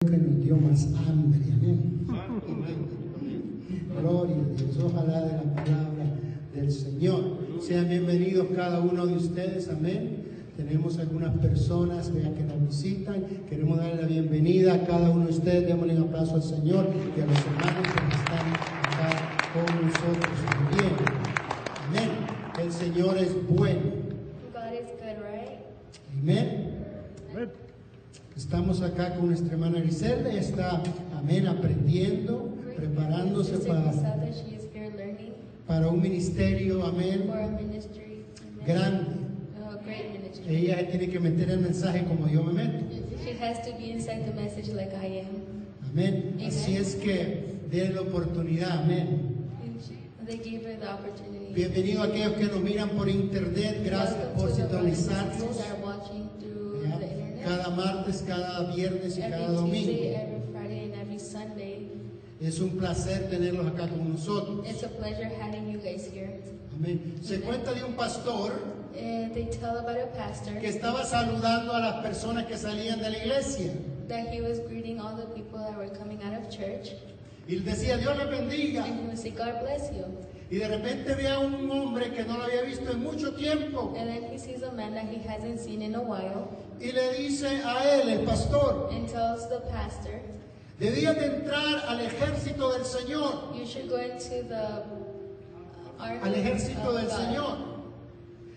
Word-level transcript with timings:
Dios 0.00 0.10
que 0.10 0.16
nos 0.16 0.44
dio 0.44 0.56
más 0.56 0.88
hambre. 1.06 1.40
Amén. 1.52 2.06
Gloria 4.00 4.36
a 4.36 4.56
Dios. 4.56 4.78
Ojalá 4.84 5.20
de 5.22 5.32
la 5.32 5.54
palabra 5.54 6.04
del 6.54 6.70
Señor. 6.70 7.38
Sean 7.60 7.88
bienvenidos 7.88 8.48
cada 8.54 8.80
uno 8.80 9.06
de 9.06 9.16
ustedes. 9.16 9.68
Amén. 9.68 10.22
Tenemos 10.56 10.98
algunas 10.98 11.36
personas 11.38 12.12
vea, 12.14 12.32
que 12.34 12.42
nos 12.42 12.66
visitan. 12.68 13.24
Queremos 13.48 13.78
darle 13.78 14.02
la 14.02 14.08
bienvenida 14.08 14.74
a 14.74 14.86
cada 14.86 15.10
uno 15.10 15.26
de 15.26 15.32
ustedes. 15.32 15.66
Démosle 15.66 15.96
un 15.96 16.08
aplauso 16.08 16.36
al 16.36 16.42
Señor 16.42 16.86
y 17.16 17.20
a 17.20 17.26
los 17.26 17.38
hermanos 17.38 17.82
que 17.82 18.16
están 18.16 18.52
acá 18.82 19.10
con 19.52 19.86
nosotros 19.86 20.36
también. 20.48 20.92
Amén. 21.88 22.10
El 22.62 22.72
Señor 22.72 23.18
es 23.18 23.34
bueno. 23.48 23.80
God 24.52 24.72
is 24.72 24.88
good, 25.00 25.18
right? 25.22 25.58
Amén. 26.20 27.61
Estamos 28.52 28.82
acá 28.82 29.14
con 29.14 29.28
nuestra 29.28 29.54
hermana 29.54 29.80
Griselda. 29.80 30.30
Está, 30.30 30.82
amén, 31.16 31.46
aprendiendo, 31.46 32.54
preparándose 32.76 33.56
para, 33.66 33.90
para 35.66 35.88
un 35.88 36.02
ministerio, 36.02 36.84
amén, 36.84 37.30
grande. 38.66 39.04
Ministry. 40.12 40.54
Ella 40.54 40.86
tiene 40.86 41.08
que 41.08 41.18
meter 41.18 41.48
el 41.48 41.60
mensaje 41.60 42.04
como 42.04 42.28
yo 42.28 42.44
me 42.44 42.52
meto. 42.52 42.84
She 43.24 43.42
has 43.42 43.62
to 43.62 43.72
be 43.78 43.90
inside 43.90 44.26
the 44.26 44.34
message 44.34 44.68
like 44.74 44.92
I 44.96 45.20
am. 45.20 45.90
Amén. 45.90 46.36
Así 46.46 46.76
es 46.76 46.96
que 46.96 47.56
den 47.70 47.94
la 47.94 48.02
oportunidad, 48.02 48.82
amén. 48.82 49.32
Bienvenido 51.54 52.02
a 52.02 52.04
aquellos 52.04 52.32
que 52.34 52.44
nos 52.48 52.60
miran 52.60 52.90
por 52.90 53.08
internet. 53.08 53.80
Gracias 53.82 54.26
por 54.36 54.54
sintonizarnos. 54.54 55.56
Cada 57.44 57.70
martes, 57.70 58.22
cada 58.26 58.72
viernes 58.74 59.18
y 59.18 59.20
cada 59.20 59.44
Every 59.44 59.56
domingo. 59.56 59.86
Tuesday, 59.86 60.14
every 60.14 60.52
Friday, 60.52 60.84
and 60.84 60.94
every 60.94 61.18
Sunday. 61.18 61.88
Es 62.40 62.60
un 62.60 62.70
placer 62.70 63.28
tenerlos 63.30 63.66
acá 63.66 63.88
con 63.88 64.12
nosotros. 64.12 64.68
It's 64.68 64.82
a 64.82 64.88
pleasure 64.88 65.28
having 65.40 65.70
you 65.70 65.78
guys 65.78 66.06
here. 66.12 66.40
Amén. 66.74 67.18
Se 67.22 67.40
cuenta 67.40 67.72
de 67.72 67.84
un 67.84 67.94
pastor 67.94 68.52
And 68.98 69.34
they 69.34 69.46
tell 69.46 69.78
about 69.78 69.96
a 69.96 70.06
pastor 70.12 70.60
que 70.60 70.68
estaba 70.68 71.04
saludando 71.04 71.72
a 71.72 71.80
las 71.80 72.04
personas 72.04 72.46
que 72.46 72.58
salían 72.58 73.00
de 73.00 73.10
la 73.10 73.16
iglesia. 73.18 73.72
that 74.08 74.28
he 74.28 74.40
was 74.40 74.58
greeting 74.60 75.00
all 75.00 75.16
the 75.16 75.26
people 75.34 75.58
that 75.58 75.76
were 75.76 75.88
coming 75.96 76.20
out 76.22 76.34
of 76.34 76.50
church. 76.50 76.90
Y 77.48 77.56
decía, 77.56 77.98
Dios 77.98 78.16
le 78.18 78.26
bendiga. 78.26 78.84
And 78.84 79.00
he 79.00 79.06
would 79.06 79.18
say, 79.18 79.30
God 79.30 79.60
bless 79.62 79.90
you. 79.92 80.04
Y 80.50 80.58
de 80.58 80.68
repente 80.68 81.14
ve 81.14 81.28
a 81.28 81.38
un 81.38 81.70
hombre 81.70 82.10
que 82.10 82.24
no 82.24 82.36
lo 82.36 82.44
había 82.44 82.62
visto 82.62 82.90
en 82.90 83.02
mucho 83.02 83.32
tiempo. 83.32 83.94
And 83.96 84.08
then 84.08 84.24
he 84.30 84.38
sees 84.38 84.62
a 84.62 84.70
man 84.72 84.94
that 84.94 85.06
he 85.06 85.16
hasn't 85.26 85.58
seen 85.58 85.80
in 85.80 85.94
a 85.94 86.02
while 86.02 86.48
Y 86.82 86.90
le 86.92 87.12
dice 87.14 87.46
a 87.64 87.84
él, 87.94 88.08
el 88.08 88.24
pastor, 88.24 88.88
and 88.92 89.08
tells 89.08 89.48
the 89.48 89.60
pastor, 89.70 90.20
debías 90.80 91.14
de 91.14 91.26
entrar 91.26 91.84
al 91.88 92.00
ejército 92.00 92.72
del 92.72 92.84
Señor. 92.84 93.54
You 93.54 93.64
should 93.64 93.88
go 93.88 93.98
into 93.98 94.42
the 94.48 94.82
army 96.00 96.18
Al 96.22 96.34
ejército 96.34 96.88
of 96.88 96.96
del 96.96 97.06
God." 97.06 97.16
Señor. 97.16 97.56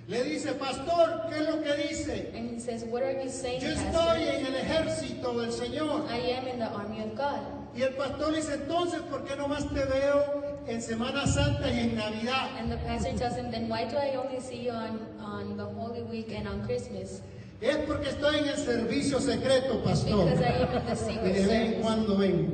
Le 0.07 0.23
dice, 0.23 0.53
pastor, 0.53 1.27
¿qué 1.29 1.35
es 1.39 1.49
lo 1.49 1.61
que 1.61 1.73
dice? 1.87 2.31
And 2.35 2.49
he 2.51 2.59
says, 2.59 2.83
What 2.85 3.01
are 3.03 3.11
you 3.23 3.29
saying, 3.29 3.61
Yo 3.61 3.69
estoy 3.69 3.91
pastor? 3.91 4.17
en 4.17 4.45
el 4.47 4.55
ejército 4.55 5.33
del 5.41 5.51
Señor. 5.51 6.05
I 6.11 6.31
am 6.37 6.47
in 6.47 6.59
the 6.59 6.65
army 6.71 7.01
of 7.03 7.15
God. 7.15 7.39
Y 7.75 7.81
el 7.83 7.93
pastor 7.93 8.31
le 8.31 8.37
dice, 8.37 8.53
entonces, 8.53 9.01
¿por 9.09 9.23
qué 9.25 9.35
nomás 9.35 9.67
te 9.73 9.83
veo 9.83 10.63
en 10.67 10.81
Semana 10.81 11.27
Santa 11.27 11.69
y 11.69 11.79
en 11.79 11.95
Navidad? 11.95 12.49
And 12.57 12.71
the 12.71 12.77
pastor 12.77 13.13
tells 13.17 13.35
him, 13.35 13.51
Then 13.51 13.67
why 13.67 13.85
do 13.85 13.97
I 13.97 14.15
only 14.15 14.39
see 14.39 14.61
you 14.65 14.71
on, 14.71 14.99
on 15.19 15.57
the 15.57 15.65
Holy 15.65 16.01
Week 16.03 16.31
and 16.31 16.47
on 16.47 16.63
Christmas? 16.65 17.21
Es 17.61 17.77
porque 17.87 18.09
estoy 18.09 18.39
en 18.39 18.47
el 18.49 18.57
servicio 18.57 19.19
secreto, 19.19 19.81
pastor. 19.83 20.25
Because 20.25 20.41
I 20.41 20.51
am 20.51 20.77
in 20.77 20.85
the 20.85 20.91
Y 20.91 20.95
secret 20.95 21.33
de 21.33 21.47
vez 21.47 21.49
en 21.75 21.81
cuando 21.81 22.17
vengo. 22.17 22.53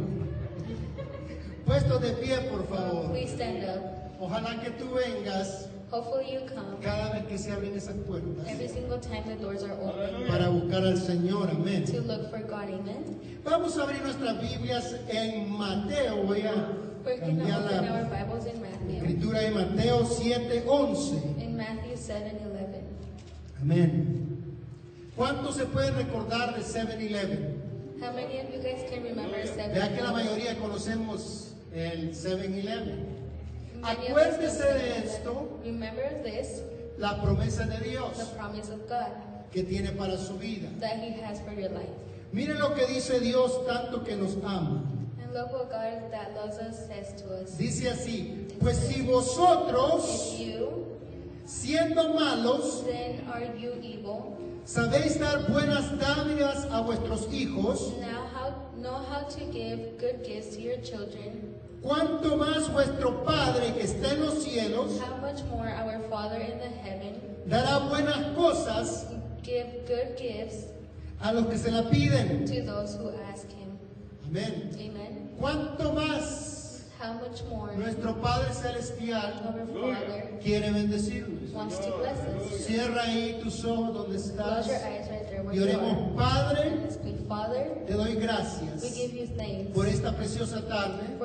Puesto 1.65 1.99
de 1.99 2.11
pie, 2.13 2.37
por 2.49 2.67
favor. 2.67 3.09
please 3.11 3.33
stand 3.33 3.63
up. 3.63 3.81
Ojalá 4.19 4.59
que 4.61 4.69
tú 4.71 4.91
vengas 4.93 5.67
Hopefully 5.91 6.33
you 6.33 6.39
come 6.47 6.77
cada 6.81 7.11
vez 7.11 7.23
que 7.27 7.37
se 7.37 7.51
abren 7.51 7.75
esas 7.75 7.95
puertas 8.07 8.47
every 8.47 8.67
single 8.69 8.97
time 8.99 9.23
the 9.25 9.35
doors 9.35 9.61
are 9.63 9.73
open 9.73 10.25
para 10.27 10.47
buscar 10.47 10.85
al 10.85 10.97
Señor. 10.97 11.49
Amén. 11.49 11.83
to 11.85 11.99
look 12.01 12.29
for 12.29 12.39
God. 12.39 12.69
Amen. 12.69 13.19
Vamos 13.43 13.77
a 13.77 13.83
abrir 13.83 14.01
nuestras 14.01 14.39
Biblias 14.39 14.95
en 15.09 15.49
Mateo. 15.51 16.23
Voy 16.23 16.41
a 16.43 16.53
We're 17.03 17.19
cambiar 17.19 17.65
open 17.65 17.89
our 17.89 18.03
la 18.03 18.23
Bibles 18.25 18.45
in 18.45 18.61
Matthew. 18.61 18.97
escritura 18.97 19.39
de 19.39 19.51
Mateo 19.51 20.05
7:11. 20.05 21.41
In 21.43 21.57
Matthew 21.57 21.97
7 21.97 22.37
11. 22.45 22.83
Amén. 23.61 24.30
¿Cuántos 25.15 25.55
se 25.55 25.65
pueden 25.65 25.95
recordar 25.95 26.55
de 26.55 26.61
7-Eleven? 26.63 27.61
How 28.01 28.11
many 28.13 28.39
of 28.39 28.49
you 28.53 28.61
guys 28.61 28.89
can 28.89 29.03
remember 29.03 29.45
7 29.45 29.73
Vea 29.73 29.89
que 29.95 30.01
la 30.01 30.11
mayoría 30.11 30.57
conocemos 30.59 31.51
el 31.73 32.11
7-Eleven. 32.13 33.05
Many 33.81 34.07
of 34.11 34.17
us 34.17 34.17
Acuérdese 34.17 34.63
de 34.63 34.79
7-Eleven. 34.79 35.03
esto. 35.03 35.59
Remember 35.63 36.23
this, 36.23 36.61
La 36.97 37.21
promesa 37.21 37.65
de 37.65 37.77
the 37.77 37.89
Dios 37.89 38.17
promise 38.37 38.69
of 38.71 38.87
God 38.87 39.11
que 39.51 39.63
tiene 39.63 39.91
para 39.97 40.17
su 40.17 40.37
vida. 40.37 40.69
that 40.79 40.97
He 40.97 41.11
has 41.21 41.39
for 41.41 41.53
your 41.53 41.69
life. 41.71 41.89
Mire 42.31 42.55
lo 42.57 42.73
que 42.73 42.85
dice 42.87 43.19
Dios 43.19 43.51
tanto 43.67 44.03
que 44.03 44.15
nos 44.15 44.35
ama. 44.43 44.81
And 45.21 45.33
look 45.33 45.51
what 45.51 45.69
God 45.69 46.11
that 46.11 46.33
loves 46.35 46.57
us 46.57 46.87
says 46.87 47.21
to 47.21 47.35
us. 47.43 47.57
Dice 47.57 47.89
así, 47.89 48.47
pues 48.59 48.77
si 48.77 49.01
vosotros, 49.01 50.37
you, 50.39 50.85
siendo 51.45 52.13
malos, 52.13 52.83
then 52.85 53.27
are 53.31 53.45
you 53.57 53.73
evil. 53.83 54.37
Sabéis 54.65 55.19
dar 55.19 55.49
buenas 55.49 55.91
dádivas 55.99 56.65
a 56.71 56.81
vuestros 56.81 57.27
hijos, 57.31 57.93
Now 57.99 58.25
how 58.33 58.53
know 58.81 58.97
how 59.09 59.23
to 59.27 59.39
give 59.51 59.97
good 59.99 60.23
gifts 60.25 60.55
to 60.55 60.61
your 60.61 60.77
children. 60.81 61.55
cuánto 61.81 62.37
más 62.37 62.69
vuestro 62.71 63.23
Padre 63.25 63.73
que 63.73 63.83
está 63.83 64.13
en 64.13 64.21
los 64.21 64.43
cielos 64.43 64.99
How 64.99 65.17
much 65.21 65.43
more 65.49 65.67
our 65.69 65.99
Father 66.09 66.39
in 66.39 66.59
the 66.59 66.69
heaven 66.83 67.19
dará 67.47 67.79
buenas 67.89 68.35
cosas 68.35 69.05
give 69.43 69.67
good 69.87 70.15
gifts 70.17 70.65
a 71.21 71.31
los 71.33 71.45
que 71.47 71.57
se 71.57 71.71
la 71.71 71.83
piden. 71.89 72.45
to 72.45 72.61
those 72.63 72.95
who 72.95 73.09
ask 73.31 73.47
Him. 73.49 73.77
Amén. 74.27 74.71
Amen. 74.79 75.29
Cuánto 75.39 75.91
más 75.93 76.50
How 77.01 77.13
much 77.13 77.41
more 77.49 77.73
nuestro 77.75 78.13
Padre 78.21 78.53
celestial 78.53 79.17
our 79.17 79.65
Father 79.65 80.39
quiere 80.43 80.69
bendecirnos. 80.71 81.51
wants 81.51 81.79
to 81.79 81.91
bless 81.97 82.19
us. 82.19 82.65
Cierra 82.67 83.01
ahí 83.03 83.39
tus 83.41 83.65
ojos 83.65 83.91
donde 83.93 84.17
Close 84.17 84.29
estás 84.29 84.67
your 84.67 84.75
eyes 84.75 84.83
right 84.83 85.05
there 85.09 85.09
where 85.09 85.20
y 85.53 85.59
oremos. 85.59 86.15
Padre, 86.15 87.85
te 87.87 87.93
doy 87.93 88.15
gracias 88.15 88.83
por 89.73 89.87
esta 89.87 90.15
preciosa 90.15 90.67
tarde. 90.67 91.17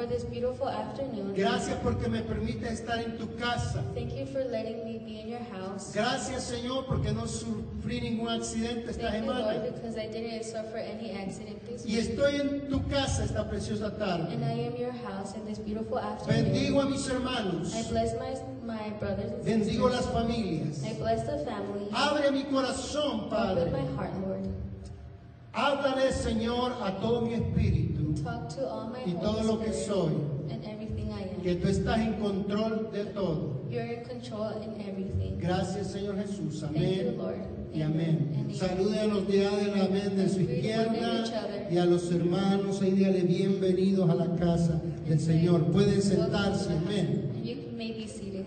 Gracias 1.35 1.77
porque 1.83 2.09
me 2.09 2.23
permite 2.23 2.73
estar 2.73 3.01
en 3.01 3.19
tu 3.19 3.35
casa. 3.37 3.83
Thank 3.95 4.15
you 4.15 4.27
for 4.27 4.45
letting 4.45 4.85
me 4.85 4.99
be 4.99 5.21
in 5.21 5.29
your 5.29 5.41
house. 5.53 5.93
Gracias 5.93 6.45
Señor 6.45 6.87
porque 6.87 7.13
no 7.13 7.27
sufrí 7.27 8.01
ningún 8.01 8.29
accidente 8.29 8.91
esta 8.91 9.11
semana. 9.11 9.55
Y 11.85 11.99
estoy 11.99 12.37
en 12.37 12.69
tu 12.69 12.87
casa 12.89 13.25
esta 13.25 13.49
preciosa 13.49 13.97
tarde. 13.97 14.37
Bendigo 16.27 16.81
a 16.81 16.87
mis 16.87 17.09
hermanos. 17.09 17.75
My, 18.67 18.91
brothers 18.99 19.33
and 19.33 19.45
Bendigo 19.45 19.89
las 19.89 20.07
familias. 20.07 20.85
I 20.85 20.95
bless 20.95 21.23
the 21.27 21.45
family. 21.45 21.89
Abre 21.93 22.31
mi 22.33 22.43
corazón, 22.45 23.27
Open 23.27 23.31
Padre. 23.31 23.71
my 23.71 23.87
heart, 23.97 24.15
Lord. 24.27 24.49
Háblale, 25.55 26.13
Señor, 26.13 26.73
a 26.83 27.01
todo 27.01 27.23
mi 27.23 27.35
espíritu 27.35 28.15
Talk 28.23 28.49
to 28.57 28.69
all 28.69 28.89
my 28.91 29.01
y 29.11 29.15
todo 29.15 29.39
Holy 29.39 29.47
lo 29.47 29.59
que 29.59 29.71
Spirit 29.73 29.87
soy. 29.87 30.13
and 30.51 30.65
everything 30.65 31.11
I 31.13 31.23
am. 31.35 31.41
Que 31.43 31.55
tú 31.55 31.69
estás 31.69 31.99
en 31.99 32.15
control 32.21 32.91
de 32.93 33.05
todo. 33.15 33.63
You're 33.71 33.85
in 33.87 34.05
control 34.05 34.53
in 34.63 34.81
everything. 34.81 35.39
Gracias, 35.39 35.93
Señor 35.93 36.17
Jesús. 36.17 36.61
Thank 36.61 36.77
you, 36.77 36.83
Amén. 36.83 37.19
Lord. 37.19 37.37
Y 37.73 37.83
amén. 37.83 38.49
Salude 38.55 38.99
a 39.01 39.07
los 39.07 39.27
de 39.29 39.47
amén, 39.47 40.17
de 40.17 40.29
su 40.29 40.41
izquierda 40.41 41.69
y 41.71 41.77
a 41.79 41.85
los 41.85 42.11
hermanos 42.11 42.81
y 42.83 42.91
dígale 42.91 43.21
bienvenidos 43.23 44.09
a 44.09 44.15
la 44.15 44.35
casa 44.37 44.81
del 45.07 45.21
Señor. 45.21 45.63
Pueden 45.73 46.01
sentarse, 46.01 46.71
amén. 46.73 47.33
And 47.35 47.45
you 47.45 47.57
may 47.77 47.93
be 47.93 48.07
seated. 48.09 48.47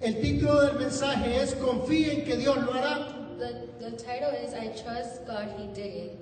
El 0.00 0.18
título 0.20 0.62
del 0.62 0.78
mensaje 0.78 1.36
es 1.42 1.54
Confía 1.56 2.12
en 2.14 2.24
que 2.24 2.36
Dios 2.38 2.56
lo 2.56 2.72
hará. 2.72 3.08
The, 3.38 3.68
the 3.80 3.90
title 3.96 4.30
is 4.32 4.54
I 4.54 4.68
Trust 4.68 5.26
God, 5.26 5.48
He 5.58 5.66
Did 5.74 5.94
It. 5.94 6.12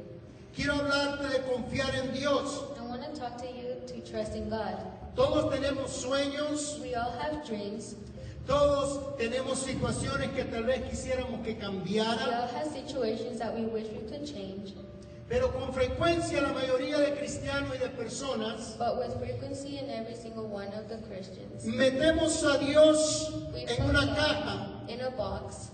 Quiero 0.54 0.74
hablarte 0.74 1.28
de 1.28 1.38
confiar 1.42 1.94
en 1.94 2.12
Dios. 2.12 2.64
I 2.76 2.82
want 2.88 3.02
to 3.04 3.20
talk 3.20 3.38
to 3.38 3.46
you 3.46 3.76
to 3.86 4.00
trust 4.10 4.34
in 4.34 4.50
God. 4.50 4.74
Todos 5.14 5.52
tenemos 5.54 5.90
sueños, 5.90 6.80
We 6.80 6.96
all 6.96 7.12
have 7.20 7.46
dreams. 7.46 7.94
todos 8.48 9.16
tenemos 9.16 9.58
situaciones 9.60 10.30
que 10.34 10.44
tal 10.44 10.64
vez 10.64 10.80
quisiéramos 10.90 11.44
que 11.44 11.52
We 11.52 11.60
cambiaran, 11.60 12.18
all 12.18 12.48
have 12.48 12.66
situations 12.72 13.38
that 13.38 13.54
we 13.54 13.62
wish 13.66 13.86
we 13.92 14.00
could 14.10 14.26
change. 14.26 14.74
Pero 15.28 15.52
con 15.52 15.72
frecuencia 15.74 16.40
la 16.40 16.52
mayoría 16.52 16.98
de 16.98 17.14
cristianos 17.14 17.74
y 17.74 17.78
de 17.78 17.88
personas 17.90 18.76
But 18.78 18.98
with 18.98 19.18
frequency 19.18 19.78
in 19.78 19.90
every 19.90 20.14
single 20.14 20.46
one 20.48 20.68
of 20.68 20.88
the 20.88 20.98
Christians, 21.06 21.64
metemos 21.64 22.42
a 22.44 22.58
Dios 22.64 23.32
we 23.52 23.60
en 23.62 23.76
put 23.76 23.90
una 23.90 24.06
God 24.06 24.16
caja 24.16 24.66
in 24.88 25.00
a 25.02 25.10
box 25.10 25.70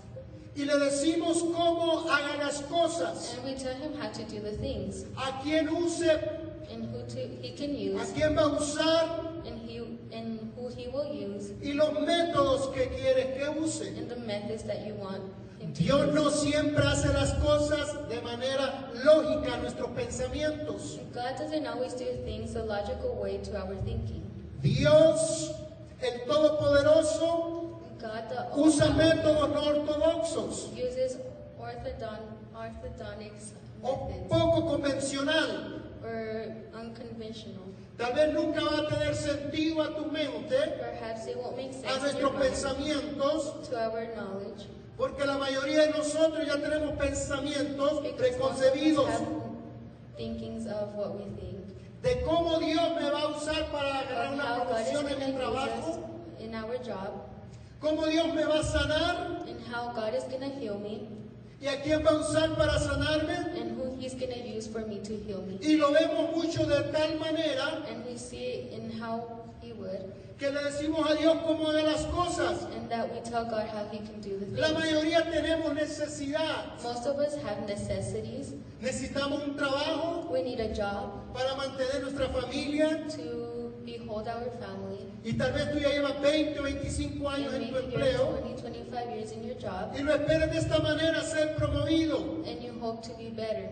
y 0.57 0.63
le 0.63 0.77
decimos 0.79 1.41
cómo 1.53 2.09
haga 2.09 2.37
las 2.37 2.61
cosas, 2.63 3.35
And 3.37 3.45
we 3.45 3.55
tell 3.55 3.75
him 3.75 3.93
how 3.99 4.09
to 4.09 4.23
do 4.23 4.39
the 4.41 4.53
things 4.57 5.05
a 5.17 5.31
quién 5.43 5.69
use, 5.69 6.01
and 6.01 6.85
who 6.91 7.05
to, 7.07 7.19
he 7.41 7.51
can 7.55 7.71
a 7.75 8.01
use 8.01 8.11
quién 8.13 8.35
va 8.35 8.43
a 8.43 8.49
usar 8.59 9.45
and, 9.45 9.59
he, 9.59 9.77
and 10.11 10.51
who 10.55 10.69
he 10.69 10.87
will 10.87 11.13
use 11.13 11.51
y 11.61 11.73
los 11.73 11.89
métodos 11.99 12.73
que 12.73 12.87
quieres 12.87 13.37
que 13.37 13.61
use. 13.61 13.81
and 13.81 14.09
the 14.09 14.19
methods 14.19 14.63
that 14.63 14.85
you 14.85 14.93
want 14.95 15.23
Dios 15.73 16.13
no 16.13 16.29
siempre 16.29 16.83
hace 16.85 17.09
las 17.09 17.33
cosas 17.35 18.07
de 18.09 18.21
manera 18.21 18.89
lógica 19.03 19.55
a 19.55 19.57
nuestros 19.57 19.89
pensamientos. 19.91 20.99
God 21.13 21.37
doesn't 21.37 21.65
always 21.65 21.93
do 21.93 22.05
things 22.23 22.53
the 22.53 22.63
logical 22.63 23.15
way 23.21 23.37
to 23.39 23.57
our 23.57 23.75
thinking. 23.83 24.23
Dios, 24.61 25.51
el 26.01 26.25
Todopoderoso, 26.25 27.79
God 27.99 28.57
usa 28.57 28.89
métodos 28.91 29.49
no 29.49 29.61
ortodoxos 29.61 30.71
uses 30.73 31.17
orthodon, 31.59 32.19
orthodontics 32.53 33.53
o 33.81 34.09
poco 34.29 34.67
convencional. 34.67 35.81
or 36.03 36.53
unconventional. 36.75 37.63
Tal 37.97 38.13
vez 38.13 38.33
nunca 38.33 38.61
va 38.61 38.77
a 38.81 38.87
tener 38.87 39.15
sentido 39.15 39.81
a 39.81 39.95
tu 39.95 40.05
mente, 40.11 40.77
Perhaps 40.79 41.27
it 41.27 41.37
won't 41.37 41.57
make 41.57 41.71
a 41.71 41.73
sense 41.73 42.19
your 42.19 42.31
nuestros 42.31 42.33
pensamientos, 42.33 43.67
to 43.69 43.75
our 43.75 44.05
knowledge 44.15 44.67
porque 44.97 45.25
la 45.25 45.37
mayoría 45.37 45.81
de 45.87 45.89
nosotros 45.91 46.45
ya 46.45 46.59
tenemos 46.61 46.91
pensamientos 46.97 48.01
preconcebidos 48.17 49.07
have 49.07 49.27
thinkings 50.17 50.65
of 50.67 50.95
what 50.95 51.15
we 51.15 51.25
think. 51.39 51.59
de 52.01 52.21
cómo 52.21 52.59
Dios 52.59 52.95
me 52.95 53.09
va 53.09 53.21
a 53.21 53.27
usar 53.27 53.71
para 53.71 53.99
agarrar 53.99 54.33
una 54.33 54.63
promoción 54.63 55.09
en 55.09 55.19
mi 55.19 55.37
trabajo, 55.37 55.99
cómo 57.79 58.05
Dios 58.05 58.33
me 58.33 58.45
va 58.45 58.59
a 58.59 58.63
sanar 58.63 59.35
y 61.61 61.67
a 61.67 61.81
quién 61.81 62.05
va 62.05 62.11
a 62.11 62.17
usar 62.19 62.55
para 62.55 62.79
sanarme. 62.79 63.33
and 63.59 63.77
who 63.77 63.95
He's 63.99 64.13
going 64.13 64.31
to 64.31 64.39
use 64.39 64.67
for 64.67 64.85
me 64.85 64.99
to 64.99 65.13
heal 65.25 65.41
me. 65.41 65.57
Y 65.61 65.77
lo 65.77 65.91
vemos 65.91 66.35
mucho 66.35 66.65
de 66.65 66.91
tal 66.91 67.17
manera 67.17 67.81
Would 69.79 70.13
que 70.37 70.49
le 70.51 70.63
decimos 70.65 71.09
a 71.09 71.15
Dios 71.15 71.37
cómo 71.45 71.69
haga 71.69 71.81
las 71.83 72.05
cosas. 72.07 72.63
and 72.75 72.89
that 72.91 73.09
we 73.13 73.21
tell 73.21 73.45
God 73.45 73.67
how 73.69 73.85
He 73.89 73.99
can 73.99 74.19
do 74.19 74.37
the 74.37 74.59
La 74.59 74.67
things. 74.67 74.79
mayoría 74.79 75.23
tenemos 75.31 75.73
necesidad. 75.73 76.81
Most 76.83 77.05
of 77.07 77.17
us 77.19 77.35
have 77.41 77.65
necessities. 77.67 78.53
Necesitamos 78.81 79.43
un 79.47 79.55
trabajo 79.55 80.27
We 80.29 80.43
need 80.43 80.59
a 80.59 80.73
job 80.75 81.33
para 81.33 81.55
mantener 81.55 82.01
nuestra 82.01 82.27
familia. 82.27 83.07
to 83.15 83.71
behold 83.85 84.27
our 84.27 84.51
family. 84.59 85.07
Y 85.23 85.33
tal 85.37 85.53
vez 85.53 85.71
tú 85.71 85.79
ya 85.79 85.89
llevas 85.89 86.19
20 86.21 86.59
o 86.59 86.63
25 86.63 87.29
años 87.29 87.53
en 87.53 87.69
tu 87.69 87.77
empleo 87.77 88.37
20, 88.43 88.61
25 88.61 89.15
years 89.15 89.31
in 89.31 89.43
your 89.47 89.55
job 89.57 89.93
y 89.97 90.03
lo 90.03 90.13
esperas 90.13 90.51
de 90.51 90.57
esta 90.59 90.79
manera 90.79 91.23
ser 91.23 91.55
promovido. 91.55 92.43
and 92.45 92.61
you 92.61 92.73
hope 92.81 93.01
to 93.01 93.13
be 93.17 93.29
better. 93.29 93.69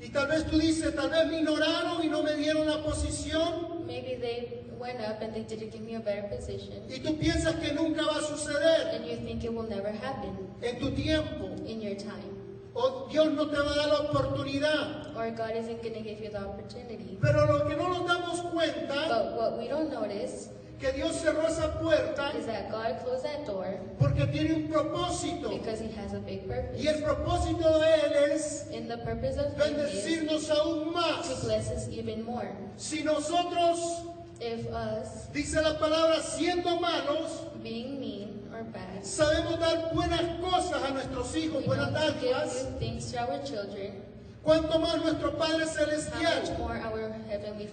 Y 0.00 0.08
tal 0.10 0.28
vez 0.28 0.44
tú 0.46 0.58
dices, 0.58 0.94
tal 0.94 1.10
vez 1.10 1.26
me 1.28 1.38
ignoraron 1.38 2.04
y 2.04 2.08
no 2.08 2.22
me 2.22 2.34
dieron 2.34 2.66
la 2.66 2.82
posición. 2.82 3.86
Maybe 3.86 4.16
they 4.20 4.64
went 4.78 5.00
up 5.00 5.20
and 5.22 5.32
they 5.34 5.42
didn't 5.44 5.72
give 5.72 5.82
me 5.82 5.94
a 5.96 6.00
better 6.00 6.28
position. 6.28 6.82
Y 6.88 6.98
tú 7.00 7.16
piensas 7.18 7.54
que 7.56 7.72
nunca 7.72 8.02
va 8.04 8.18
a 8.18 8.22
suceder 8.22 8.94
And 8.94 9.06
you 9.06 9.16
think 9.16 9.44
it 9.44 9.52
will 9.52 9.68
never 9.68 9.90
happen 9.90 10.36
en 10.62 10.78
tu 10.78 10.90
tiempo. 10.90 11.46
in 11.66 11.80
your 11.80 11.96
time. 11.96 12.32
O 12.74 13.06
Dios 13.08 13.32
no 13.32 13.46
te 13.48 13.56
va 13.56 13.72
a 13.72 13.76
dar 13.76 13.88
la 13.88 14.00
oportunidad. 14.10 15.16
Or 15.16 15.30
God 15.30 15.56
isn't 15.56 15.80
going 15.80 15.94
to 15.94 16.00
give 16.00 16.20
you 16.20 16.30
the 16.30 16.40
opportunity. 16.44 17.16
Pero 17.22 17.46
lo 17.46 17.66
que 17.68 17.76
no 17.76 17.88
nos 17.88 18.04
damos 18.06 18.40
cuenta 18.52 19.08
But 19.08 19.36
what 19.36 19.58
we 19.58 19.68
don't 19.68 19.90
notice 19.92 20.48
que 20.84 20.92
Dios 20.92 21.16
cerró 21.16 21.46
esa 21.46 21.78
puerta 21.80 22.30
is 22.38 22.44
that 22.44 22.70
God 22.70 23.02
closed 23.02 23.24
that 23.24 23.46
door 23.46 23.78
porque 23.98 24.26
tiene 24.30 24.54
un 24.54 24.68
propósito. 24.68 25.48
because 25.48 25.80
He 25.80 25.90
has 25.92 26.12
a 26.12 26.18
big 26.18 26.46
purpose. 26.46 26.78
Y 26.78 26.86
el 26.88 27.02
propósito 27.02 27.78
de 27.80 27.94
Él 28.04 28.12
es 28.32 28.66
And 28.74 28.90
the 28.90 28.98
purpose 28.98 29.38
of 29.38 29.54
Him 29.54 29.76
is 29.76 30.04
bendecirnos 30.04 30.50
aún 30.50 30.92
to 30.92 30.98
más. 30.98 31.44
bless 31.44 31.70
us 31.70 31.88
even 31.88 32.22
more. 32.24 32.48
Si 32.76 33.02
nosotros, 33.02 34.02
If 34.40 34.66
us, 34.66 35.28
dice 35.32 35.54
la 35.62 35.78
palabra, 35.78 36.20
siendo 36.20 36.78
malos, 36.80 37.46
being 37.62 37.98
mean 38.00 38.42
or 38.52 38.64
bad, 38.64 39.02
sabemos 39.02 39.58
dar 39.60 39.94
buenas 39.94 40.20
cosas 40.42 40.82
a 40.82 40.90
nuestros 40.90 41.34
hijos, 41.36 41.62
we 41.62 41.66
buenas 41.66 41.92
know 41.92 42.10
to 42.10 42.12
give 42.20 42.34
dádivas, 42.34 42.64
good 42.64 42.78
things 42.80 43.12
to 43.12 43.20
our 43.20 43.38
children, 43.46 44.02
cuanto 44.44 44.78
más 44.78 44.96
nuestro 44.98 45.36
Padre 45.36 45.66
Celestial, 45.66 46.42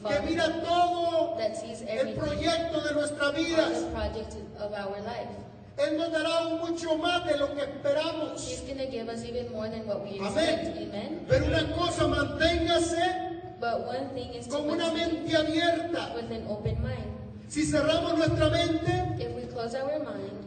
que 0.07 0.19
mira 0.25 0.61
todo 0.61 1.37
el 1.87 2.13
proyecto 2.13 2.81
de 2.81 2.93
nuestra 2.93 3.31
vida. 3.31 3.67
Él 5.77 5.97
nos 5.97 6.11
dará 6.11 6.43
mucho 6.61 6.97
más 6.97 7.25
de 7.25 7.37
lo 7.37 7.53
que 7.55 7.61
esperamos. 7.61 8.61
Amén. 10.21 11.25
Pero 11.27 11.45
una 11.45 11.75
cosa, 11.75 12.07
manténgase 12.07 13.31
But 13.59 13.85
one 13.85 14.09
thing 14.15 14.33
is 14.33 14.47
to 14.47 14.57
con 14.57 14.69
una 14.71 14.91
mente 14.91 15.35
abierta. 15.35 16.15
with 16.15 16.31
an 16.31 16.47
open 16.49 16.81
mind. 16.81 17.05
Si 17.47 17.63
cerramos 17.63 18.17
nuestra 18.17 18.49
mente, 18.49 19.15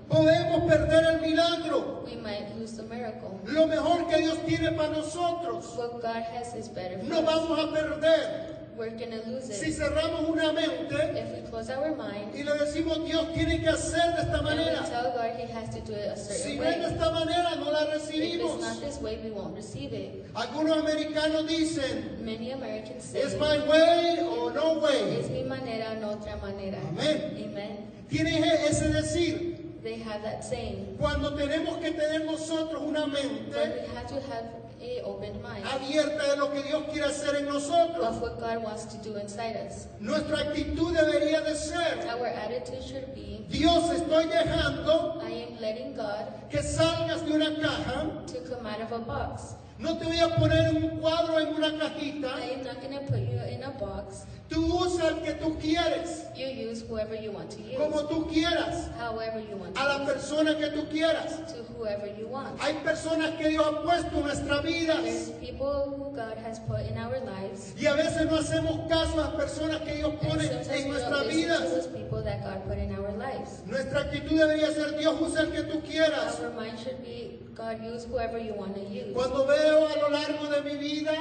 Podemos 0.08 0.64
perder 0.70 1.04
el 1.14 1.20
milagro. 1.20 2.02
we 2.04 2.16
might 2.16 2.46
lose 2.58 2.76
the 2.76 2.82
miracle. 2.82 3.40
Lo 3.46 3.66
mejor 3.66 4.06
que 4.08 4.18
Dios 4.18 4.38
tiene 4.46 4.72
para 4.72 4.90
nosotros, 4.90 5.74
What 5.76 6.00
God 6.02 6.22
has 6.34 6.54
is 6.54 6.68
better 6.68 6.98
for 6.98 7.04
no 7.04 7.20
us. 7.20 7.24
vamos 7.24 7.58
a 7.58 7.72
perder. 7.72 8.50
We're 8.76 8.90
going 8.90 9.12
to 9.12 9.22
lose 9.30 9.44
Si 9.56 9.70
it. 9.70 9.76
cerramos 9.76 10.28
una 10.28 10.52
mente 10.52 10.96
If 11.14 11.44
we 11.44 11.48
close 11.48 11.70
our 11.70 11.94
mind 11.94 12.34
y 12.34 12.42
le 12.42 12.58
decimos, 12.58 13.04
Dios 13.06 13.32
tiene 13.32 13.60
que 13.60 13.68
hacer 13.68 14.16
de 14.16 14.22
esta 14.22 14.38
and 14.38 14.48
we 14.48 14.54
manera. 14.56 14.82
tell 14.82 15.12
God 15.12 15.30
He 15.38 15.46
has 15.52 15.70
to 15.76 15.80
do 15.82 15.92
it 15.92 16.08
a 16.12 16.16
Si 16.16 16.56
no 16.56 16.64
es 16.64 16.76
de 16.80 16.86
esta 16.88 17.10
manera, 17.12 17.54
no 17.56 17.70
la 17.70 17.84
if 17.84 17.94
it's 17.94 18.06
recibimos. 18.10 18.60
not 18.60 18.80
this 18.80 18.98
way, 19.00 19.20
we 19.22 19.30
won't 19.30 19.54
receive 19.54 19.92
it. 19.92 20.26
Algunos 20.34 20.76
americanos 20.78 21.46
dicen, 21.46 22.18
Many 22.24 22.50
Americans 22.50 23.04
say, 23.04 23.20
es 23.22 23.34
my 23.38 23.58
way 23.68 24.18
o 24.20 24.50
no 24.50 24.80
way. 24.80 25.20
es 25.20 25.30
mi 25.30 25.44
manera, 25.44 25.94
no 26.00 26.10
otra 26.18 26.36
manera. 26.42 26.78
Amén. 26.88 27.36
Amen. 27.48 27.90
Tienen 28.10 28.42
ese 28.44 28.88
decir. 28.88 29.63
They 29.84 29.98
have 29.98 30.22
that 30.22 30.42
saying. 30.42 30.96
Cuando 30.98 31.36
tenemos 31.36 31.78
que 31.78 31.92
tener 31.92 32.24
nosotros 32.24 32.82
una 32.82 33.06
mente 33.06 33.52
we 33.52 33.86
have 33.94 34.06
to 34.08 34.14
have 34.32 34.46
a 34.80 35.02
open 35.04 35.42
mind 35.42 35.62
abierta 35.66 36.30
de 36.30 36.36
lo 36.38 36.50
que 36.50 36.62
Dios 36.62 36.84
quiere 36.90 37.06
hacer 37.08 37.36
en 37.36 37.44
nosotros, 37.46 38.02
of 38.02 38.22
what 38.22 38.40
God 38.40 38.62
wants 38.64 38.86
to 38.86 38.96
do 39.02 39.16
inside 39.18 39.56
us. 39.56 39.86
nuestra 40.00 40.38
actitud 40.38 40.94
debería 40.94 41.42
de 41.42 41.54
ser, 41.54 41.98
Our 42.08 42.28
attitude 42.28 42.82
should 42.82 43.14
be, 43.14 43.44
Dios 43.50 43.90
estoy 43.90 44.24
dejando 44.26 45.20
I 45.22 45.48
am 45.48 45.60
letting 45.60 45.94
God 45.94 46.32
que 46.50 46.62
salgas 46.62 47.22
de 47.26 47.32
una 47.34 47.54
caja, 47.60 48.26
to 48.26 48.40
come 48.48 48.66
out 48.66 48.80
of 48.80 48.92
a 48.92 48.98
box. 49.00 49.54
No 49.78 49.98
te 49.98 50.04
voy 50.04 50.18
a 50.18 50.36
poner 50.36 50.66
en 50.68 50.76
un 50.84 50.90
cuadro 51.00 51.38
en 51.40 51.48
una 51.54 51.78
cajita, 51.78 52.28
I 52.38 52.54
am 52.54 52.64
not 52.64 52.80
going 52.80 52.92
to 52.94 53.00
put 53.10 53.20
you 53.20 53.38
in 53.52 53.62
a 53.64 53.70
box. 53.70 54.24
tú 54.48 54.62
usa 54.78 55.08
el 55.08 55.22
que 55.22 55.32
tú 55.34 55.58
quieres, 55.58 56.26
You 56.36 56.46
use 56.70 56.82
whoever 56.88 57.14
you 57.16 57.32
want 57.32 57.50
to 57.50 57.60
use, 57.62 57.76
como 57.76 58.02
tú 58.06 58.28
quieras, 58.30 58.88
however 58.98 59.40
you 59.40 59.56
want 59.56 59.76
a 59.78 59.84
la 59.84 59.98
to 59.98 60.04
persona 60.12 60.56
que 60.58 60.68
tú 60.70 60.86
quieras. 60.90 61.40
use, 61.46 61.52
to 61.54 61.62
whoever 61.74 62.06
you 62.18 62.28
want. 62.28 62.60
Hay 62.60 62.74
personas 62.84 63.30
que 63.36 63.48
Dios 63.48 63.64
ha 63.66 63.82
puesto 63.82 64.16
en 64.16 64.22
nuestras 64.22 64.62
vidas 64.62 65.02
There's 65.02 65.30
people 65.40 65.94
who 65.96 66.14
God 66.14 66.36
has 66.46 66.60
put 66.60 66.80
in 66.88 66.96
our 66.98 67.18
lives. 67.20 67.72
y 67.76 67.86
a 67.86 67.94
veces 67.94 68.26
no 68.30 68.36
hacemos 68.36 68.86
caso 68.88 69.14
a 69.20 69.24
las 69.30 69.34
personas 69.34 69.80
que 69.82 69.94
Dios 69.96 70.12
pone 70.22 70.44
en 70.46 70.88
nuestras 70.88 71.22
to 71.24 71.28
vidas. 71.28 71.60
those 71.70 71.88
people 71.88 72.22
that 72.22 72.42
God 72.44 72.62
put 72.68 72.78
in 72.78 72.94
our 72.94 73.10
lives. 73.12 73.62
Nuestra 73.66 74.00
actitud 74.02 74.38
debería 74.38 74.70
ser 74.72 74.96
Dios 74.98 75.16
usa 75.20 75.42
el 75.42 75.50
que 75.52 75.62
tú 75.64 75.80
quieras. 75.82 76.38
Our 76.40 76.50
mind 76.52 76.78
should 76.78 77.02
be, 77.02 77.40
God, 77.56 77.80
use 77.82 78.04
whoever 78.04 78.38
you 78.38 78.52
want 78.54 78.74
to 78.74 78.82
use. 78.82 79.12
Cuando 79.14 79.46
veo 79.64 79.88
a 79.88 79.96
lo 79.96 80.08
largo 80.10 80.46
de 80.48 80.62
mi 80.62 80.76
vida 80.76 81.12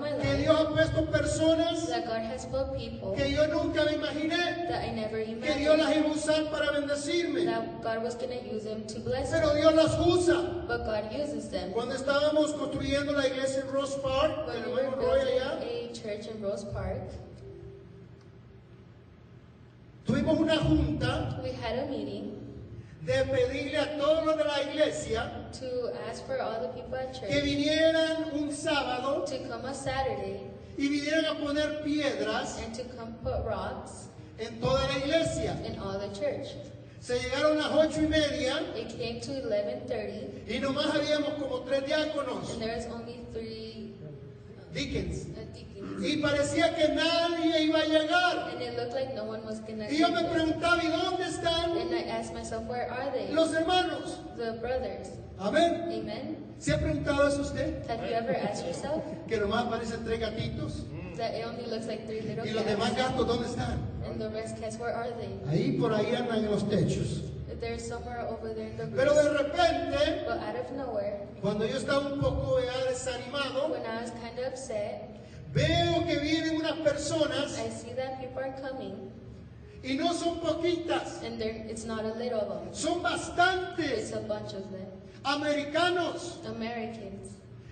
my 0.00 0.10
que 0.20 0.24
life, 0.24 0.42
Dios 0.42 0.60
ha 0.60 0.68
puesto 0.68 1.06
personas 1.10 1.88
people 2.76 3.14
que 3.16 3.32
yo 3.32 3.46
nunca 3.48 3.84
me 3.84 3.92
imaginé 3.94 4.66
que 5.42 5.54
Dios 5.54 5.78
las 5.78 5.96
iba 5.96 6.08
a 6.08 6.12
usar 6.12 6.50
para 6.50 6.70
bendecirme, 6.72 7.44
pero. 9.30 9.54
Dios 9.54 9.74
las 9.74 9.98
usa. 9.98 10.66
Cuando 11.72 11.94
estábamos 11.94 12.52
construyendo 12.52 13.12
la 13.12 13.26
iglesia 13.26 13.62
en 13.62 13.72
Ross 13.72 13.96
Park, 14.02 14.48
el 14.50 14.78
hermano 14.78 14.96
Roy 14.96 15.20
allá, 15.20 15.60
a 15.60 15.92
church 15.92 16.26
in 16.28 16.42
Rose 16.42 16.66
Park, 16.66 17.10
tuvimos 20.04 20.38
una 20.38 20.56
junta 20.56 21.40
we 21.42 21.50
had 21.50 21.78
a 21.78 21.86
meeting 21.86 22.35
de 23.06 23.24
pedirle 23.24 23.78
a 23.78 23.96
todos 23.96 24.24
los 24.26 24.36
de 24.36 24.44
la 24.44 24.62
iglesia 24.62 25.30
to 25.52 25.90
ask 26.10 26.26
for 26.26 26.40
all 26.40 26.60
the 26.60 26.68
people 26.74 26.96
at 26.98 27.12
que 27.12 27.28
church 27.28 27.44
vinieran 27.44 28.32
un 28.34 28.50
sábado 28.50 29.24
to 29.24 29.38
come 29.48 29.64
on 29.64 29.74
Saturday 29.74 30.40
y 30.76 30.88
vinieran 30.88 31.24
a 31.26 31.34
poner 31.38 31.82
piedras 31.84 32.58
and 32.64 32.74
to 32.74 32.82
come 32.96 33.12
put 33.22 33.44
rocks 33.46 34.08
en 34.38 34.60
toda 34.60 34.82
la 34.88 34.98
iglesia. 34.98 35.56
in 35.64 35.78
all 35.78 35.98
the 35.98 36.08
church. 36.18 36.48
Se 37.00 37.14
llegaron 37.20 37.58
a 37.60 37.68
las 37.68 37.86
ocho 37.86 38.02
y 38.02 38.08
media 38.08 38.60
It 38.74 38.88
came 38.98 39.20
to 39.20 39.32
11:30, 39.40 40.50
y 40.50 40.58
nomás 40.58 40.86
habíamos 40.92 41.34
como 41.38 41.60
tres 41.60 41.84
diáconos, 41.86 42.50
and 42.52 42.60
there 42.60 42.76
was 42.76 42.86
only 42.86 43.20
three 43.32 43.94
deacons. 44.74 45.26
uh, 45.26 45.44
deacons, 45.54 45.75
Y 46.06 46.16
parecía 46.18 46.74
que 46.74 46.88
nadie 46.88 47.62
iba 47.64 47.80
a 47.80 47.86
llegar. 47.86 48.48
and 48.52 48.62
it 48.62 48.76
looked 48.76 48.94
like 48.94 49.14
no 49.14 49.24
one 49.24 49.44
was 49.44 49.60
gonna. 49.60 49.86
Y 49.90 49.98
yo 49.98 50.08
me 50.10 50.22
preguntaba, 50.24 50.82
¿y 50.82 50.88
dónde 50.88 51.24
están? 51.24 51.76
And 51.78 51.94
I 51.94 52.02
asked 52.10 52.34
myself, 52.34 52.64
where 52.68 52.88
are 52.90 53.10
they? 53.12 53.32
Los 53.32 53.52
hermanos. 53.52 54.20
The 54.36 54.52
brothers. 54.60 55.08
Amén. 55.38 55.82
Amen. 55.92 56.36
¿Se 56.58 56.72
ha 56.72 56.78
preguntado 56.78 57.28
eso 57.28 57.42
usted? 57.42 57.84
Have 57.88 58.00
you 58.08 58.14
ever 58.14 58.34
asked 58.34 58.64
yourself 58.64 59.02
Que 59.28 59.36
nomás 59.38 59.66
aparecen 59.66 60.02
tres 60.04 60.20
gatitos. 60.20 60.84
that 61.16 61.34
it 61.34 61.44
only 61.46 61.64
looks 61.66 61.86
like 61.86 62.06
three 62.06 62.20
little 62.22 62.44
¿Y 62.46 62.52
los 62.52 62.64
demás 62.64 62.94
gatos 62.96 63.26
dónde 63.26 63.46
están? 63.46 63.78
And 64.06 64.20
the 64.20 64.30
rest 64.30 64.58
cats, 64.60 64.78
where 64.78 64.94
are 64.94 65.10
they? 65.18 65.28
Ahí 65.50 65.78
por 65.78 65.92
ahí 65.92 66.14
andan 66.14 66.44
en 66.44 66.50
los 66.50 66.62
techos. 66.64 67.22
They're 67.60 67.78
somewhere 67.78 68.20
over 68.28 68.52
there 68.54 68.68
in 68.68 68.76
the 68.76 68.84
Pero 68.86 69.14
de 69.14 69.30
repente, 69.32 70.24
But 70.26 70.38
out 70.40 70.56
of 70.56 70.72
nowhere, 70.76 71.26
cuando 71.40 71.64
yo 71.66 71.76
estaba 71.78 72.12
un 72.12 72.20
poco 72.20 72.60
ya 72.60 72.90
desanimado, 72.90 73.70
when 73.70 73.80
I 73.86 74.02
was 74.02 74.10
kind 74.10 74.38
of 74.38 74.52
upset, 74.52 75.15
veo 75.56 76.04
que 76.06 76.18
vienen 76.20 76.56
unas 76.56 76.78
personas 76.84 77.58
I 77.58 77.70
see 77.70 77.92
that 77.94 78.20
people 78.20 78.42
are 78.42 78.54
coming, 78.60 79.10
y 79.82 79.94
no 79.96 80.12
son 80.12 80.40
poquitas, 80.40 81.22
and 81.24 81.40
there 81.40 81.64
it's 81.68 81.84
not 81.84 82.04
a 82.04 82.12
little 82.14 82.40
of 82.40 82.64
them. 82.64 82.74
son 82.74 82.98
It's 82.98 83.02
bastantes 83.02 84.12
a 84.12 84.20
bunch 84.20 84.52
of 84.54 84.70
them. 84.70 84.86
americanos 85.24 86.38
Americans. 86.46 87.28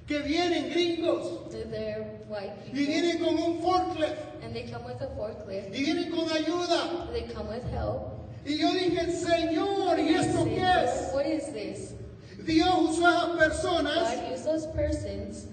que 0.07 0.19
vienen 0.21 0.71
gringos 0.73 1.51
They're, 1.51 1.65
they're 1.65 2.03
white 2.29 2.53
y 2.67 2.71
people. 2.73 2.93
vienen 2.93 3.19
con 3.25 3.39
un 3.39 3.63
forklift 3.63 4.19
And 4.43 4.55
they 4.55 4.65
come 4.71 4.85
with 4.85 5.01
a 5.01 5.09
forklift. 5.17 5.75
y 5.75 5.83
vienen 5.85 6.11
con 6.11 6.29
ayuda. 6.31 7.11
They 7.13 7.23
come 7.33 7.49
with 7.49 7.65
help. 7.71 8.11
Y 8.47 8.59
yo 8.59 8.69
dije, 8.75 9.11
Señor, 9.11 9.99
¿y 9.99 10.15
esto 10.15 10.43
Say, 10.45 10.55
qué 10.55 10.61
"Lord, 10.61 10.85
es? 10.85 11.15
What 11.15 11.27
is 11.27 11.53
this? 11.55 11.95
Dios 12.45 12.91
usó 12.91 13.07
a 13.07 13.13
esas 13.13 13.39
personas 13.39 13.95
God 13.95 14.33
used 14.33 14.45
those 14.45 14.67
persons 14.75 15.47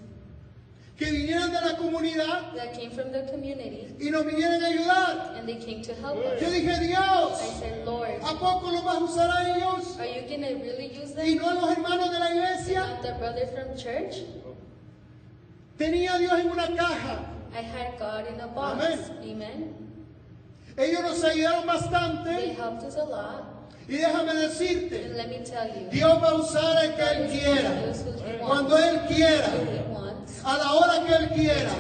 que 1.01 1.10
vinieran 1.10 1.51
de 1.51 1.60
la 1.62 1.75
comunidad 1.77 2.53
that 2.55 2.75
came 2.75 2.91
from 2.91 3.12
the 3.12 3.24
community 3.31 3.88
y 4.00 4.12
nos 4.12 4.24
vinieran 4.24 4.62
a 4.62 4.67
ayudar. 4.67 5.36
and 5.36 5.50
they 5.50 5.55
came 5.55 5.81
to 5.81 5.96
help 5.96 6.15
us. 6.17 6.39
Yo 6.39 6.48
dije, 6.48 6.79
Dios, 6.79 7.41
I 7.41 7.60
said, 7.60 7.86
Lord, 7.88 8.22
¿a 8.22 8.38
poco 8.38 8.70
los 8.70 8.84
vas 8.84 8.98
a 8.98 9.03
usar 9.03 9.29
a 9.31 9.58
ellos 9.58 9.98
are 10.00 10.05
you 10.05 10.22
to 10.27 10.63
really 10.63 10.91
use 10.93 11.13
y 11.17 11.34
them? 11.34 11.38
no 11.38 11.50
a 11.50 11.53
los 11.55 11.72
hermanos 11.75 12.12
de 12.12 12.20
la 12.20 12.29
iglesia? 12.29 12.79
Not 12.81 13.01
the 13.01 13.13
brother 13.17 13.48
from 13.48 13.75
church? 13.75 14.17
Tenía 15.79 16.13
a 16.13 16.17
Dios 16.20 16.39
en 16.39 16.51
una 16.51 16.67
caja. 16.77 17.25
I 17.51 17.62
had 17.63 17.98
God 17.98 18.27
in 18.27 18.39
a 18.39 18.48
box. 18.48 18.86
Amen. 19.24 19.24
Amen. 19.24 19.75
Ellos 20.77 21.01
nos 21.01 21.24
ayudaron 21.24 21.62
They 21.62 21.67
bastante 21.67 22.53
helped 22.55 22.84
us 22.84 22.96
a 22.98 23.05
lot. 23.05 23.43
y 23.89 23.98
déjame 23.98 24.36
decirte, 24.36 25.05
And 25.05 25.17
let 25.17 25.29
me 25.29 25.39
tell 25.43 25.67
you, 25.67 25.89
Dios 25.89 26.22
va 26.22 26.29
a 26.29 26.36
usar 26.36 26.77
al 26.77 26.96
que 26.96 27.03
Él 27.03 27.27
quiera, 27.31 28.39
cuando 28.39 28.77
Él 28.77 29.01
quiera. 29.08 29.50
A 30.43 30.57
la 30.57 30.74
hora 30.74 31.05
que 31.05 31.13
Él 31.13 31.29
quiera. 31.29 31.71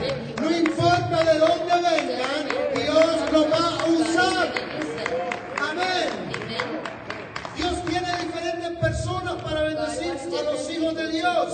No 0.41 0.57
importa 0.57 1.23
de 1.23 1.39
dónde 1.39 1.73
vengan, 1.75 2.47
Dios 2.75 3.31
lo 3.31 3.49
va 3.49 3.79
a 3.79 3.85
usar. 3.85 4.53
Amén. 5.69 6.09
Amen. 6.35 6.81
Dios 7.55 7.85
tiene 7.85 8.17
diferentes 8.17 8.77
personas 8.79 9.33
para 9.43 9.61
bendecir 9.63 10.13
a 10.39 10.51
los 10.51 10.69
hijos 10.69 10.95
de 10.95 11.11
Dios. 11.11 11.53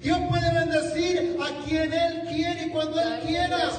Dios 0.00 0.18
puede 0.30 0.54
bendecir 0.54 1.36
a 1.42 1.64
quien 1.64 1.92
Él 1.92 2.22
quiere 2.28 2.66
y 2.66 2.70
cuando 2.70 3.00
Él 3.00 3.20
quiera. 3.26 3.70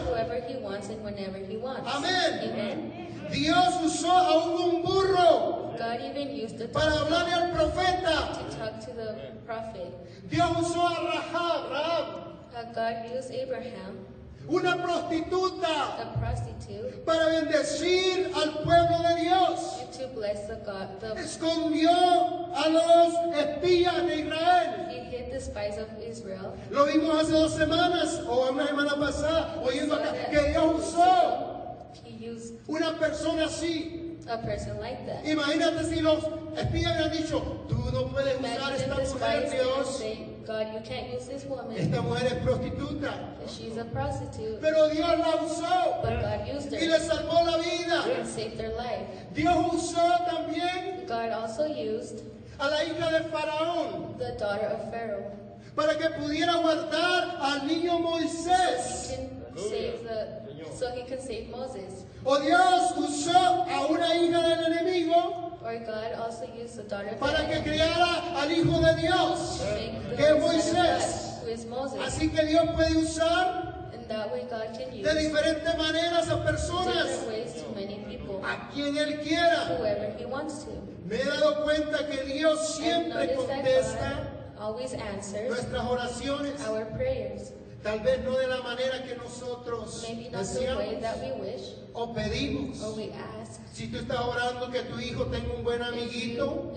Amén. 1.86 3.11
Dios 3.32 3.76
usó 3.84 4.12
aún 4.12 4.76
un 4.76 4.82
burro 4.84 5.76
para 6.74 7.00
hablarle 7.00 7.34
al 7.34 7.52
profeta. 7.52 8.32
Dios 10.30 10.52
usó 10.60 10.88
a 10.88 10.96
Rahab, 10.96 11.70
Rahab, 11.72 12.74
God 12.74 13.18
used 13.18 13.32
Abraham, 13.32 14.06
una 14.48 14.82
prostituta, 14.82 15.98
para 17.06 17.26
bendecir 17.26 18.32
al 18.36 18.52
pueblo 18.64 19.02
de 19.08 19.22
Dios. 19.22 19.78
to 19.98 20.08
bless 20.16 20.48
the 20.48 20.56
God. 20.66 21.00
The, 21.00 21.22
Escondió 21.22 21.92
a 21.92 22.70
los 22.70 23.36
espías 23.36 24.06
de 24.08 24.22
Israel. 24.22 24.88
Lo 26.70 26.86
vimos 26.86 27.16
hace 27.22 27.32
dos 27.32 27.54
semanas 27.54 28.22
o 28.28 28.52
una 28.52 28.68
semana 28.68 28.96
pasada, 29.00 29.62
oyendo 29.64 29.96
acá, 29.96 30.14
que 30.30 30.50
Dios 30.50 30.76
usó 30.80 31.61
used 32.22 32.54
una 32.68 32.98
persona 33.00 33.46
así. 33.46 34.18
a 34.30 34.38
person 34.38 34.80
like 34.80 35.06
that. 35.08 35.26
Imagínate 35.26 35.84
si 35.90 36.00
los 36.02 36.24
espías 36.56 36.94
hubieran 36.96 37.12
dicho, 37.12 37.66
tú 37.68 37.76
no 37.92 38.08
puedes 38.08 38.40
usar 38.40 38.56
Imagine 38.58 38.76
esta 38.76 39.02
if 39.02 39.08
the 39.08 39.14
mujer, 39.14 39.48
spies 39.48 39.52
Dios. 39.52 39.98
say, 39.98 40.28
God, 40.46 40.68
you 40.74 40.82
can't 40.84 41.10
use 41.14 41.26
this 41.28 41.46
woman. 41.46 41.76
Esta 41.76 42.02
mujer 42.02 42.26
es 42.28 42.34
prostituta. 42.46 43.14
She's 43.48 43.78
a 43.78 43.86
prostitute. 43.86 44.60
Pero 44.62 44.90
Dios 44.90 45.08
la 45.20 45.36
usó 45.44 46.02
But 46.04 46.22
God 46.22 46.48
used 46.56 46.72
y 46.74 46.86
le 46.88 46.96
her 46.98 47.00
salvó 47.02 47.44
la 47.46 47.58
vida. 47.58 48.04
and 48.20 48.28
saved 48.28 48.58
their 48.58 48.76
life. 48.78 49.08
Dios 49.34 49.56
usó 49.74 50.26
también 50.26 51.06
God 51.08 51.32
also 51.32 51.66
used 51.66 52.22
a 52.60 52.70
la 52.70 52.84
hija 52.84 53.12
de 53.12 53.30
Faraón 53.30 54.18
the 54.20 54.32
daughter 54.38 54.68
of 54.68 54.92
Pharaoh. 54.92 55.32
para 55.76 55.98
que 55.98 56.10
pudiera 56.12 56.58
guardar 56.58 57.38
al 57.42 57.68
niño 57.68 58.00
Moisés. 58.00 59.10
He 59.12 59.16
can 59.16 59.41
save 59.58 60.04
the 60.04 60.76
so 60.76 60.92
he 60.92 61.04
can 61.04 61.20
save 61.22 61.50
Moses. 61.50 62.06
O 62.26 62.40
Dios 62.40 62.92
usó 62.98 63.66
a 63.68 63.88
una 63.88 64.16
hija 64.16 64.42
del 64.42 64.66
enemigo 64.74 65.60
Or 65.64 65.78
God 65.80 66.14
also 66.14 66.48
used 66.58 66.76
the 66.78 66.84
daughter 66.84 67.10
of 67.10 67.20
para 67.20 67.48
que 67.48 67.82
al 67.82 68.52
hijo 68.52 68.82
de 68.82 69.02
Dios, 69.02 69.60
the 69.60 70.16
que 70.16 70.24
es 70.24 70.30
son 70.30 70.38
of 70.38 70.42
Moisés. 70.42 70.74
God, 70.74 71.44
who 71.44 71.50
is 71.52 71.66
Moses. 71.66 72.00
Así 72.02 72.30
que 72.32 72.46
Dios 72.46 72.66
puede 72.76 72.98
usar 72.98 73.92
And 73.94 74.08
that 74.10 74.32
way 74.32 74.42
God 74.50 74.74
can 74.74 74.92
use 74.96 75.04
de 75.04 75.16
diferentes 75.22 75.78
maneras 75.78 76.28
a 76.30 76.36
different 76.36 76.46
personas 76.46 77.28
ways 77.28 77.54
to 77.62 77.70
many 77.76 78.00
people, 78.10 78.44
a 78.44 78.70
quien 78.74 78.96
Él 78.98 79.22
quiera. 79.22 79.78
whoever 79.78 80.16
He 80.18 80.26
wants 80.26 80.64
to. 80.64 80.72
Me 81.06 81.18
he 81.18 81.24
dado 81.26 81.64
cuenta 81.64 82.08
que 82.08 82.24
Dios 82.26 82.60
And 82.80 82.84
siempre 82.84 83.28
notice 83.28 83.48
that 83.48 83.64
contesta 83.64 84.10
God 84.56 84.62
always 84.62 84.94
answers 84.94 85.50
nuestras 85.50 85.84
oraciones, 85.86 86.68
our 86.68 86.86
prayers. 86.98 87.52
tal 87.84 88.00
vez 88.00 88.24
no 88.24 88.38
de 88.38 88.48
la 88.48 88.62
manera 88.62 89.04
que 89.04 89.16
nosotros 89.66 90.08
deseamos 90.32 91.78
o 91.94 92.14
pedimos. 92.14 92.82
or 92.82 92.96
we 92.96 93.12
ask. 93.12 93.62
Si 93.74 93.88
tú 93.88 93.98
estás 93.98 94.20
orando 94.20 94.72
que 94.72 94.82
tu 94.84 95.00
hijo 95.00 95.26
tenga 95.26 95.54
un 95.54 95.64
buen 95.64 95.82
amiguito 95.82 96.74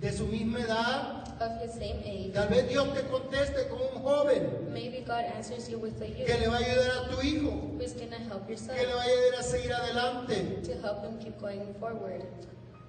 de 0.00 0.12
su 0.12 0.26
misma 0.26 0.60
edad, 0.60 1.24
of 1.40 1.60
his 1.62 1.72
same 1.72 2.00
age, 2.04 2.30
tal 2.32 2.48
vez 2.48 2.68
Dios 2.68 2.94
te 2.94 3.02
conteste 3.02 3.68
con 3.68 3.80
un 3.80 4.02
joven 4.02 4.72
maybe 4.72 5.00
God 5.04 5.24
answers 5.36 5.68
you 5.68 5.78
with 5.78 6.00
a 6.00 6.06
que 6.06 6.38
le 6.38 6.48
va 6.48 6.56
a 6.56 6.58
ayudar 6.58 6.90
a 6.90 7.08
tu 7.08 7.20
hijo, 7.20 7.78
que 7.78 8.06
le 8.86 8.94
va 8.94 9.02
a 9.02 9.04
ayudar 9.04 9.40
a 9.40 9.42
seguir 9.42 9.72
adelante. 9.72 10.62
to 10.62 10.74
help 10.80 11.04
him 11.04 11.18
keep 11.18 11.38
going 11.40 11.74
forward. 11.80 12.24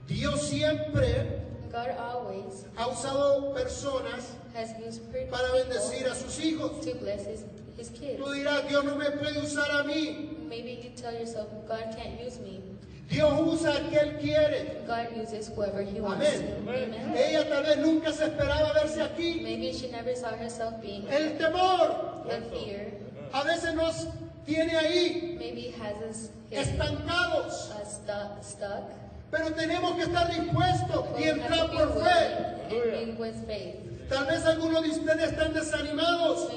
Dios 0.07 0.41
siempre 0.41 1.41
God 1.71 1.89
always 1.99 2.65
ha 2.75 2.88
usado 2.88 3.53
personas 3.53 4.33
has 4.55 4.71
used 4.79 5.01
para 5.29 5.47
bendecir 5.53 6.07
a 6.07 6.15
sus 6.15 6.38
hijos. 6.39 6.81
to 6.83 6.95
bless 6.95 7.25
his, 7.25 7.43
his 7.77 7.89
kids. 7.89 8.19
Tú 8.19 8.31
dirás, 8.33 8.67
Dios 8.67 8.83
no 8.83 8.95
me 8.95 9.09
puede 9.11 9.39
usar 9.39 9.69
a 9.79 9.83
mí. 9.83 10.35
Maybe 10.49 10.79
you 10.83 10.89
tell 10.95 11.13
yourself, 11.13 11.47
God 11.67 11.95
can't 11.95 12.19
use 12.19 12.39
me. 12.39 12.61
Dios 13.09 13.33
usa 13.41 13.71
al 13.71 13.89
que 13.89 13.97
Él 13.99 14.19
quiere. 14.19 14.83
God 14.85 15.07
uses 15.17 15.49
whoever 15.49 15.81
he 15.81 15.99
wants 15.99 16.27
Amén. 16.27 16.65
to. 16.65 16.71
Amen. 16.71 17.17
Ella 17.17 17.43
tal 17.49 17.63
vez 17.63 17.77
nunca 17.77 18.11
se 18.13 18.25
esperaba 18.25 18.73
verse 18.73 19.01
aquí. 19.01 19.41
Maybe 19.41 19.73
she 19.73 19.89
never 19.89 20.15
saw 20.15 20.29
herself 20.35 20.79
being 20.81 21.07
El 21.09 21.38
temor 21.38 22.25
fear. 22.51 22.91
a 23.33 23.43
veces 23.43 23.73
nos 23.73 24.07
tiene 24.45 24.75
ahí 24.75 25.35
Maybe 25.39 25.73
has 25.79 25.97
us 26.03 26.29
estancados. 26.51 27.71
uh, 27.71 28.41
stuck. 28.41 28.91
Pero 29.31 29.53
tenemos 29.53 29.95
que 29.95 30.03
estar 30.03 30.31
dispuestos 30.31 31.05
y 31.19 31.24
entrar 31.24 31.71
por 31.71 32.03
fe. 32.03 32.59
Tal 34.09 34.25
vez 34.25 34.45
algunos 34.45 34.83
de 34.83 34.89
ustedes 34.89 35.31
están 35.31 35.53
desanimados 35.53 36.50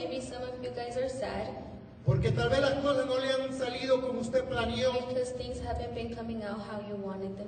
porque 2.05 2.33
tal 2.33 2.49
vez 2.49 2.61
las 2.61 2.75
cosas 2.75 3.07
no 3.07 3.17
le 3.19 3.31
han 3.31 3.57
salido 3.57 4.01
como 4.01 4.21
usted 4.21 4.45
planeó. 4.45 4.93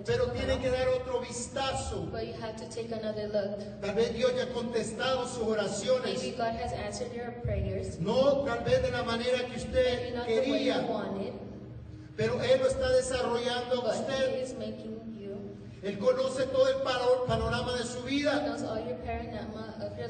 Pero 0.06 0.26
tiene 0.30 0.60
que 0.60 0.70
dar 0.70 0.88
otro 0.88 1.20
vistazo. 1.20 2.06
But 2.12 2.22
you 2.22 2.34
have 2.40 2.54
to 2.56 2.64
take 2.68 2.92
another 2.92 3.28
look. 3.28 3.80
Tal 3.80 3.94
vez 3.94 4.14
Dios 4.14 4.32
ya 4.36 4.44
ha 4.44 4.48
contestado 4.50 5.26
sus 5.26 5.42
oraciones. 5.42 6.22
Maybe 6.22 6.36
God 6.36 6.54
has 6.62 6.72
answered 6.72 7.12
your 7.12 7.32
prayers. 7.42 7.98
No 7.98 8.44
tal 8.44 8.62
vez 8.62 8.82
de 8.82 8.92
la 8.92 9.02
manera 9.02 9.44
que 9.46 9.56
usted 9.56 10.24
quería, 10.24 10.86
pero 12.16 12.40
Él 12.40 12.60
lo 12.60 12.68
está 12.68 12.90
desarrollando 12.90 13.82
a 13.82 13.90
usted. 13.90 14.54
Él 15.84 15.98
conoce 15.98 16.46
todo 16.46 16.66
el 16.68 16.76
pano- 16.82 17.24
panorama 17.26 17.76
de 17.76 17.84
su 17.84 18.02
vida. 18.02 18.56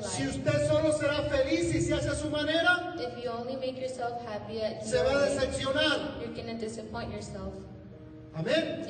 Si 0.03 0.29
usted 0.29 0.69
solo 0.69 0.93
será 0.93 1.23
feliz 1.23 1.75
y 1.75 1.81
se 1.81 1.95
hace 1.95 2.11
a 2.11 2.15
su 2.15 2.31
manera, 2.31 2.95
happy 2.95 4.61
se 4.85 5.03
va 5.03 5.11
a 5.11 5.23
decepcionar. 5.25 6.21
you're 6.21 6.33
going 6.33 6.47
to 6.47 6.55
disappoint 6.55 7.13
yourself. 7.13 7.55
Amén. 8.37 8.85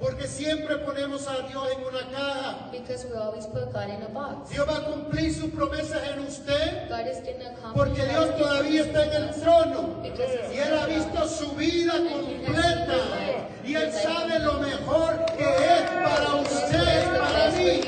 Porque 0.00 0.28
siempre 0.28 0.76
ponemos 0.78 1.26
a 1.26 1.40
Dios 1.48 1.68
en 1.72 1.84
una 1.84 2.08
caja. 2.10 2.70
Because 2.70 3.04
we 3.06 3.16
always 3.16 3.46
put 3.46 3.72
God 3.72 3.88
in 3.88 4.02
a 4.02 4.08
box. 4.08 4.50
Dios 4.50 4.66
va 4.68 4.76
a 4.76 4.84
cumplir 4.84 5.34
sus 5.34 5.50
promesas 5.50 6.00
en 6.12 6.20
usted. 6.20 6.88
God 6.88 7.06
is 7.06 7.18
porque 7.74 8.04
Dios 8.04 8.36
todavía 8.36 8.82
está 8.82 9.04
en 9.06 9.22
el 9.24 9.34
trono. 9.34 10.02
Y 10.04 10.58
Él 10.58 10.78
ha 10.78 10.86
visto 10.86 11.28
su 11.28 11.50
vida 11.56 11.94
completa. 11.94 12.96
Y 13.64 13.74
Él 13.74 13.92
sabe 13.92 14.38
lo 14.38 14.54
mejor 14.54 15.24
que 15.36 15.44
es 15.44 15.82
para 15.90 16.34
usted 16.34 17.02
y 17.02 17.18
para 17.18 17.50
mí. 17.50 17.80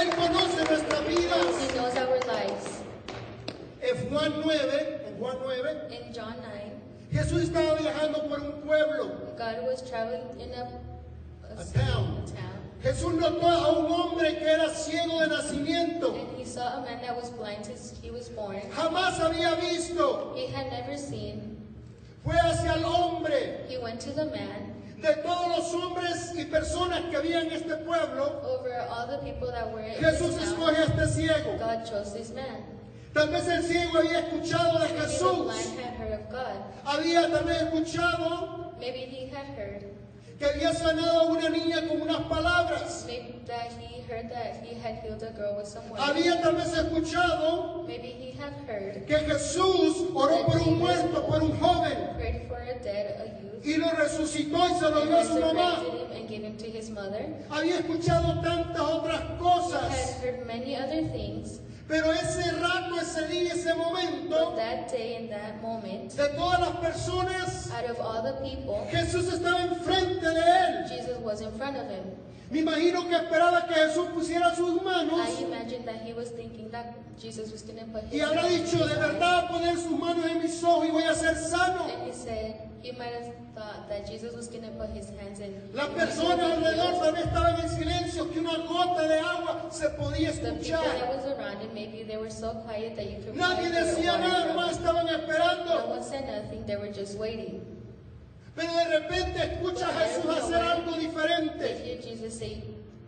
Él 0.00 0.10
conoce 0.16 0.64
nuestras 0.64 1.06
vidas. 1.06 1.60
En 3.82 4.10
Juan 4.10 4.34
9, 4.44 5.06
en 5.08 5.18
Juan 5.18 5.36
9, 5.42 5.88
In 5.90 6.12
John 6.14 6.36
9 6.40 6.69
God 9.36 9.62
was 9.66 9.82
traveling 9.88 10.40
in 10.40 10.50
a, 10.52 10.68
a, 11.48 11.60
A 11.60 11.64
town. 11.64 12.22
a 12.22 12.30
town, 12.30 12.58
Jesús 12.82 13.14
notó 13.14 13.46
a 13.46 13.78
un 13.78 13.90
hombre 13.90 14.36
que 14.38 14.46
era 14.46 14.68
ciego 14.70 15.20
de 15.20 15.26
nacimiento. 15.28 16.14
and 16.14 16.38
he 16.38 16.44
saw 16.44 16.78
a 16.78 16.82
man 16.82 17.00
that 17.02 17.16
was 17.16 17.30
blind 17.30 17.64
since 17.66 17.94
he 18.02 18.10
was 18.10 18.28
born. 18.30 18.60
Jamás 18.74 19.18
había 19.18 19.56
visto. 19.60 20.32
He 20.36 20.46
had 20.46 20.70
never 20.70 20.96
seen. 20.96 21.56
Fue 22.24 22.34
hacia 22.34 22.74
el 22.74 22.84
hombre. 22.84 23.64
He 23.68 23.78
went 23.78 24.00
to 24.00 24.10
the 24.10 24.26
man 24.26 24.74
De 25.00 25.14
todos 25.22 25.48
los 25.48 25.74
hombres 25.74 26.32
y 26.36 26.44
personas 26.44 27.08
que 27.10 27.16
había 27.16 27.40
en 27.40 27.50
este 27.52 27.74
pueblo, 27.86 28.38
over 28.44 28.86
all 28.90 29.06
the 29.06 29.16
people 29.24 29.50
that 29.50 29.72
were 29.72 29.80
in 29.80 29.94
Jesús 29.94 30.36
escoge 30.36 30.76
a 30.76 30.84
este 30.84 31.06
ciego. 31.08 31.58
God 31.58 31.86
chose 31.86 32.12
this 32.12 32.30
man. 32.34 32.62
Tal 33.12 33.28
vez 33.30 33.46
el 33.48 33.62
ciego 33.64 33.98
había 33.98 34.20
escuchado 34.20 34.78
de 34.78 34.88
Jesús. 34.88 35.74
Había 36.84 37.30
también 37.30 37.56
escuchado 37.66 38.72
Maybe 38.78 39.04
he 39.04 39.30
had 39.30 39.58
heard. 39.58 39.84
que 40.38 40.46
había 40.46 40.72
sanado 40.72 41.20
a 41.20 41.24
una 41.24 41.50
niña 41.50 41.86
con 41.88 42.02
unas 42.02 42.22
palabras. 42.22 43.06
Había 45.98 46.40
tal 46.40 46.56
vez 46.56 46.72
escuchado 46.72 47.82
Maybe 47.86 48.08
he 48.08 48.34
had 48.40 48.52
heard. 48.68 49.04
que 49.06 49.18
Jesús 49.18 50.06
oró 50.14 50.46
por 50.46 50.60
un 50.62 50.78
muerto, 50.78 51.26
por 51.26 51.42
un 51.42 51.58
joven, 51.58 51.98
y 53.62 53.74
lo 53.76 53.90
resucitó 53.90 54.68
y 54.68 54.74
se 54.78 54.90
lo 54.90 55.06
dio 55.06 55.18
a 55.18 55.24
su 55.24 55.40
mamá. 55.40 55.82
Había 57.50 57.78
escuchado 57.80 58.40
tantas 58.40 58.80
otras 58.80 59.20
He 59.20 59.32
had 59.32 59.38
cosas, 59.38 60.16
pero 61.90 62.12
ese 62.12 62.52
rato, 62.52 63.00
ese 63.00 63.26
día, 63.26 63.52
ese 63.52 63.74
But 63.74 63.78
momento, 63.78 64.54
that 64.54 64.88
day 64.88 65.16
and 65.16 65.28
that 65.30 65.60
moment, 65.60 66.14
de 66.14 66.28
todas 66.36 66.60
las 66.60 66.76
personas, 66.76 67.72
out 67.72 67.90
of 67.90 67.98
all 67.98 68.22
the 68.22 68.34
people, 68.48 68.86
Jesús 68.92 69.26
estaba 69.32 69.62
enfrente 69.64 70.24
de 70.24 70.40
él. 70.40 70.88
Jesus 70.88 71.18
was 71.18 71.40
in 71.40 71.50
front 71.58 71.76
of 71.76 71.90
him. 71.90 72.04
Me 72.50 72.60
imagino 72.60 73.08
que 73.08 73.16
esperaba 73.16 73.66
que 73.66 73.74
Jesús 73.74 74.08
pusiera 74.14 74.54
sus 74.54 74.82
manos 74.82 75.20
I 75.20 75.42
imagine 75.44 75.84
that 75.84 76.02
he 76.04 76.12
was 76.12 76.30
thinking 76.30 76.70
that 76.70 76.94
Jesus 77.20 77.52
was 77.52 77.62
going 77.62 77.78
to 77.78 77.84
put 77.86 78.12
y 78.12 78.20
habrá 78.20 78.44
dicho, 78.46 78.78
de 78.86 78.94
verdad 78.94 79.48
poner 79.48 79.76
sus 79.76 79.98
manos 79.98 80.24
en 80.26 80.42
mis 80.42 80.60
ser 81.34 81.48
sano. 81.48 81.88
And 81.88 82.06
he 82.06 82.12
said, 82.12 82.70
he 82.82 82.92
might 82.92 83.12
have 83.12 83.34
thought 83.54 83.88
that 83.88 84.06
Jesus 84.06 84.34
was 84.34 84.48
going 84.48 84.62
to 84.62 84.70
put 84.70 84.90
his 84.90 85.10
hands 85.10 85.40
in. 85.40 85.54
Las 85.74 85.88
personas 85.88 86.40
alrededor 86.40 87.00
también 87.02 87.28
estaban 87.28 87.60
en 87.60 87.68
silencio, 87.68 88.30
que 88.32 88.40
una 88.40 88.56
gota 88.66 89.06
de 89.06 89.18
agua 89.20 89.68
se 89.70 89.88
podía 89.90 90.30
escuchar. 90.30 90.82
Nadie 93.34 93.70
decía 93.70 94.18
nada, 94.18 94.54
más 94.54 94.72
estaban 94.72 95.06
No 95.06 95.12
esperando. 95.12 96.00
Pero 98.56 98.72
de 98.74 98.84
repente 98.84 99.54
escucha 99.54 99.88
a 99.88 99.92
Jesús 99.92 100.26
hacer 100.26 100.62
algo 100.62 100.92
diferente. 100.92 102.00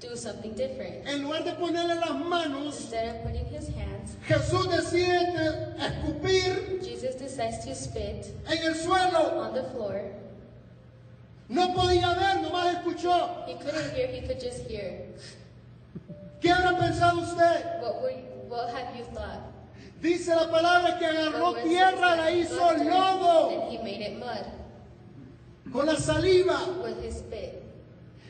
do 0.03 0.17
something 0.17 0.53
different. 0.55 1.07
En 1.07 1.23
lugar 1.23 1.45
de 1.45 1.53
ponerle 1.53 1.95
las 1.95 2.15
manos, 2.15 2.81
Instead 2.81 3.15
of 3.15 3.23
putting 3.23 3.47
his 3.47 3.69
hands, 3.69 4.17
Jesús 4.27 4.69
decide 4.69 5.75
escupir 5.79 6.82
Jesus 7.03 7.21
decides 7.21 7.65
to 7.65 7.75
spit 7.75 8.27
en 8.47 8.59
el 8.59 8.75
suelo. 8.75 9.37
on 9.37 9.55
the 9.55 9.65
floor. 9.71 10.03
No 11.49 11.75
podía 11.75 12.15
ver, 12.17 12.43
nomás 12.43 12.77
escuchó. 12.77 13.45
He 13.49 13.55
couldn't 13.55 13.93
hear, 13.93 14.07
he 14.07 14.21
could 14.27 14.41
just 14.41 14.67
hear. 14.69 15.01
¿Qué 16.41 16.51
habrá 16.51 16.79
pensado 16.79 17.19
usted? 17.23 17.81
What 17.83 18.01
were 18.03 18.11
you, 18.11 18.25
what 18.49 18.71
have 18.73 18.97
you 18.97 19.05
thought? 19.13 19.41
Dice 20.01 20.29
la 20.29 20.47
palabra 20.49 20.99
que 20.99 21.07
agarró 21.07 21.55
tierra, 21.63 22.01
la 22.01 22.17
that 22.17 22.33
he 22.33 22.41
hizo 22.45 22.57
lodo 22.85 23.63
And 23.63 23.73
he 23.73 23.79
made 23.83 24.01
it 24.01 24.19
mud 24.19 24.47
con 25.73 25.87
la 25.87 25.97
saliva. 25.97 26.83
with 26.83 27.03
his 27.03 27.17
spit. 27.17 27.63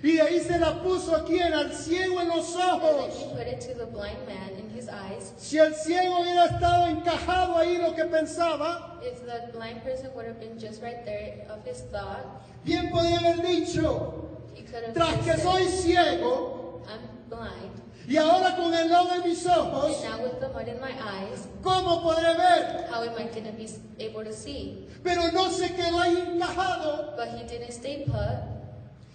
Y 0.02 0.16
de 0.16 0.22
ahí 0.22 0.40
se 0.40 0.58
la 0.58 0.82
puso 0.82 1.14
aquí 1.14 1.38
en 1.40 1.52
el 1.52 1.72
ciego 1.72 2.20
en 2.20 2.28
los 2.28 2.54
And 2.56 2.82
ojos. 2.82 3.16
he 3.18 3.36
put 3.36 3.46
it 3.46 3.60
to 3.60 3.74
the 3.74 3.86
blind 3.86 4.18
man 4.26 4.61
eyes. 4.92 5.32
Si 5.38 5.58
el 5.58 5.74
ciego 5.74 6.20
hubiera 6.20 6.46
estado 6.46 6.86
encajado 6.88 7.56
ahí 7.58 7.78
lo 7.78 7.94
que 7.94 8.04
pensaba, 8.04 8.98
If 9.02 9.24
the 9.26 9.50
blind 9.56 9.82
person 9.82 10.10
would 10.14 10.26
have 10.26 10.38
been 10.38 10.58
just 10.58 10.82
right 10.82 11.04
there 11.04 11.46
of 11.50 11.64
his 11.64 11.80
thought, 11.90 12.24
bien 12.64 12.90
podía 12.90 13.18
haber 13.18 13.42
dicho, 13.42 14.28
he 14.54 14.62
could 14.62 14.84
have 14.84 14.94
tras 14.94 15.16
que 15.24 15.32
said, 15.32 15.42
soy 15.42 15.64
ciego 15.68 16.82
I'm 16.88 17.00
blind. 17.28 17.80
y 18.08 18.16
ahora 18.16 18.54
con 18.56 18.72
el 18.74 18.88
lodo 18.90 19.14
en 19.14 19.28
mis 19.28 19.46
ojos, 19.46 20.02
And 20.04 20.10
now 20.18 20.22
with 20.22 20.40
the 20.40 20.48
mud 20.48 20.68
in 20.68 20.80
my 20.80 20.92
eyes, 20.92 21.46
¿cómo 21.62 22.02
podré 22.02 22.36
ver? 22.36 22.86
how 22.90 23.02
am 23.02 23.10
I 23.16 23.24
going 23.24 23.44
to 23.44 23.52
be 23.52 23.68
able 23.98 24.24
to 24.24 24.32
see? 24.32 24.86
Pero 25.04 25.30
no 25.32 25.50
se 25.50 25.68
quedó 25.70 25.98
ahí 26.00 26.16
encajado. 26.16 27.16
But 27.16 27.28
he 27.28 27.44
didn't 27.46 27.72
stay 27.72 28.04
put. 28.06 28.38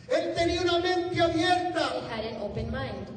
Él 0.09 0.33
tenía 0.35 0.61
una 0.61 0.79
mente 0.79 1.15
He 1.15 1.21
abierta. 1.21 2.07
had 2.09 2.23
an 2.25 2.41
open 2.41 2.71
mind. 2.71 3.07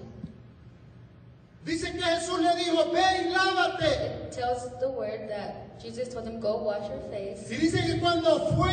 Dice 1.64 1.92
que 1.92 2.00
Jesús 2.00 2.40
le 2.40 2.54
dijo, 2.56 2.90
ve 2.90 3.00
y 3.00 3.30
lávate. 3.34 4.26
It 4.26 4.32
tells 4.32 4.70
the 4.80 4.88
word 4.88 5.28
that 5.28 5.78
Jesus 5.80 6.08
told 6.08 6.26
him, 6.26 6.40
go 6.40 6.62
wash 6.62 6.88
your 6.88 7.00
face. 7.10 7.50
Y 7.50 7.56
dice 7.56 7.84
que 7.86 8.00
cuando 8.00 8.50
fue, 8.56 8.72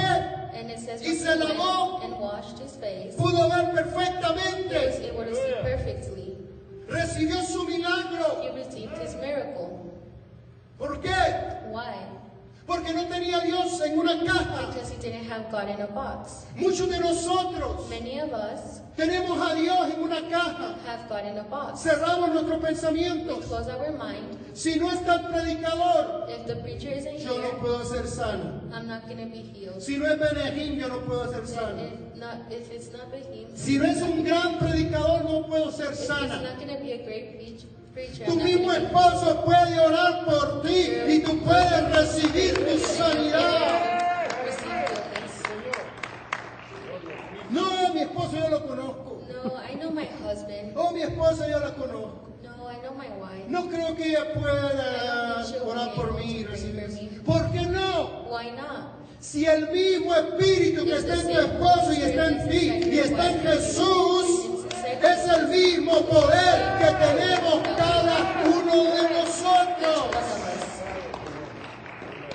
And 0.53 0.71
it 0.71 0.79
says 0.79 1.01
Y 1.01 1.13
se 1.15 1.35
lavó. 1.35 2.01
and 2.03 2.17
washed 2.19 2.57
his 2.59 2.75
face, 2.77 3.13
pudo 3.15 3.49
ver 3.49 3.65
he 3.69 3.73
was 3.73 3.93
perfectamente. 3.93 5.09
able 5.09 5.25
to 5.25 5.35
see 5.35 5.53
perfectly. 5.61 6.37
Recibió 6.87 7.43
su 7.43 7.65
milagro. 7.67 8.41
He 8.41 8.49
received 8.57 8.97
his 8.97 9.13
miracle. 9.15 9.91
¿Por 10.79 11.01
qué? 11.01 11.67
Why? 11.69 11.93
Porque 12.67 12.93
no 12.93 13.05
tenía 13.05 13.37
a 13.37 13.41
Dios 13.45 13.79
en 13.81 13.97
una 13.97 14.23
caja. 14.25 14.67
Because 14.67 14.91
he 14.91 14.97
didn't 14.97 15.23
have 15.31 15.49
God 15.49 15.69
in 15.69 15.81
a 15.81 15.87
box. 15.87 16.45
Muchos 16.57 16.89
de 16.89 16.99
nosotros 16.99 17.89
Many 17.89 18.19
of 18.19 18.33
us 18.33 18.81
tenemos 18.97 19.39
a 19.39 19.55
Dios 19.55 19.93
en 19.93 20.01
una 20.03 20.21
caja. 20.29 20.75
have 20.85 21.07
God 21.07 21.25
in 21.31 21.37
a 21.37 21.43
box. 21.43 21.79
Cerramos 21.81 22.29
nuestros 22.33 22.59
We 22.61 22.67
pensamientos. 22.67 23.45
close 23.47 23.69
our 23.69 23.91
mind. 23.93 24.37
Si 24.53 24.75
no 24.75 24.89
está 24.91 25.13
el 25.15 25.31
predicador, 25.31 26.27
If 26.29 26.45
the 26.45 26.55
preacher 26.57 26.89
isn't 26.89 27.19
yo 27.19 27.37
no 27.37 27.41
here, 27.43 27.53
puedo 27.61 27.85
ser 27.85 28.05
sano. 28.05 28.59
I'm 28.73 28.85
not 28.87 29.07
to 29.07 29.15
be 29.15 29.43
healed. 29.53 29.81
Si 29.81 29.97
no 29.97 30.05
es 30.05 30.19
Benejín, 30.19 30.77
yo 30.77 30.87
no 30.89 30.99
puedo 31.05 31.31
ser 31.31 31.45
sano. 31.47 31.81
if, 31.83 32.15
not, 32.17 32.51
if 32.51 32.69
it's 32.71 32.91
not 32.91 33.07
Si 33.55 33.77
no 33.77 33.85
es 33.85 34.01
un 34.01 34.23
gran 34.25 34.57
predicador, 34.59 35.23
no 35.23 35.43
puedo 35.47 35.71
ser 35.71 35.91
if 35.91 35.95
sana. 35.99 36.41
not 36.41 36.59
be 36.81 36.91
a 36.91 37.05
great 37.05 37.37
preach, 37.37 37.61
preacher, 37.61 37.76
Tu 38.25 38.35
mismo 38.35 38.71
esposo 38.71 39.43
puede 39.43 39.79
orar 39.79 40.23
por 40.25 40.61
ti 40.61 40.87
y 41.07 41.19
tú 41.19 41.39
puedes 41.39 41.95
recibir 41.95 42.53
tu 42.53 42.77
sanidad. 42.77 43.97
No, 47.49 47.93
mi 47.95 48.01
esposo 48.01 48.37
yo 48.37 48.49
lo 48.49 48.67
conozco. 48.67 49.23
No, 49.29 49.51
I 49.63 49.75
know 49.79 49.91
my 49.91 50.05
husband. 50.23 50.73
Oh, 50.75 50.91
mi 50.91 51.01
esposa 51.01 51.49
yo 51.49 51.59
la 51.59 51.73
conozco. 51.73 52.37
No, 52.43 52.69
I 52.69 52.77
know 52.81 52.93
my 52.93 53.07
wife. 53.19 53.45
No 53.47 53.67
creo 53.67 53.95
que 53.95 54.09
ella 54.09 54.31
pueda 54.33 55.43
orar 55.65 55.95
por 55.95 56.13
mí 56.19 56.41
y 56.41 56.43
recibir. 56.43 57.23
¿Por 57.23 57.51
qué 57.51 57.61
no? 57.61 58.27
Why 58.29 58.51
not? 58.51 58.93
Si 59.19 59.45
el 59.45 59.71
mismo 59.71 60.13
espíritu 60.13 60.85
que 60.85 60.97
está 60.97 61.15
en 61.15 61.23
tu 61.23 61.39
esposo 61.39 61.93
y 61.93 62.01
está 62.03 62.27
en 62.27 62.47
ti 62.47 62.89
y 62.91 62.99
está 62.99 63.31
en 63.31 63.39
Jesús, 63.41 64.56
es 64.93 65.29
el 65.29 65.47
mismo 65.49 66.05
poder 66.05 66.77
que 66.79 66.85
tenemos 66.85 67.61
cada 67.77 68.17
uno 68.45 68.83
de 68.83 69.09
nosotros. 69.09 70.07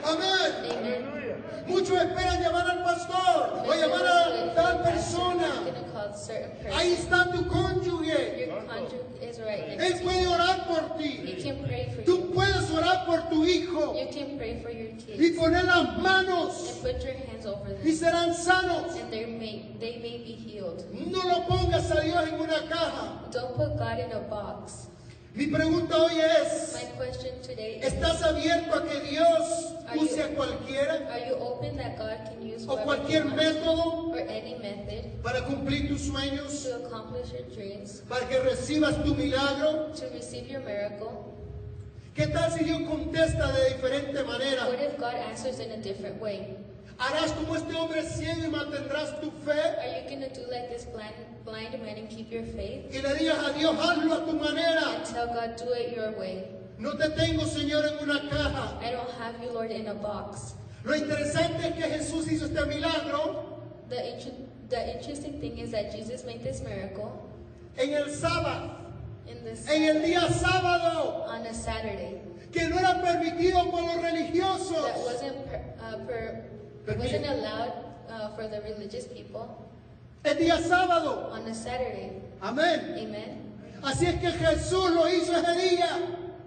Amén. 0.04 1.21
Muchos 1.66 1.96
esperan 1.96 2.42
llamar 2.42 2.70
al 2.70 2.82
pastor 2.82 3.64
o 3.66 3.74
llamar 3.74 4.06
a 4.06 4.54
tal 4.54 4.82
persona. 4.82 5.62
Ahí 6.74 6.92
está 6.92 7.30
tu 7.30 7.46
cónyuge. 7.48 8.46
Your 8.46 8.62
conjugal 8.66 9.22
is 9.22 9.38
right 9.38 9.80
Él 9.80 10.00
puede 10.02 10.26
orar 10.26 10.66
por 10.66 10.96
ti. 10.98 11.42
can 11.42 11.64
pray 11.64 11.90
for 11.90 12.00
you. 12.00 12.04
Tú 12.04 12.32
puedes 12.32 12.70
orar 12.70 13.06
por 13.06 13.28
tu 13.28 13.44
hijo 13.44 13.94
You 13.94 14.08
can 14.12 14.36
pray 14.36 14.60
for 14.62 14.70
your 14.70 14.92
y 15.08 15.30
poner 15.30 15.64
las 15.64 15.98
manos 15.98 16.80
y 17.84 17.92
serán 17.92 18.34
sanos. 18.34 18.94
And 18.96 19.10
they 19.10 19.26
may, 19.26 19.76
they 19.78 19.98
may 19.98 20.18
be 20.18 20.32
healed. 20.32 20.84
No 20.92 21.22
lo 21.22 21.46
pongas 21.46 21.90
a 21.90 22.00
Dios 22.00 22.28
en 22.28 22.40
una 22.40 22.68
caja. 22.68 23.30
Don't 23.30 23.54
put 23.56 23.76
God 23.78 23.98
in 23.98 24.12
a 24.12 24.20
box. 24.20 24.88
Mi 25.34 25.46
pregunta 25.46 25.96
hoy 25.96 26.12
es, 26.20 26.76
¿estás 27.82 28.22
abierto 28.22 28.74
a 28.74 28.84
que 28.84 29.00
Dios 29.00 29.74
use 29.98 30.22
a 30.22 30.28
cualquiera 30.34 31.08
are 31.10 31.26
you 31.26 31.36
open 31.36 31.76
that 31.76 31.96
God 31.96 32.18
can 32.24 32.42
use 32.42 32.66
o 32.68 32.76
cualquier 32.84 33.24
método 33.24 34.12
para 35.22 35.44
cumplir 35.46 35.88
tus 35.88 36.02
sueños, 36.02 36.68
para 38.08 38.28
que 38.28 38.40
recibas 38.40 39.02
tu 39.02 39.14
milagro? 39.14 39.92
¿Qué 42.14 42.26
tal 42.26 42.52
si 42.52 42.64
Dios 42.64 42.82
contesta 42.82 43.52
de 43.52 43.70
diferente 43.70 44.22
manera? 44.24 44.68
¿Harás 47.02 47.32
como 47.32 47.56
este 47.56 47.74
hombre 47.74 48.02
ciego 48.04 48.44
y 48.44 48.48
mantendrás 48.48 49.20
tu 49.20 49.30
fe? 49.44 49.50
Are 49.52 50.02
you 50.02 50.08
going 50.08 50.20
to 50.22 50.28
do 50.32 50.46
like 50.50 50.68
this 50.68 50.84
blind, 50.84 51.14
blind 51.44 51.72
man 51.82 51.96
and 51.98 52.08
keep 52.08 52.30
your 52.30 52.44
faith? 52.44 52.94
Y 52.94 53.00
le 53.00 53.14
digas 53.18 53.38
a 53.44 53.52
Dios, 53.58 53.74
hazlo 53.76 54.14
a 54.14 54.24
tu 54.24 54.32
manera. 54.34 54.96
And 54.96 55.04
tell 55.04 55.26
God, 55.26 55.56
do 55.56 55.72
it 55.74 55.96
your 55.96 56.12
way. 56.18 56.44
No 56.78 56.96
te 56.96 57.08
tengo, 57.10 57.44
Señor, 57.44 57.84
en 57.86 58.08
una 58.08 58.20
caja. 58.30 58.78
I 58.80 58.92
don't 58.92 59.10
have 59.18 59.34
you, 59.42 59.50
Lord, 59.52 59.70
in 59.72 59.88
a 59.88 59.94
box. 59.94 60.54
Lo 60.84 60.94
interesante 60.94 61.68
es 61.68 61.74
que 61.74 61.82
Jesús 61.90 62.26
hizo 62.30 62.46
este 62.46 62.64
milagro 62.66 63.44
the, 63.88 64.14
inter- 64.14 64.32
the 64.68 64.96
interesting 64.96 65.40
thing 65.40 65.58
is 65.58 65.70
that 65.72 65.92
Jesus 65.92 66.24
made 66.24 66.42
this 66.42 66.60
miracle 66.62 67.12
en 67.78 67.90
el 67.94 68.06
sábado, 68.06 68.70
in 69.28 69.44
this 69.44 69.68
en 69.68 69.82
el 69.84 70.02
día 70.02 70.20
sábado, 70.32 71.24
on 71.28 71.46
a 71.46 71.54
Saturday 71.54 72.20
que 72.52 72.68
no 72.68 72.78
era 72.78 73.00
permitido 73.00 73.70
por 73.70 73.80
los 73.82 73.94
that 74.02 74.12
religiosos. 74.12 75.04
wasn't 75.06 75.48
per, 75.48 75.62
uh, 75.80 75.98
per, 76.06 76.44
Permit- 76.86 76.98
wasn't 77.12 77.26
allowed 77.26 77.72
uh, 78.10 78.28
for 78.36 78.48
the 78.48 78.60
religious 78.62 79.06
people 79.06 79.46
El 80.24 80.34
día 80.36 80.58
sábado. 80.60 81.30
on 81.32 81.46
a 81.46 81.54
Saturday. 81.54 82.12
Amén. 82.40 82.94
Amen. 82.98 83.38
Así 83.82 84.06
es 84.06 84.20
que 84.20 84.30
Jesús 84.30 84.90
lo 84.92 85.08
hizo 85.08 85.32
ese 85.36 85.76
día. 85.76 85.88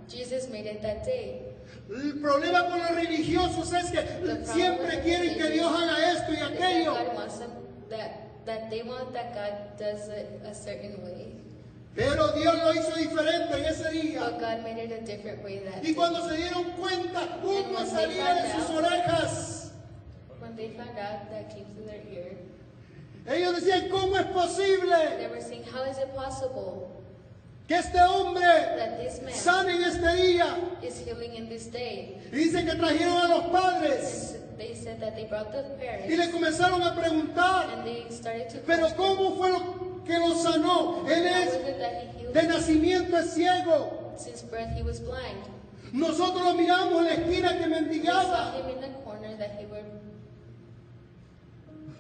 Jesus 0.08 0.50
made 0.50 0.66
it 0.68 0.82
that 0.82 1.04
day. 1.06 1.42
El 1.90 2.14
problema 2.22 2.68
con 2.70 2.80
los 2.80 2.92
religiosos 2.92 3.72
es 3.74 3.92
que 3.92 4.46
siempre 4.46 5.02
quieren 5.02 5.36
que 5.38 5.50
Dios 5.52 5.72
haga 5.72 6.12
esto 6.14 6.34
y 6.34 6.38
aquello. 6.38 6.94
God 6.94 7.16
wants 7.16 7.40
them 7.40 7.52
that 7.90 8.46
that 8.46 8.70
they 8.70 8.82
want 8.84 9.12
that 9.14 9.34
God 9.34 9.78
does 9.78 10.08
it 10.10 10.42
a 10.46 10.54
certain 10.54 11.04
way, 11.04 11.34
Pero 11.96 12.32
Dios 12.34 12.56
lo 12.64 12.72
hizo 12.74 12.96
diferente 12.96 13.58
en 13.58 13.66
ese 13.66 13.90
día. 13.92 14.20
but 14.20 14.40
God 14.40 14.64
made 14.64 14.78
it 14.80 14.92
a 14.92 15.02
different 15.06 15.44
way 15.44 15.60
that 15.60 15.84
Y 15.84 15.94
cuando 15.94 16.28
se 16.30 16.38
dieron 16.38 16.72
cuenta, 16.78 17.40
they 17.42 17.86
salía 17.86 18.36
de 18.36 18.52
sus 18.54 18.70
orejas. 18.70 19.65
They 20.56 20.70
found 20.70 20.98
out 20.98 21.30
that 21.32 21.50
came 21.54 21.66
through 21.76 21.86
their 21.86 22.02
ear, 22.12 22.38
Ellos 23.28 23.56
decían, 23.56 23.90
¿cómo 23.90 24.18
es 24.18 24.26
posible 24.28 24.96
they 25.18 25.28
were 25.28 25.42
saying, 25.42 25.64
"How 25.64 25.84
is 25.90 25.98
it 25.98 26.14
possible 26.16 26.92
que 27.68 27.76
este 27.78 27.98
hombre 28.00 28.42
that 28.44 29.00
this 29.00 29.20
man 29.22 29.34
sane 29.34 29.70
en 29.70 29.84
este 29.84 30.16
día? 30.16 30.56
is 30.84 31.00
healing 31.00 31.34
in 31.36 31.50
this 31.50 31.68
day?" 31.72 32.18
Y 32.32 32.38
dice 32.38 32.64
que 32.64 32.76
trajeron 32.76 33.18
a 33.18 33.28
los 33.28 33.44
padres 33.52 34.36
And 34.52 34.60
they 34.60 34.74
said 34.76 35.00
that 35.02 35.16
they 35.16 35.26
brought 35.26 35.52
the 35.52 35.64
y 36.08 36.16
le 36.16 36.28
parents 36.28 36.34
comenzaron 36.34 36.82
a 36.84 36.96
preguntar, 36.96 37.74
and 37.74 37.84
they 37.86 38.06
started 38.10 38.48
to 38.50 38.60
pero 38.60 38.88
question, 38.88 38.98
¿cómo 38.98 39.36
fue 39.38 39.50
lo 39.50 40.04
que 40.06 40.20
lo 40.20 40.36
sanó? 40.36 41.04
Él 41.10 41.26
how 41.28 41.42
es 41.42 41.48
was 41.48 41.56
it 41.56 41.80
that 41.80 41.94
he 42.04 42.20
healed 42.20 42.34
de 42.34 42.42
nacimiento 42.44 43.18
es 43.18 43.34
ciego. 43.34 44.14
Since 44.18 44.44
birth 44.44 44.70
he 44.78 44.84
was 44.84 45.00
blind. 45.02 45.44
Nosotros 45.92 46.42
lo 46.44 46.54
miramos 46.54 47.00
en 47.00 47.06
la 47.06 47.14
esquina 47.14 47.58
que 47.58 47.68
They 47.68 47.74
saw 47.74 47.82
mendigaba. 47.82 48.54
him 48.56 48.70
in 48.70 48.82
the 48.82 49.00
corner 49.04 49.36
that 49.38 49.60
he 49.60 49.66
were. 49.66 49.84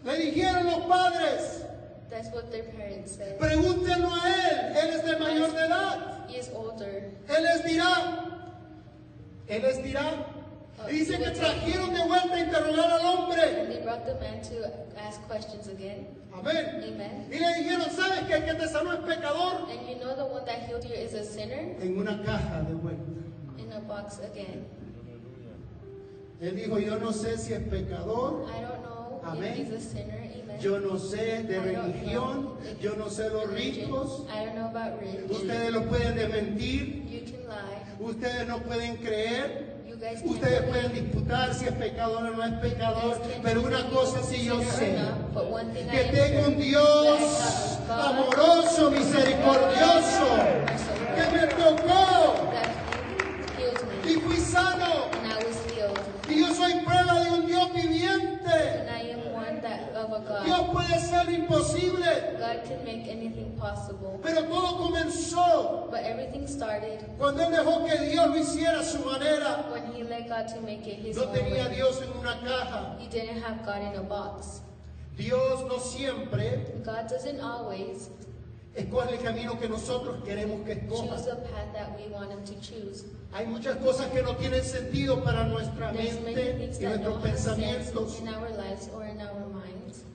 Le 0.06 0.18
dijeron 0.20 0.66
los 0.68 0.86
padres, 0.86 1.64
That's 2.10 2.30
what 2.34 2.52
their 2.52 2.64
parents 2.78 3.14
said. 3.18 3.38
pregúntenlo 3.40 4.08
a 4.14 4.30
él, 4.30 4.78
él 4.78 4.90
es 4.96 5.04
de 5.04 5.18
mayor 5.18 5.52
de 5.52 5.66
edad. 5.66 6.30
He 6.30 6.38
is 6.40 6.50
older. 6.56 7.10
Él 7.28 7.44
les 7.44 7.64
dirá, 7.66 8.30
él 9.48 9.62
les 9.64 9.84
dirá. 9.84 10.14
Y 10.88 10.92
dice 11.00 11.18
que 11.18 11.32
trajeron 11.32 11.94
de 11.94 12.04
vuelta 12.06 12.36
a 12.36 12.40
interrogar 12.40 12.92
al 12.92 13.00
And 13.00 13.08
hombre. 13.08 13.68
they 13.68 13.82
brought 13.82 14.06
the 14.06 14.14
man 14.16 14.42
to 14.44 14.70
ask 15.02 15.20
questions 15.28 15.68
again. 15.68 16.06
Amén. 16.34 16.84
Amen. 16.84 17.28
Y 17.32 17.40
le 17.40 17.64
dijeron, 17.64 17.90
¿sabes 17.90 18.20
que 18.28 18.34
el 18.36 18.44
que 18.46 18.54
te 18.54 18.68
sanó 18.68 18.94
es 18.94 19.00
pecador? 19.00 19.68
And 19.72 19.88
you 19.90 19.96
know 19.96 20.16
the 20.16 20.26
one 20.26 20.46
that 20.46 20.68
healed 20.68 20.84
you 20.84 20.94
is 20.94 21.14
a 21.16 21.24
sinner? 21.24 21.76
En 21.82 21.98
una 21.98 22.22
caja 22.24 22.62
de 22.62 22.76
vuelta. 22.76 23.02
In 23.58 23.72
a 23.72 23.80
box 23.80 24.20
again. 24.20 24.68
Él 26.42 26.56
dijo, 26.58 26.78
yo 26.80 27.00
no 27.00 27.12
sé 27.14 27.38
si 27.38 27.54
es 27.54 27.62
pecador, 27.62 28.46
I 28.50 28.62
don't 28.62 28.84
know 28.84 28.95
Amén. 29.26 29.68
yo 30.62 30.80
no 30.80 30.98
sé 31.00 31.44
de 31.44 31.60
religión, 31.60 32.54
yo 32.82 32.96
no 32.96 33.10
sé 33.10 33.30
los 33.30 33.50
ritos. 33.52 34.24
Ustedes 35.30 35.72
lo 35.72 35.86
pueden 35.86 36.16
desmentir, 36.16 37.26
ustedes 38.00 38.48
no 38.48 38.60
pueden 38.60 38.98
creer. 38.98 39.76
Ustedes 40.24 40.62
pueden 40.64 40.94
disputar 40.94 41.54
si 41.54 41.66
es 41.66 41.72
pecador 41.72 42.26
o 42.26 42.32
no 42.36 42.44
es 42.44 42.54
pecador, 42.60 43.20
pero 43.42 43.62
una 43.62 43.90
cosa 43.90 44.22
sí 44.22 44.46
yo 44.46 44.62
sé, 44.62 44.96
que 45.90 46.00
tengo 46.12 46.48
un 46.50 46.58
Dios 46.58 47.20
God. 47.88 48.00
amoroso, 48.00 48.92
misericordioso, 48.92 50.28
que 51.16 51.38
me 51.38 51.48
tocó 51.48 52.55
God. 60.20 60.46
Dios 60.46 60.70
puede 60.72 61.00
ser 61.00 61.30
imposible, 61.30 62.38
God 62.40 62.64
can 62.68 62.84
make 62.86 63.08
anything 63.10 63.58
possible. 63.58 64.20
pero 64.24 64.44
todo 64.44 64.78
comenzó 64.78 65.88
But 65.90 66.02
everything 66.04 66.48
started 66.48 67.00
cuando 67.18 67.44
Él 67.44 67.52
dejó 67.52 67.86
que 67.86 67.98
Dios 68.10 68.28
lo 68.30 68.38
hiciera 68.38 68.80
a 68.80 68.84
su 68.84 69.00
manera. 69.00 69.66
when 69.72 69.86
he 69.94 70.04
let 70.04 70.28
God 70.30 70.48
to 70.54 70.62
make 70.62 70.86
it 70.88 71.00
his 71.00 71.16
No 71.18 71.24
own 71.26 71.34
tenía 71.36 71.66
a 71.66 71.70
way. 71.70 71.76
Dios 71.76 72.02
en 72.02 72.10
una 72.20 72.40
caja. 72.42 72.96
He 73.00 73.08
didn't 73.08 73.42
have 73.42 73.66
God 73.66 73.82
in 73.94 74.00
a 74.00 74.04
box. 74.04 74.62
Dios 75.18 75.64
no 75.68 75.78
siempre 75.80 76.82
God 76.84 77.08
doesn't 77.08 77.40
always 77.40 78.10
escoge 78.76 79.14
el 79.14 79.24
camino 79.24 79.58
que 79.58 79.70
nosotros 79.70 80.18
queremos 80.26 80.66
que 80.66 80.76
choose 80.90 81.06
escoja. 81.06 81.26
the 81.26 81.36
path 81.48 81.74
that 81.74 81.98
we 81.98 82.12
want 82.14 82.30
him 82.32 82.44
to 82.44 82.54
choose. 82.62 83.06
Hay 83.34 83.46
muchas 83.48 83.76
cosas 83.78 84.08
que 84.12 84.22
no 84.22 84.34
tienen 84.36 84.64
sentido 84.64 85.22
para 85.24 85.46
nuestra 85.46 85.92
There's 85.94 86.20
many 86.22 86.36
mente 86.36 86.58
things 86.58 86.78
y 86.80 86.84
that 86.84 87.02
nuestros 87.02 87.04
don't 87.04 87.26
have 87.26 87.38
sense 87.40 87.92
pensamientos 87.92 88.20
in 88.22 88.28
our 88.30 88.50
lives 88.52 88.90
or 88.94 89.04
in 89.06 89.20
our 89.22 89.34
minds 89.34 89.35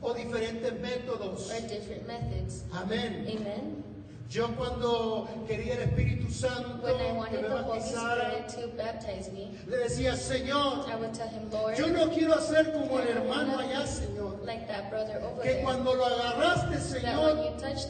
o 0.02 0.14
diferentes 0.14 0.72
métodos. 0.80 1.50
or 1.50 1.60
different 1.68 2.06
methods. 2.06 2.64
Amén. 2.72 3.26
Amen. 3.28 3.84
Yo 4.30 4.46
cuando 4.56 5.28
quería 5.48 5.74
el 5.74 5.80
Espíritu 5.90 6.30
Santo 6.32 6.86
que 6.86 7.38
me 7.42 7.48
bautizara, 7.48 8.46
me, 9.32 9.50
le 9.66 9.76
decía, 9.76 10.14
Señor, 10.14 10.86
I 10.88 10.94
would 10.94 11.12
tell 11.12 11.26
him, 11.26 11.50
Lord, 11.50 11.74
yo 11.76 11.88
no 11.88 12.08
quiero 12.10 12.34
hacer 12.34 12.72
como 12.72 13.00
el 13.00 13.08
hermano 13.08 13.58
allá, 13.58 13.84
Señor, 13.88 14.40
like 14.44 14.68
that 14.68 14.88
brother 14.88 15.16
over 15.24 15.42
que 15.42 15.50
there. 15.50 15.62
cuando 15.64 15.94
lo 15.94 16.06
agarraste, 16.06 16.78
Señor, 16.78 17.38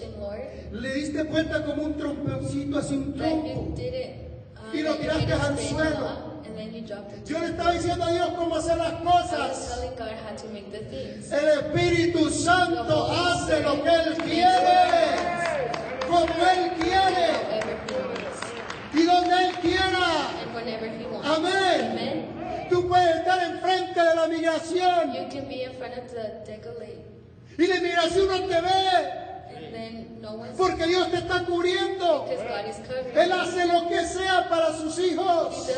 him, 0.03 0.19
Lord, 0.19 0.73
le 0.73 0.95
diste 0.95 1.23
vuelta 1.25 1.63
como 1.63 1.83
un 1.83 1.99
trompencito, 1.99 2.79
así 2.79 2.95
un 2.95 3.15
trompo. 3.15 3.75
it, 3.77 4.17
uh, 4.57 4.75
Y 4.75 4.81
lo 4.81 4.95
tiraste 4.97 5.33
al 5.35 5.59
suelo. 5.59 6.30
And 6.51 6.59
then 6.59 6.75
you 6.75 6.83
dropped 6.83 7.13
it. 7.13 7.27
Yo 7.29 7.39
le 7.39 7.47
estaba 7.47 7.73
diciendo 7.73 8.05
a 8.05 8.13
Dios 8.13 8.31
cómo 8.37 8.57
hacer 8.57 8.77
las 8.77 9.01
cosas. 9.03 9.69
telling 9.69 9.97
God 9.97 10.13
how 10.27 10.37
to 10.37 10.49
make 10.49 10.71
the 10.73 10.85
things. 10.91 11.31
El 11.33 11.47
Espíritu 11.59 12.31
Santo 12.31 13.07
hace 13.11 13.63
lo 13.63 13.83
que 13.83 13.91
Él 13.91 14.17
quiere, 14.19 14.83
como 16.09 16.27
Él 16.27 16.71
quiere 16.81 17.27
However 17.31 17.79
He 17.89 17.95
wants, 18.03 18.41
y 18.95 19.03
donde 19.05 19.47
Él 19.47 19.53
quiera. 19.61 20.43
and 20.43 20.55
whenever 20.55 20.87
He 20.89 21.07
wants. 21.07 21.29
Amén. 21.29 21.93
Amen. 21.93 22.69
Tú 22.69 22.87
puedes 22.89 23.17
estar 23.17 23.43
enfrente 23.43 24.01
de 24.01 24.15
la 24.15 24.29
migración 24.29 25.13
You 25.13 25.29
can 25.29 25.49
be 25.49 25.65
in 25.65 25.73
front 25.73 25.99
of 25.99 26.11
the 26.13 26.41
y 27.61 27.67
la 27.67 27.81
migración 27.81 28.27
no 28.27 28.41
te 28.47 28.61
ve 28.61 29.30
porque 30.57 30.87
Dios 30.87 31.11
te 31.11 31.17
está 31.19 31.45
cubriendo. 31.45 32.27
Él 33.15 33.33
hace 33.33 33.67
lo 33.67 33.89
que 33.89 34.05
sea 34.07 34.49
para 34.49 34.73
sus 34.77 34.99
hijos. 34.99 35.69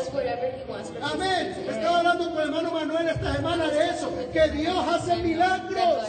Amén. 1.01 1.55
Estaba 1.69 1.99
hablando 1.99 2.29
con 2.31 2.41
el 2.41 2.47
hermano 2.49 2.71
Manuel 2.71 3.07
esta 3.07 3.35
semana 3.35 3.67
de 3.67 3.89
eso, 3.89 4.11
que 4.31 4.47
Dios 4.49 4.77
hace 4.87 5.15
milagros 5.17 6.07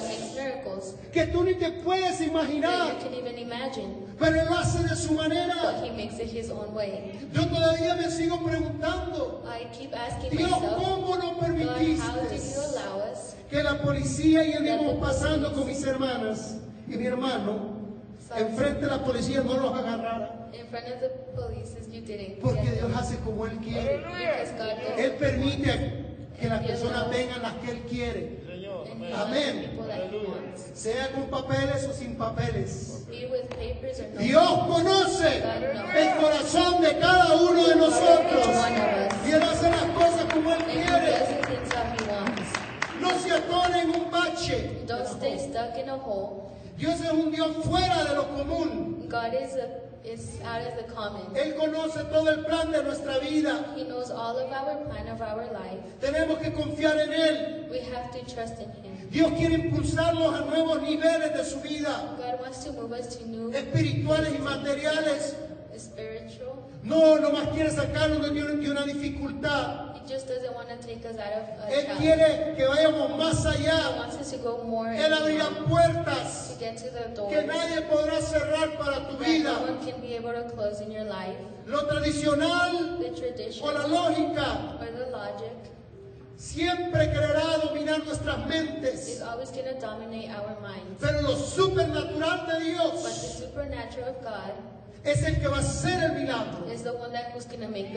que 1.12 1.26
tú 1.26 1.44
ni 1.44 1.54
te 1.54 1.70
puedes 1.70 2.20
imaginar, 2.20 2.96
pero 4.18 4.40
Él 4.40 4.48
hace 4.59 4.83
de 4.83 4.96
su 4.96 5.12
manera. 5.12 5.54
Yo 7.33 7.46
todavía 7.46 7.94
me 7.94 8.11
sigo 8.11 8.44
preguntando, 8.44 9.44
Dios, 10.30 10.50
¿cómo 10.50 11.16
no 11.16 11.38
permitiste 11.38 12.40
que 13.48 13.62
la 13.62 13.80
policía 13.80 14.44
y 14.44 14.52
él 14.52 14.98
pasando 15.00 15.52
con 15.52 15.66
mis 15.66 15.85
hermanas 15.85 16.57
y 16.88 16.96
mi 16.96 17.07
hermano, 17.07 17.84
enfrente 18.37 18.80
de 18.80 18.87
la 18.87 19.04
policía 19.04 19.42
no 19.42 19.54
los 19.54 19.74
agarrara? 19.74 20.48
In 20.52 20.66
front 20.68 20.87
of 20.87 21.00
the 21.00 21.08
police, 21.34 21.76
you 21.90 22.00
didn't 22.00 22.40
Porque 22.40 22.70
Dios 22.70 22.90
hace 22.96 23.16
como 23.18 23.46
Él 23.46 23.58
quiere. 23.58 24.04
Él 24.98 25.12
permite 25.18 26.04
que 26.40 26.48
las 26.48 26.64
personas 26.64 27.10
vengan 27.10 27.42
las 27.42 27.54
que 27.54 27.70
Él 27.70 27.82
quiere, 27.88 28.40
Amén. 29.14 29.78
sea 30.74 31.12
con 31.12 31.24
papeles 31.24 31.87
o 31.88 31.92
sin 31.92 32.16
papeles. 32.16 33.04
Dios 34.18 34.58
conoce 34.66 35.42
el 35.96 36.16
corazón 36.20 36.82
de 36.82 36.98
cada 36.98 37.34
uno 37.37 37.68
de 37.68 37.76
nosotros. 37.76 38.48
y 39.26 39.30
Él 39.30 39.42
hace 39.42 39.70
las 39.70 39.84
cosas 39.94 40.24
como 40.32 40.52
Él 40.52 40.64
quiere. 40.64 41.44
No 43.00 43.10
se 43.18 43.32
atone 43.32 43.82
en 43.82 43.90
un 43.90 44.10
bache. 44.10 44.70
Dios 46.76 47.00
es 47.00 47.12
un 47.12 47.30
Dios 47.30 47.52
fuera 47.64 48.04
de 48.04 48.14
lo 48.14 48.24
común. 48.34 49.06
God 49.08 49.34
is 49.34 49.54
a, 49.54 49.68
is 50.04 50.40
out 50.44 50.62
of 50.62 50.76
the 50.76 50.92
common. 50.92 51.22
Él 51.37 51.54
conoce 51.54 52.02
todo 52.10 52.28
el 52.30 52.44
plan 52.44 52.72
de 52.72 52.82
nuestra 52.82 53.18
vida. 53.18 53.72
He 53.76 53.84
knows 53.84 54.10
all 54.10 54.37
of 54.38 54.50
our 54.52 54.84
plan 54.87 55.08
of 55.08 55.20
our 55.20 55.46
life. 55.52 55.80
Tenemos 56.00 56.38
que 56.38 56.52
confiar 56.52 56.98
en 56.98 57.12
Él. 57.12 57.68
We 57.70 57.80
have 57.80 58.10
to 58.12 58.34
trust 58.34 58.60
in 58.60 58.70
Him. 58.82 59.08
Dios 59.10 59.32
quiere 59.38 59.54
impulsarlos 59.54 60.34
a 60.34 60.44
nuevos 60.44 60.82
niveles 60.82 61.32
de 61.32 61.44
su 61.44 61.60
vida, 61.60 62.16
God 62.16 62.40
wants 62.40 62.64
to 62.64 62.72
move 62.72 62.92
us 62.92 63.16
to 63.16 63.24
new 63.26 63.52
espirituales 63.52 64.34
y 64.34 64.38
materiales. 64.38 65.37
spiritual. 65.78 66.56
No, 66.82 67.18
nomás 67.18 67.48
quiere 67.48 67.70
sacarnos 67.70 68.22
de 68.22 68.42
una, 68.42 68.54
de 68.54 68.70
una 68.70 68.84
dificultad. 68.84 69.93
Just 70.07 70.29
doesn't 70.29 70.53
want 70.55 70.69
to 70.69 70.77
take 70.87 71.05
us 71.07 71.17
out 71.19 71.33
of 71.33 71.49
a 71.64 71.73
Él 71.73 71.97
quiere 71.99 72.55
que 72.57 72.67
vayamos 72.69 73.17
más 73.17 73.43
He 73.57 73.64
allá. 73.67 73.97
wants 73.97 74.17
us 74.17 74.31
to 74.33 74.38
go 74.38 74.62
more 74.64 74.88
Él 74.88 75.12
abrirá 75.12 75.49
puertas 75.67 76.53
to 76.53 76.61
get 76.61 76.77
to 76.77 76.90
the 76.90 77.09
door 77.14 77.31
que 77.31 77.43
nadie 77.43 77.81
podrá 77.88 78.21
cerrar 78.21 78.77
para 78.79 79.09
tu 79.09 79.17
that 79.17 79.21
no 79.21 79.25
vida. 79.25 79.61
one 79.62 79.79
can 79.87 80.01
be 80.03 80.14
able 80.14 80.33
to 80.33 80.45
close 80.55 80.81
in 80.83 80.90
your 80.93 81.05
life. 81.05 81.37
Lo 81.67 81.87
tradicional 81.88 82.99
The 82.99 83.19
tradition 83.19 83.67
o 83.67 83.73
la 83.73 83.87
lógica 83.88 84.79
or 84.81 84.87
the 84.93 85.07
logic 85.11 85.53
siempre 86.37 87.07
querrá 87.12 87.59
dominar 87.62 88.05
nuestras 88.05 88.38
is 88.38 88.47
mentes. 88.49 89.23
always 89.23 89.51
going 89.51 89.64
to 89.73 89.81
dominate 89.81 90.29
our 90.31 90.61
minds. 90.61 91.01
Pero 91.01 91.23
lo 91.23 91.35
supernatural 91.37 92.47
de 92.47 92.53
But 92.53 92.59
the 92.59 92.64
Dios 92.64 93.38
supernatural 93.38 94.09
of 94.09 94.23
God 94.23 94.53
es 95.05 95.23
el 95.23 95.38
que 95.40 95.47
va 95.49 95.59
a 95.59 95.61
hacer 95.61 96.03
el 96.03 96.12
milagro. 96.12 96.64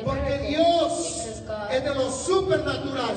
Porque. 0.04 0.38
Dios 0.50 1.26
es 1.72 1.84
de 1.84 1.96
lo 1.96 2.12
supernatural. 2.12 3.16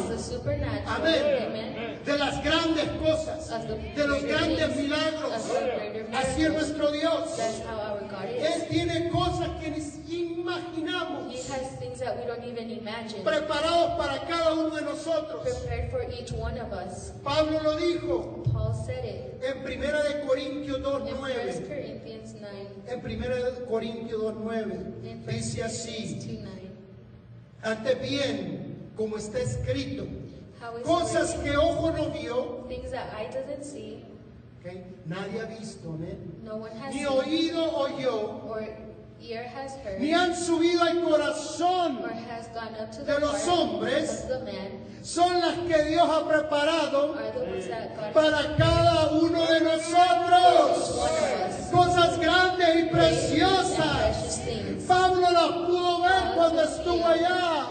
Amén. 0.87 2.01
De 2.05 2.19
las 2.19 2.43
grandes 2.43 2.89
cosas, 3.03 3.51
de 3.97 4.07
los 4.07 4.23
grandes 4.25 4.77
milagros. 4.77 5.33
Así 6.15 6.43
es 6.43 6.53
nuestro 6.53 6.91
Dios. 6.93 7.37
God 8.11 8.25
is. 8.31 8.43
Él 8.45 8.69
tiene 8.69 9.11
cosas 9.11 9.49
que 9.61 9.71
ni 9.71 9.81
imaginamos 10.41 11.33
He 11.33 11.39
has 11.53 11.79
things 11.79 11.99
that 12.01 12.17
we 12.19 12.25
don't 12.27 12.45
even 12.45 12.71
imagine. 12.71 13.23
preparados 13.25 13.97
para 13.99 14.19
cada 14.27 14.55
uno 14.55 14.71
de 14.77 14.83
nosotros. 14.83 15.43
Prepared 15.43 15.91
for 15.91 16.03
each 16.11 16.33
one 16.33 16.59
of 16.59 16.73
us. 16.73 17.13
Pablo 17.23 17.61
lo 17.63 17.77
dijo 17.77 18.43
Paul 18.53 18.75
said 18.75 19.05
it 19.05 19.43
en 19.43 19.63
Primera 19.63 20.03
de 20.03 20.21
Corintios 20.27 20.79
in 20.79 20.85
1 20.85 20.91
2.9. 20.91 21.69
Corinthians 21.69 22.35
9. 22.41 22.69
En 22.89 23.01
Primera 23.01 23.37
de 23.37 23.65
Corintios 23.67 24.21
2.9 24.21 25.05
In 25.05 25.23
1 25.25 25.33
dice 25.33 25.63
así, 25.63 26.15
2 26.15 26.45
9. 26.45 26.71
antes 27.63 28.01
bien, 28.03 28.91
como 28.97 29.17
está 29.17 29.39
escrito, 29.39 30.07
cosas 30.85 31.35
que 31.37 31.57
ojo 31.57 31.91
no 31.91 32.11
vio? 32.11 32.67
Things 32.69 32.91
that 32.91 33.13
eye 33.17 33.31
doesn't 33.33 33.65
see, 33.65 34.05
nadie 35.07 35.41
ha 35.41 35.47
visto, 35.47 35.97
¿no? 35.99 36.07
no 36.45 36.57
one 36.57 36.73
has 36.73 36.95
ni 36.95 37.05
oído 37.05 37.77
oyó, 37.77 38.43
or 38.49 38.63
ear 39.21 39.45
has 39.45 39.77
heard, 39.85 40.01
ni 40.01 40.13
han 40.13 40.35
subido 40.35 40.83
al 40.83 40.99
or 40.99 41.11
corazón, 41.11 42.03
has 42.29 42.49
gone 42.49 42.75
up 42.81 42.91
to 42.91 43.05
de 43.05 43.19
los 43.21 43.47
hombres, 43.49 44.25
of 44.25 44.29
the 44.29 44.39
man, 44.41 44.81
son 45.03 45.41
las 45.41 45.57
que 45.67 45.83
Dios 45.85 46.09
ha 46.09 46.29
preparado 46.29 47.15
para 48.13 48.57
cada 48.57 49.13
uno 49.13 49.47
de 49.47 49.61
nosotros. 49.61 51.09
Cosas 51.73 52.19
grandes 52.19 52.77
y 52.77 52.83
preciosas. 52.89 54.43
Pablo 54.87 55.31
las 55.31 55.53
pudo 55.53 56.03
ver 56.03 56.35
cuando 56.35 56.63
estuvo 56.63 57.07
allá. 57.07 57.71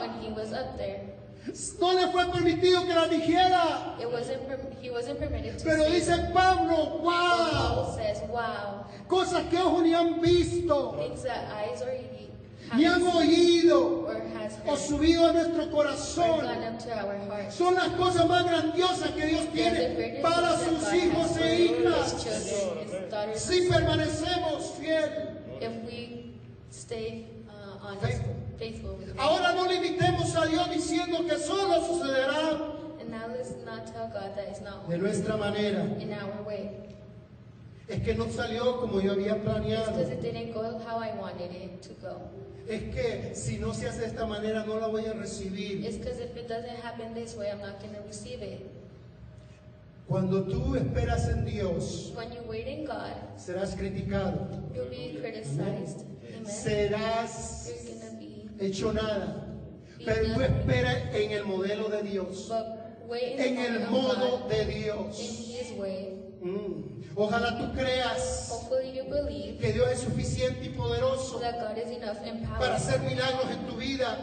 No 1.80 1.94
le 1.94 2.08
fue 2.12 2.26
permitido 2.32 2.86
que 2.86 2.94
las 2.94 3.10
dijera. 3.10 3.96
it 4.00 4.12
wasn't 4.12 4.40
he 4.82 4.90
wasn't 4.90 5.20
permitted 5.20 5.58
to 5.58 5.66
Pero 5.66 5.90
dice. 5.90 6.32
Pablo, 6.34 7.00
wow, 7.02 7.96
says, 7.96 8.22
"Wow, 8.30 8.86
cosas 9.08 9.50
que 9.50 9.58
ojos 9.58 9.84
ni 9.84 9.94
han 9.94 10.22
visto, 10.22 10.96
things 10.98 11.24
that 11.24 11.50
eyes 11.52 11.82
or 11.82 11.92
ni 12.76 12.86
han 12.86 13.02
oído 13.02 14.08
o 14.68 14.76
subido 14.78 15.28
a 15.30 15.34
nuestro 15.34 15.64
or 15.64 15.72
corazón. 15.72 16.42
gone 16.42 16.64
up 16.64 16.80
to 16.80 16.92
our 16.92 17.18
hearts." 17.28 17.56
Son 17.56 17.74
las 17.74 17.90
cosas 17.90 18.28
más 18.28 18.46
grandiosas 18.46 19.12
que 19.12 19.26
Dios 19.26 19.48
tiene 19.54 20.20
para 20.22 20.58
sus 20.58 20.94
hijos 20.94 21.38
e 21.38 21.56
hijas. 21.66 22.26
Si 23.36 23.68
permanecemos 23.70 24.74
fiel. 24.80 25.40
Him. 28.60 29.15
Ahora 29.18 29.54
no 29.54 29.65
limitemos 29.68 30.36
a 30.36 30.46
Dios 30.46 30.70
diciendo 30.70 31.26
que 31.28 31.38
solo 31.38 31.80
sucederá 31.86 32.76
And 33.00 33.10
now 33.10 33.28
let's 33.28 33.56
not 33.65 33.86
tell 33.88 34.08
God 34.10 34.36
that 34.36 34.50
it's 34.50 34.62
not 34.62 34.88
de 34.89 34.98
nuestra 34.98 35.38
manera. 35.38 35.84
in 36.00 36.12
our 36.13 36.44
way. 36.46 36.72
Es 37.88 38.02
que 38.04 38.13
no 38.13 38.26
salió 38.30 38.80
como 38.80 39.00
yo 39.02 39.13
había 39.13 39.36
It's 39.36 39.44
planeado. 39.46 39.92
because 39.94 40.10
it 40.12 40.22
didn't 40.22 40.54
go 40.54 40.78
how 40.86 40.98
I 41.00 41.12
wanted 41.15 41.52
it 41.52 41.82
to 41.84 41.94
go. 42.02 42.22
Es 42.68 42.82
que 42.94 43.34
si 43.34 43.58
no 43.58 43.74
se 43.74 43.88
hace 43.88 44.02
de 44.02 44.06
esta 44.08 44.26
manera 44.28 44.63
no 44.65 44.76
la 44.80 44.88
voy 44.88 45.06
a 45.06 45.13
recibir. 45.13 45.84
It's 45.84 45.98
because 45.98 46.20
if 46.20 46.36
it 46.38 46.48
doesn't 46.48 46.84
happen 46.84 47.13
this 47.15 47.36
way, 47.36 47.50
I'm 47.50 47.62
not 47.62 47.80
going 47.80 47.96
to 47.96 48.02
receive 48.06 48.42
it. 48.44 48.70
Cuando 50.08 50.44
tú 50.44 50.76
esperas 50.76 51.28
en 51.30 51.46
Dios, 51.46 52.12
When 52.15 52.32
you 52.34 52.42
wait 52.48 52.68
in 52.68 52.86
God, 52.86 53.13
serás 53.38 53.76
criticado. 53.76 54.48
you'll 54.76 54.89
be 54.89 55.18
criticized. 55.20 56.06
Serás 56.50 57.72
hecho 58.60 58.92
nada. 58.92 59.46
Pero 60.04 60.34
tú 60.34 60.42
espera 60.42 61.12
en 61.14 61.32
el 61.32 61.46
modelo 61.46 61.90
de 61.90 62.04
Dios. 62.04 62.52
En 63.12 63.58
el 63.58 63.90
modo 63.90 64.48
de 64.48 64.66
Dios. 64.66 65.22
Mm. 66.42 67.00
Ojalá 67.16 67.58
tú 67.58 67.74
creas 67.78 68.54
que 69.60 69.74
Dios 69.74 69.92
es 69.92 70.00
suficiente 70.00 70.66
y 70.66 70.70
poderoso 70.70 71.42
para 72.58 72.76
hacer 72.76 73.02
milagros 73.02 73.52
en 73.52 73.68
tu 73.68 73.76
vida. 73.76 74.22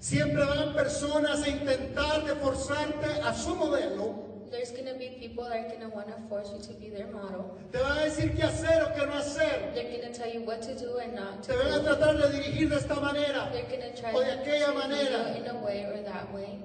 Siempre 0.00 0.44
van 0.44 0.74
personas 0.74 1.42
a 1.42 1.48
intentar 1.48 2.24
de 2.24 2.34
forzarte 2.34 3.22
a 3.22 3.34
su 3.34 3.54
modelo. 3.54 4.37
There's 4.50 4.70
going 4.70 4.86
to 4.86 4.94
be 4.94 5.16
people 5.20 5.44
that 5.44 5.82
are 5.82 5.88
want 5.88 6.08
to 6.08 6.28
force 6.28 6.50
you 6.54 6.60
to 6.62 6.80
be 6.80 6.88
their 6.88 7.06
model. 7.08 7.58
Te 7.70 7.78
van 7.78 7.98
a 7.98 8.04
decir 8.04 8.34
qué 8.34 8.42
hacer 8.44 8.82
o 8.82 8.94
qué 8.94 9.06
no 9.06 9.12
hacer. 9.12 9.72
They're 9.74 10.00
to 10.00 10.12
tell 10.12 10.32
you 10.32 10.40
what 10.40 10.62
to 10.62 10.74
do 10.74 10.96
and 10.98 11.14
not 11.14 11.42
to 11.44 11.52
Te 11.52 11.58
van 11.58 11.72
a 11.72 11.84
tratar 11.84 12.16
de 12.16 12.28
dirigir 12.38 12.70
de 12.70 12.76
esta 12.76 12.94
manera. 12.94 13.50
They're 13.52 13.92
to 13.92 14.00
try 14.00 14.12
o 14.12 14.24
de 14.24 14.30
to 14.30 14.42
aquella 14.42 14.74
manera. 14.74 15.36
you 15.36 15.44
in 15.44 15.50
a 15.50 15.58
way 15.58 15.84
or 15.84 16.02
that 16.02 16.32
way. 16.32 16.58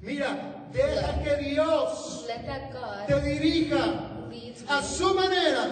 Mira, 0.00 0.38
deja 0.72 1.22
que 1.22 1.36
Dios 1.36 2.24
Let 2.28 2.46
that 2.46 2.72
te 3.06 3.12
God 3.14 3.22
dirija 3.24 3.76
you 3.76 4.07
a 4.68 4.82
su 4.82 5.14
manera, 5.14 5.66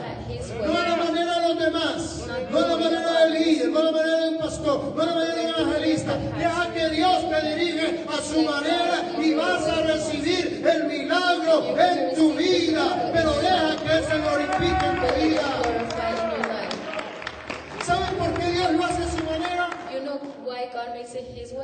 no 0.65 0.79
a 0.79 0.89
la 0.89 0.97
manera 0.97 1.41
de 1.41 1.49
los 1.49 1.59
demás, 1.59 2.27
no 2.51 2.59
a 2.59 2.67
la 2.67 2.77
manera 2.77 3.21
del 3.21 3.35
líder, 3.35 3.69
no 3.69 3.79
a 3.81 3.83
la 3.85 3.93
manera 3.93 4.21
de 4.21 4.29
un 4.31 4.39
pastor, 4.39 4.95
no 4.95 5.03
a 5.03 5.07
la 5.07 5.15
manera 5.15 5.35
de 5.35 5.41
un 5.43 5.49
evangelista. 5.49 6.17
Deja 6.17 6.73
que 6.73 6.89
Dios 6.91 7.31
te 7.31 7.55
dirige 7.55 8.05
a 8.09 8.23
su 8.23 8.43
manera 8.43 9.05
y 9.23 9.35
vas 9.35 9.69
a 9.69 9.83
recibir 9.83 10.67
el 10.67 10.85
milagro 10.85 11.79
en 11.79 12.15
tu 12.15 12.33
vida, 12.35 13.11
pero 13.13 13.33
deja 13.35 13.77
que 13.77 13.93
Él 13.93 14.05
se 14.05 14.19
glorifique 14.19 14.87
en 14.87 14.97
tu 15.01 15.21
vida. 15.21 15.43
¿Sabes 17.85 18.11
por 18.19 18.33
qué 18.35 18.51
Dios 18.51 18.73
lo 18.73 18.85
hace 18.85 19.03
a 19.03 19.11
su 19.11 19.25
manera? 19.25 19.69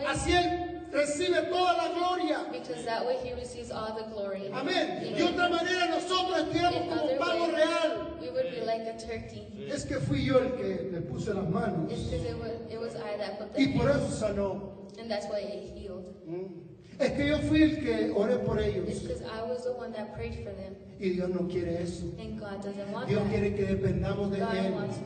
Así 0.06 0.32
Él 0.32 0.71
recibe 0.92 1.48
toda 1.50 1.72
la 1.76 1.88
gloria. 1.94 2.46
Because 2.52 2.84
that 2.84 3.06
way 3.06 3.16
He 3.24 3.32
receives 3.34 3.70
all 3.70 3.94
the 3.96 4.04
glory. 4.14 4.48
Amén. 4.52 5.14
De 5.16 5.22
otra 5.24 5.48
manera 5.48 5.86
nosotros 5.88 6.38
estuviéramos 6.38 6.88
como 6.88 7.18
pavo 7.18 7.44
way, 7.46 7.54
real. 7.54 8.16
we 8.20 8.30
would 8.30 8.50
be 8.50 8.60
like 8.64 8.82
a 8.86 8.96
turkey. 8.98 9.46
Es 9.70 9.84
que 9.84 9.98
fui 10.00 10.24
yo 10.24 10.38
el 10.38 10.50
que 10.56 10.90
le 10.92 11.00
puse 11.00 11.32
las 11.34 11.48
manos 11.48 11.90
It's 11.90 12.02
because 12.10 12.24
it 12.26 12.36
was, 12.38 12.50
it 12.70 12.78
was 12.80 12.94
I 12.96 13.16
that 13.18 13.38
put 13.38 13.54
the 13.54 13.62
y 13.62 13.78
por 13.78 13.90
eso 13.90 14.08
sanó. 14.08 14.60
and 14.98 15.10
that's 15.10 15.26
why 15.26 15.38
it 15.40 15.72
healed. 15.74 16.04
Mm. 16.28 16.68
Es 17.00 17.10
que 17.16 17.26
yo 17.26 17.38
fui 17.48 17.62
el 17.62 17.76
que 17.80 18.12
oré 18.14 18.36
por 18.44 18.58
It's 18.60 18.76
ellos 18.76 18.98
because 19.00 19.22
I 19.22 19.42
was 19.42 19.64
the 19.64 19.72
one 19.72 19.92
that 19.92 20.14
prayed 20.14 20.34
for 20.44 20.52
them, 20.52 20.76
y 21.00 21.08
Dios 21.16 21.30
no 21.30 21.48
quiere 21.48 21.80
eso. 21.82 22.04
and 22.20 22.38
God 22.38 22.62
doesn't 22.62 22.92
want 22.92 23.08
Dios 23.08 23.22
that. 23.22 23.30
quiere 23.30 23.54
que 23.56 23.64
dependamos 23.66 24.30
de 24.30 24.38
God 24.40 24.54
Él 24.54 24.72
wants 24.74 24.98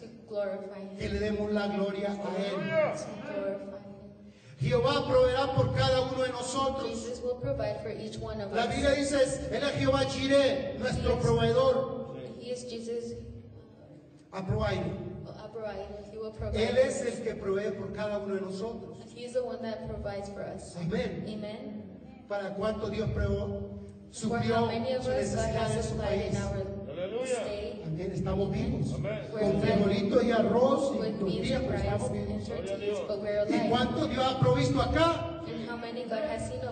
to 0.00 0.06
glorify 0.28 0.82
y 0.98 1.04
Him, 1.06 1.12
le 1.12 1.18
demos 1.20 1.52
la 1.52 1.68
gloria 1.68 2.08
a 2.10 2.36
Él. 2.36 2.50
to 2.50 3.06
glorify 3.32 3.62
Him. 3.62 3.77
Jehová 4.60 5.06
proveerá 5.06 5.54
por 5.54 5.72
cada 5.74 6.02
uno 6.02 6.22
de 6.24 6.32
nosotros. 6.32 6.88
Jesus 6.88 7.20
will 7.22 7.36
provide 7.40 7.80
for 7.82 7.90
each 7.90 8.18
one 8.18 8.40
of 8.40 8.52
La 8.52 8.64
us. 8.64 8.74
Biblia 8.74 8.94
dice, 8.96 9.48
Él 9.52 9.62
es 9.62 9.74
Jehová 9.78 10.04
Jireh, 10.04 10.76
nuestro 10.78 11.16
proveedor. 11.20 12.16
He 12.40 12.50
is 12.50 12.64
Jesus, 12.64 13.14
A 14.32 14.42
provider. 14.42 14.84
He 16.12 16.18
will 16.18 16.32
provide. 16.32 16.56
Él 16.60 16.76
es 16.78 17.02
el 17.02 17.22
que 17.22 17.34
provee 17.34 17.70
por 17.70 17.92
cada 17.92 18.18
uno 18.18 18.34
de 18.34 18.40
nosotros. 18.40 18.96
He's 19.14 19.32
the 19.32 19.44
one 19.44 19.62
that 19.62 19.88
provides 19.88 20.28
for 20.28 20.42
us. 20.42 20.76
Amén. 20.76 21.24
Amen. 21.28 21.82
Para 22.28 22.54
cuánto 22.54 22.90
Dios 22.90 23.08
how 23.16 23.87
suplió 24.10 24.66
many 24.66 24.94
of 24.94 25.04
su 25.04 25.10
us 25.10 25.34
God 25.34 25.46
necesidad 25.46 25.76
en 25.76 25.82
su 25.82 25.96
país. 25.96 26.34
in 26.34 26.36
our 26.42 27.26
state 27.26 27.80
También 27.84 28.12
estamos 28.12 28.50
vivos. 28.50 28.92
Con 28.92 29.06
alive. 29.06 29.60
frijolitos 29.60 30.24
y 30.24 30.30
arroz 30.32 30.92
y 30.94 30.98
with 30.98 31.06
beans 31.08 31.18
tortillas, 31.20 31.60
and 31.60 31.66
pero 31.66 31.78
rice 31.78 31.88
estamos 31.88 32.12
vivos. 32.12 33.50
¿Y 33.50 33.68
cuánto 33.68 34.06
Dios 34.06 34.24
ha 34.24 34.38
provisto 34.40 34.80
acá? 34.82 35.34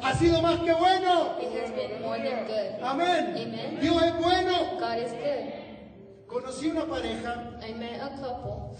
Ha 0.03 0.14
sido 0.14 0.42
más 0.42 0.61
que 0.61 0.72
bueno. 0.72 1.37
It 1.40 1.61
has 1.61 1.70
been 1.72 2.03
more 2.03 2.18
than 2.18 2.46
good. 2.46 2.83
Amén. 2.83 3.35
Amen. 3.37 3.81
Dios 3.81 4.03
es 4.03 4.14
bueno. 4.16 4.79
God 4.79 4.99
is 4.99 5.12
good. 5.12 5.53
Conocí 6.27 6.66
una 6.70 6.85
pareja, 6.87 7.59
I 7.62 7.72
met 7.75 8.01
a 8.01 8.11
couple, 8.20 8.77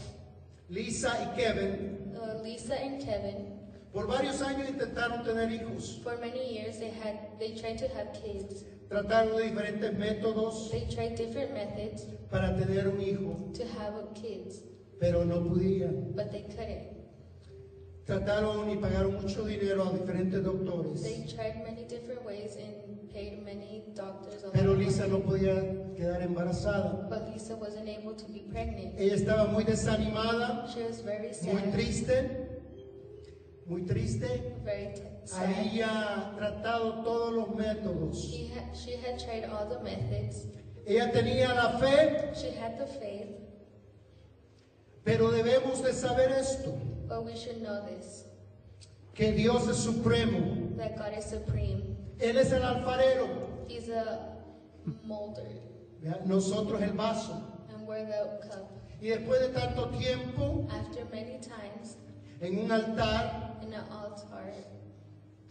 Lisa 0.68 1.10
y 1.22 1.36
Kevin. 1.36 2.12
uh, 2.16 2.42
Lisa 2.42 2.74
and 2.74 3.00
Kevin. 3.04 3.55
Por 3.96 4.09
varios 4.09 4.42
años 4.42 4.68
intentaron 4.68 5.24
tener 5.24 5.50
hijos. 5.50 6.02
For 6.04 6.18
many 6.18 6.52
years, 6.52 6.78
they 6.78 6.90
had 6.90 7.16
they 7.38 7.54
tried 7.54 7.78
to 7.78 7.88
have 7.96 8.12
kids. 8.12 8.62
Trataron 8.90 9.38
de 9.38 9.44
diferentes 9.44 9.96
métodos 9.96 10.70
They 10.70 10.87
tried 10.94 11.16
different 11.16 11.54
methods 11.54 12.04
para 12.30 12.54
tener 12.54 12.88
un 12.88 13.00
hijo. 13.00 13.50
to 13.54 13.64
have 13.80 13.94
kids. 14.12 14.61
pero 15.00 15.24
no 15.24 15.42
podían. 15.42 16.14
but 16.14 16.30
they 16.30 16.42
couldn't. 16.42 16.94
Trataron 18.04 18.68
y 18.68 18.76
pagaron 18.76 19.14
mucho 19.14 19.44
dinero 19.46 19.85
a 19.88 19.92
diferentes 19.98 20.44
doctores, 20.44 21.02
They 21.02 21.24
tried 21.35 21.64
many 21.64 21.85
different 21.88 22.22
ways 22.26 22.54
and 22.56 23.11
paid 23.11 23.42
many 23.46 23.82
doctors 23.94 24.44
a 24.44 24.52
pero 24.52 24.74
Lisa 24.74 25.06
no 25.09 25.20
podía 25.20 25.54
quedar 25.96 26.20
embarazada. 26.20 27.09
But 27.09 27.32
Lisa 27.32 27.56
wasn't 27.56 27.88
able 27.88 28.14
to 28.14 28.26
be 28.30 28.40
pregnant. 28.52 28.94
Ella 29.00 29.14
estaba 29.14 29.46
muy 29.46 29.64
desanimada, 29.64 30.68
She 30.72 30.82
was 30.82 31.00
very 31.02 31.32
muy 31.42 31.62
sad, 31.62 31.72
triste, 31.72 32.45
muy 33.66 33.83
triste. 33.83 34.55
Había 35.35 36.33
tratado 36.37 37.02
todos 37.02 37.35
los 37.35 37.48
métodos. 37.55 38.16
She 38.16 38.48
had, 38.48 38.74
she 38.76 38.92
had 38.96 39.18
tried 39.18 39.44
all 39.44 39.68
the 39.68 39.81
methods. 39.83 40.46
Ella 40.87 41.11
tenía 41.11 41.52
la 41.55 41.79
fe, 41.79 42.31
She 42.35 42.50
had 42.52 42.79
the 42.79 42.87
faith, 42.87 43.26
pero 45.05 45.33
debemos 45.33 45.83
de 45.83 45.92
saber 45.92 46.31
esto, 46.31 46.70
but 47.09 47.24
we 47.24 47.35
should 47.35 47.61
know 47.61 47.85
this, 47.87 48.24
que 49.14 49.33
Dios 49.33 49.66
es 49.68 49.79
supremo. 49.79 50.76
that 50.76 50.96
God 50.96 51.12
is 51.18 51.24
supreme. 51.24 51.96
Él 52.20 52.37
es 52.38 52.52
el 52.52 52.62
alfarero, 52.62 53.29
He's 53.66 53.88
a 53.88 54.37
nosotros 56.24 56.81
el 56.81 56.92
vaso. 56.92 57.35
and 57.74 57.85
we're 57.85 58.05
the 58.07 58.46
cup. 58.48 58.70
Y 59.02 59.09
después 59.09 59.40
de 59.40 59.48
tanto 59.48 59.88
tiempo 59.98 60.68
After 60.70 61.05
many 61.12 61.38
times 61.40 61.96
en 62.40 62.59
un 62.61 62.70
altar, 62.70 63.45
altar, 63.90 64.52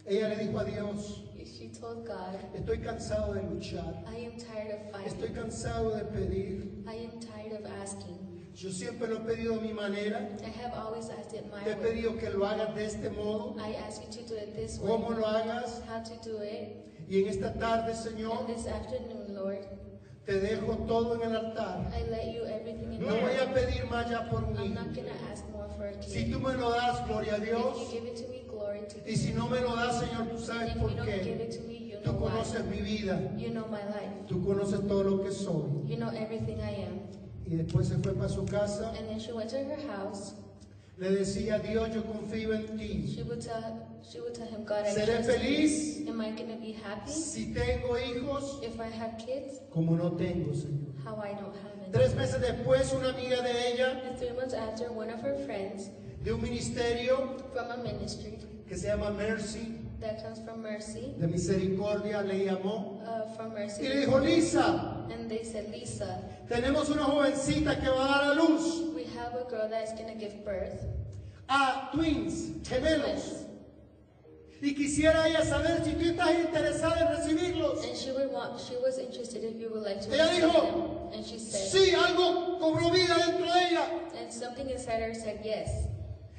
ella 0.06 0.28
le 0.28 0.36
dijo 0.36 0.58
a 0.58 0.64
Dios, 0.64 1.22
she 1.44 1.68
told 1.68 2.04
God, 2.06 2.38
estoy 2.54 2.78
cansado 2.82 3.34
de 3.34 3.40
luchar, 3.42 3.94
I 4.08 4.26
am 4.26 4.36
tired 4.38 4.72
of 4.72 5.02
estoy 5.04 5.28
fighting. 5.28 5.34
cansado 5.34 5.90
de 5.96 6.04
pedir. 6.06 6.62
I 6.86 6.94
am 6.94 7.20
tired 7.20 7.52
of 7.60 7.66
asking. 7.82 8.18
Yo 8.54 8.70
siempre 8.70 9.06
lo 9.08 9.16
he 9.20 9.24
pedido 9.34 9.58
a 9.58 9.60
mi 9.60 9.72
manera, 9.72 10.26
I 10.44 10.48
have 10.48 10.72
always 10.74 11.08
asked 11.10 11.34
it 11.34 11.44
my 11.52 11.62
te 11.62 11.70
he 11.70 11.74
way. 11.74 11.84
pedido 12.02 12.18
que 12.18 12.30
lo 12.30 12.44
hagas 12.46 12.74
de 12.74 12.84
este 12.86 13.10
modo, 13.10 13.56
I 13.60 13.74
ask 13.86 14.02
you 14.02 14.10
to 14.10 14.28
do 14.28 14.34
it 14.36 14.54
this 14.56 14.78
cómo 14.78 15.08
way. 15.10 15.18
lo 15.18 15.26
hagas. 15.26 15.82
How 15.86 16.00
to 16.02 16.16
do 16.28 16.38
it. 16.40 16.82
Y 17.08 17.22
en 17.22 17.28
esta 17.28 17.52
tarde, 17.54 17.94
Señor, 17.94 18.46
this 18.46 18.66
afternoon, 18.66 19.34
Lord, 19.34 19.58
te 20.24 20.40
dejo 20.40 20.76
todo 20.88 21.14
en 21.14 21.22
el 21.30 21.36
altar. 21.36 21.88
I 21.94 22.10
let 22.10 22.34
you 22.34 22.44
everything 22.44 22.92
in 22.94 23.00
No 23.00 23.14
voy 23.14 23.36
a 23.40 23.52
pedir 23.54 23.84
más 23.88 24.10
ya 24.10 24.28
por 24.28 24.42
I'm 24.58 24.74
not 24.74 24.92
gonna 24.94 25.12
ask 25.32 25.44
more 25.52 25.68
for 25.76 25.86
a 25.86 26.02
Si 26.02 26.30
tú 26.30 26.40
me 26.40 26.54
lo 26.54 26.70
das, 26.72 27.06
gloria 27.06 27.34
a 27.34 27.36
If 27.38 27.44
Dios. 27.44 27.78
you 27.78 28.00
give 28.00 28.06
it 28.08 28.16
to 28.16 28.28
me, 28.28 28.42
glory 28.48 28.80
to 28.88 29.08
Y 29.08 29.14
si 29.16 29.32
no 29.32 29.46
me 29.48 29.60
lo 29.60 29.76
das, 29.76 30.00
Señor, 30.00 30.28
tú 30.30 30.38
sabes 30.38 30.74
por 30.76 30.90
qué. 31.04 31.48
Tú 32.04 32.18
conoces 32.18 32.64
mi 32.66 32.82
vida. 32.82 33.20
You 33.36 33.50
know 33.50 33.66
my 33.68 33.82
life. 33.84 34.26
Tú 34.26 34.44
conoces 34.44 34.80
todo 34.88 35.04
lo 35.04 35.22
que 35.22 35.30
soy. 35.30 35.86
You 35.86 35.96
know 35.96 36.10
everything 36.10 36.58
I 36.60 36.86
am. 36.86 37.00
Y 37.46 37.56
después 37.56 37.86
se 37.86 37.96
fue 37.98 38.12
para 38.14 38.28
su 38.28 38.44
casa. 38.46 38.92
And 38.98 39.08
then 39.08 39.20
she 39.20 39.32
went 39.32 39.50
to 39.50 39.58
her 39.58 39.78
house. 39.96 40.34
Le 40.98 41.10
decía, 41.10 41.60
Dios, 41.60 41.90
yo 41.94 42.02
confío 42.02 42.52
en 42.52 42.76
ti. 42.76 43.06
She 43.14 43.22
would 43.22 43.40
tell 43.40 43.86
she 44.10 44.20
would 44.20 44.34
tell 44.34 44.46
him, 44.46 44.64
God, 44.64 44.84
I 44.86 44.94
Seré 44.94 45.24
feliz 45.24 46.06
Am 46.08 46.20
I 46.20 46.30
gonna 46.30 46.56
be 46.56 46.72
happy 46.72 47.10
si 47.10 47.52
tengo 47.52 47.94
hijos 47.96 48.62
if 48.62 48.78
I 48.80 48.86
have 48.88 49.18
kids? 49.18 49.60
como 49.72 49.96
no 49.96 50.10
tengo, 50.10 50.52
Señor. 50.52 50.94
How 51.04 51.16
I 51.16 51.32
don't 51.32 51.54
have 51.56 51.72
any. 51.82 51.92
Tres 51.92 52.14
meses 52.14 52.40
después, 52.40 52.92
una 52.94 53.10
amiga 53.10 53.42
de 53.42 53.72
ella, 53.72 54.00
And 54.06 54.18
three 54.18 54.32
months 54.32 54.54
after, 54.54 54.92
one 54.92 55.10
of 55.10 55.20
her 55.20 55.34
friends 55.44 55.90
de 56.22 56.32
un 56.34 56.40
ministerio 56.42 57.42
from 57.52 57.70
a 57.70 57.76
ministry 57.82 58.38
que 58.68 58.76
se 58.76 58.88
llama 58.88 59.12
Mercy, 59.12 59.78
that 60.00 60.22
comes 60.22 60.40
from 60.44 60.62
Mercy, 60.62 61.14
de 61.18 61.26
misericordia, 61.26 62.22
le 62.22 62.46
llamó 62.46 63.00
uh, 63.06 63.34
from 63.36 63.52
y 63.52 63.60
Mercy, 63.60 63.82
le 63.88 64.06
dijo, 64.06 64.22
Lisa, 64.22 65.06
and 65.10 65.30
they 65.30 65.42
said, 65.44 65.70
Lisa, 65.70 66.22
tenemos 66.48 66.90
una 66.90 67.04
jovencita 67.04 67.80
que 67.80 67.88
va 67.88 68.04
a 68.04 68.08
dar 68.08 68.32
a 68.32 68.34
luz 68.34 68.92
we 68.94 69.04
have 69.04 69.34
a 69.34 69.48
girl 69.50 69.68
that 69.68 69.84
is 69.84 69.92
gonna 69.98 70.14
give 70.14 70.44
birth. 70.44 70.84
a 71.48 71.88
twins, 71.92 72.50
gemelos. 72.62 73.45
Y 74.62 74.74
quisiera 74.74 75.28
ella 75.28 75.44
saber 75.44 75.84
si 75.84 75.92
tú 75.92 76.04
estás 76.04 76.30
interesada 76.30 77.00
en 77.00 77.08
recibirlos. 77.16 77.84
And 77.84 77.94
she 77.96 78.10
would 78.12 78.32
want, 78.32 78.58
she 78.60 78.76
was 78.82 78.98
interested 78.98 79.44
if 79.44 79.60
you 79.60 79.68
would 79.70 79.82
like 79.82 80.00
to 80.00 80.12
Ella 80.14 80.24
receive 80.28 80.44
dijo, 80.44 80.62
them. 80.62 81.12
And 81.14 81.24
she 81.26 81.38
said, 81.38 81.68
Sí, 81.70 81.94
algo 81.94 82.58
cobró 82.58 82.90
vida 82.90 83.14
dentro 83.18 83.44
de 83.52 83.68
ella. 83.68 83.84
and 84.18 84.32
something 84.32 84.68
inside 84.70 85.02
her 85.02 85.14
said 85.14 85.40
yes. 85.44 85.68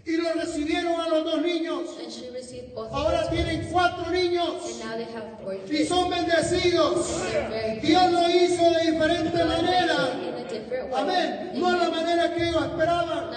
Y 0.08 0.15
lo 0.15 0.34
recibieron 0.36 1.02
a 1.02 1.10
los 1.10 1.26
dos 1.26 1.41
niños. 1.41 1.82
Ahora 2.91 3.30
tienen 3.30 3.67
cuatro 3.70 4.10
niños. 4.10 4.80
now 4.80 4.96
they 4.96 5.04
have 5.13 5.38
four 5.43 5.58
Y 5.70 5.86
son 5.86 6.10
bendecidos. 6.10 7.24
Dios 7.82 8.12
lo 8.13 8.30
hizo 8.30 8.72
de 8.72 8.91
diferente 8.91 9.43
manera. 9.43 9.96
Amén. 10.96 11.52
No 11.56 11.76
la 11.76 11.89
manera 11.89 12.34
que 12.34 12.48
ellos 12.48 12.65
esperaban. 12.65 13.28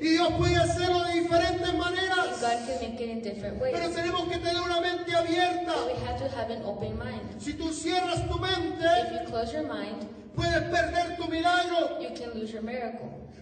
Y 0.00 0.08
Dios 0.08 0.28
puede 0.36 0.56
hacerlo 0.56 1.02
de 1.04 1.20
diferentes 1.20 1.74
maneras. 1.74 2.28
Pero 3.72 3.90
tenemos 3.90 4.28
que 4.28 4.38
tener 4.38 4.60
una 4.60 4.80
mente 4.82 5.16
abierta. 5.16 5.72
have 6.06 6.18
to 6.18 6.36
have 6.36 6.50
an 6.50 6.62
open 6.64 6.98
mind. 6.98 7.40
Si 7.40 7.54
tú 7.54 7.72
cierras 7.72 8.28
tu 8.28 8.34
If 8.34 8.40
mente, 8.40 8.84
you 9.12 9.30
close 9.30 9.52
your 9.52 9.62
mind, 9.62 10.06
puedes 10.34 10.62
perder 10.64 11.16
tu 11.16 11.26
milagro. 11.28 11.98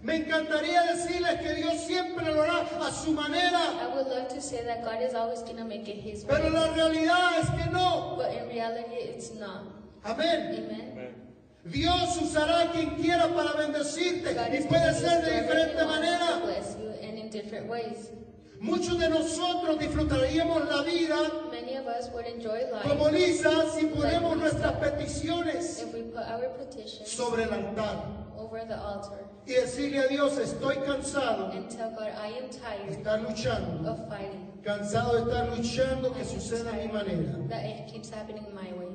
Me 0.02 0.16
encantaría 0.16 0.82
decirles 0.94 1.40
que 1.40 1.54
Dios 1.54 1.74
siempre 1.86 2.24
lo 2.34 2.42
hará 2.42 2.60
a 2.80 2.90
su 2.90 3.12
manera. 3.12 3.60
I 3.82 3.94
would 3.94 4.06
love 4.08 4.28
to 4.28 4.40
say 4.40 4.64
that 4.64 4.82
God 4.82 5.02
is 5.02 5.14
always 5.14 5.42
going 5.42 5.58
to 5.58 5.64
make 5.64 5.86
it 5.88 5.96
His 6.02 6.24
Pero 6.24 6.44
way. 6.44 6.50
la 6.50 6.68
realidad 6.74 7.38
es 7.40 7.50
que 7.50 7.70
no. 7.70 8.14
But 8.16 8.32
in 8.32 8.48
reality, 8.48 8.94
it's 8.94 9.34
not. 9.34 9.64
Amén. 10.04 10.54
Amen. 10.56 11.14
Dios 11.66 12.16
usará 12.16 12.62
a 12.62 12.72
quien 12.72 12.96
quiera 12.96 13.28
para 13.34 13.52
bendecirte 13.52 14.32
God 14.34 14.48
y 14.50 14.56
is 14.56 14.66
puede 14.66 14.94
ser 14.94 15.20
de 15.22 15.42
diferente 15.42 15.74
whoever 15.76 15.84
He 15.84 15.84
wants 15.84 15.84
to 15.84 15.86
manera. 15.86 16.40
bless 16.46 16.76
you 16.80 16.88
and 17.06 17.18
in 17.18 17.28
different 17.30 17.66
ways. 17.68 18.08
Muchos 18.58 18.98
de 18.98 19.08
nosotros 19.10 19.78
disfrutaríamos 19.78 20.66
la 20.68 20.82
vida 20.82 21.16
Many 21.50 21.76
of 21.76 21.86
us 21.86 22.08
would 22.12 22.26
enjoy 22.26 22.60
como 22.82 23.08
Lisa 23.10 23.70
si 23.74 23.86
ponemos 23.86 24.36
nuestras 24.38 24.72
peticiones 24.80 25.82
if 25.82 25.92
we 25.94 26.02
put 26.02 26.24
our 26.24 26.48
petitions 26.58 27.08
sobre 27.10 27.44
el 27.44 27.52
altar 27.54 28.19
over 28.50 28.64
the 28.66 28.76
altar 28.76 29.18
y 29.46 29.52
decirle 29.54 30.00
a 30.00 30.08
Dios, 30.08 30.38
estoy 30.38 30.76
cansado 30.84 31.50
and 31.52 31.70
tell 31.70 31.90
God, 31.90 32.08
I 32.20 32.28
am 32.38 32.48
de 32.50 32.58
tired 32.58 32.98
estar 32.98 33.20
luchando, 33.22 33.86
of 33.88 34.08
fighting. 34.08 34.48
cansado 34.62 35.14
de 35.16 35.30
estar 35.30 35.56
luchando 35.56 36.12
que 36.14 36.24
suceda 36.24 36.70
a 36.70 36.76
mi 36.76 36.88
manera. 36.92 37.48
That 37.48 37.64
it 37.64 37.88
keeps 37.92 38.10
happening 38.10 38.46
my 38.54 38.72
way. 38.72 38.88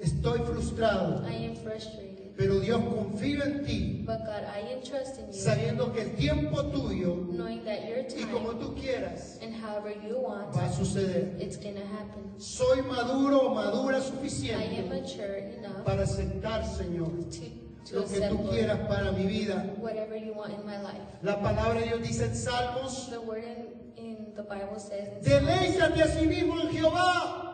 Estoy 0.00 0.38
frustrado, 0.46 1.24
I 1.28 1.34
am 1.46 1.56
frustrated. 1.56 2.34
pero 2.36 2.60
Dios 2.60 2.80
confío 2.82 3.42
en 3.44 3.64
ti, 3.64 4.04
But 4.06 4.20
God, 4.24 4.44
I 4.44 4.72
am 4.72 4.82
trusting 4.82 5.26
you, 5.26 5.32
sabiendo 5.32 5.92
que 5.92 6.02
el 6.02 6.10
tiempo 6.16 6.62
tuyo 6.70 7.26
knowing 7.32 7.64
that 7.64 7.84
your 7.86 7.98
y 7.98 8.24
como 8.32 8.52
time 8.52 8.60
tú 8.64 8.74
quieras 8.74 9.38
and 9.42 9.54
however 9.54 9.90
you 10.06 10.18
want, 10.18 10.54
va 10.54 10.66
a 10.66 10.72
suceder. 10.72 11.38
it's 11.40 11.56
gonna 11.56 11.84
happen. 11.86 12.32
Soy 12.38 12.80
maduro 12.82 13.48
o 13.48 13.54
madura 13.54 13.96
I 13.98 14.00
am 14.00 14.02
suficiente 14.02 14.88
mature 14.88 15.38
enough 15.58 15.84
para 15.84 16.02
aceptar, 16.04 16.64
Señor, 16.64 17.10
to 17.30 17.67
lo 17.92 18.04
que 18.06 18.20
tú 18.28 18.48
quieras 18.50 18.78
para 18.88 19.12
mi 19.12 19.24
vida. 19.26 19.64
whatever 19.78 20.16
you 20.16 20.32
want 20.34 20.52
in 20.52 20.64
my 20.66 20.78
life. 20.80 21.00
La 21.22 21.40
palabra 21.40 21.80
de 21.80 21.86
Dios 21.86 22.00
dice 22.02 22.24
en 22.24 22.34
Salmos, 22.34 23.08
The 23.10 23.20
word 23.20 23.44
in, 23.44 23.66
in 23.96 24.34
the 24.36 24.42
Bible 24.42 24.78
says, 24.78 25.08
in 25.18 25.22
deleítate 25.24 26.02
a 26.02 26.06
sí 26.08 26.26
mismo 26.26 26.60
en 26.60 26.68
Jehová. 26.70 27.44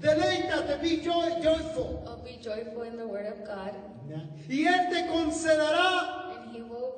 Deleítate, 0.00 0.80
be 0.82 1.00
joy- 1.02 1.40
joyful. 1.42 2.04
Oh, 2.06 2.22
be 2.22 2.38
joyful 2.42 2.82
in 2.82 2.96
the 2.96 3.06
word 3.06 3.26
of 3.26 3.44
God, 3.46 3.72
Y 4.48 4.64
Él 4.66 4.88
te 4.90 5.06
concederá 5.08 6.30
and 6.36 6.54
He 6.54 6.62
will 6.62 6.94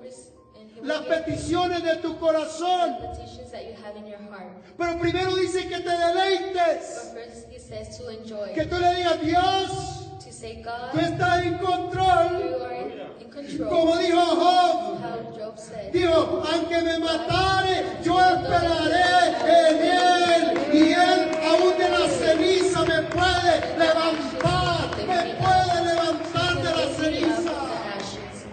and 0.59 0.69
He 0.71 0.81
will 0.81 0.89
las 0.89 1.07
peticiones 1.07 1.83
de 1.83 1.97
tu 2.03 2.17
corazón. 2.19 3.01
the 3.01 3.09
petitions 3.09 3.51
that 3.53 3.65
you 3.67 3.75
have 3.85 3.97
in 3.97 4.07
your 4.07 4.19
heart. 4.31 4.53
Pero 4.77 4.99
primero 4.99 5.35
dice 5.37 5.69
que 5.69 5.79
te 5.79 5.89
deleites. 5.91 7.13
But 7.15 7.25
first, 7.25 7.49
He 7.51 7.59
says 7.59 7.97
to 7.99 8.09
enjoy, 8.09 8.53
Que 8.55 8.65
tú 8.67 8.79
le 8.79 8.95
digas, 8.97 9.21
Dios, 9.23 10.08
say, 10.39 10.63
God, 10.63 10.93
tú 10.93 10.99
estás 11.01 11.45
en 11.45 11.59
control. 11.59 12.63
are 12.63 12.75
in, 12.75 13.23
in 13.23 13.31
control. 13.31 13.69
Como 13.69 13.97
dijo 13.99 14.23
Job, 14.37 15.59
said, 15.59 15.93
dijo, 15.93 16.43
aunque 16.47 16.81
me 16.83 16.99
matare, 16.99 17.85
yo 18.05 18.15
esperaré 18.21 19.35
en 19.43 19.77
Él. 19.83 20.75
Y 20.75 20.93
Él 20.93 21.31
aún 21.43 21.77
de 21.77 21.89
la 21.89 22.09
ceniza 22.09 22.85
me 22.85 23.03
puede 23.03 23.79
levantar, 23.79 24.97
me 24.97 25.35
puede 25.43 25.77
levantar 25.91 26.63
de 26.63 26.71
la 26.71 26.85
"Lift 26.85 27.01
me 27.01 27.19
up 27.19 27.35
from 27.35 27.43
the 27.43 27.43
ceniza. 27.43 27.53
ashes." 27.97 28.47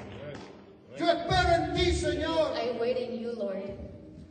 Yo 0.97 1.05
espero 1.11 1.49
en 1.53 1.73
ti, 1.75 1.91
Señor. 1.93 2.53
I 2.55 2.79
wait 2.79 2.97
in 2.97 3.19
you, 3.21 3.31
Lord. 3.33 3.61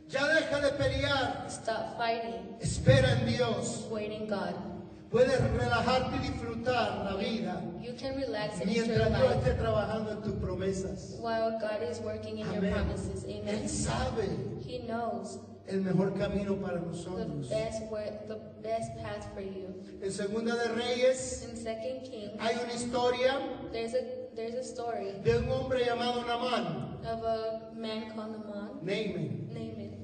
Ya 0.09 0.27
deja 0.27 0.59
de 0.59 0.71
pelear. 0.71 1.45
Stop 1.47 1.97
fighting. 1.97 2.57
Espera 2.59 3.11
en 3.13 3.25
Dios. 3.25 3.87
Wait 3.89 4.11
in 4.11 4.27
God. 4.27 4.74
Puedes 5.11 5.39
relajarte 5.53 6.15
y 6.17 6.19
disfrutar 6.31 7.05
la 7.05 7.15
vida 7.15 7.61
You 7.81 7.93
can 7.97 8.15
relax 8.15 8.59
and 8.59 8.65
mientras 8.71 9.09
Dios 9.09 9.35
esté 9.35 9.53
trabajando 9.53 10.11
en 10.11 10.21
tus 10.21 10.33
promesas. 10.33 11.17
while 11.19 11.59
God 11.59 11.83
is 11.89 11.99
working 11.99 12.39
in 12.39 12.45
your 12.51 12.71
promises. 12.71 13.23
Él 13.25 13.69
sabe. 13.69 14.27
He 14.65 14.79
knows. 14.79 15.39
el 15.67 15.81
mejor 15.81 16.13
camino 16.17 16.55
para 16.55 16.79
the 16.79 16.85
nosotros. 16.85 17.49
best 17.49 17.83
way, 17.91 18.11
the 18.27 18.39
best 18.61 18.95
path 18.97 19.27
for 19.33 19.41
you. 19.41 19.73
En 20.01 20.11
Segunda 20.11 20.55
de 20.55 20.73
Reyes 20.73 21.47
In 21.49 21.55
Second 21.55 22.03
Kings, 22.03 22.39
hay 22.39 22.55
una 22.63 22.73
historia 22.73 23.39
there's 23.71 23.93
a 23.93 24.01
there's 24.35 24.55
a 24.55 24.63
story 24.63 25.13
de 25.23 25.37
un 25.37 25.49
hombre 25.49 25.83
llamado 25.85 26.21
of 26.21 27.23
a 27.23 27.71
man 27.75 28.11
called 28.15 28.45
Naaman. 28.45 28.79
Naaman. 28.83 29.47
It. 29.55 29.95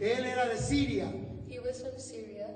Él 0.00 0.24
era 0.24 0.48
de 0.48 0.56
Siria, 0.56 1.12
He 1.48 1.60
was 1.60 1.82
from 1.82 1.98
Syria. 1.98 2.48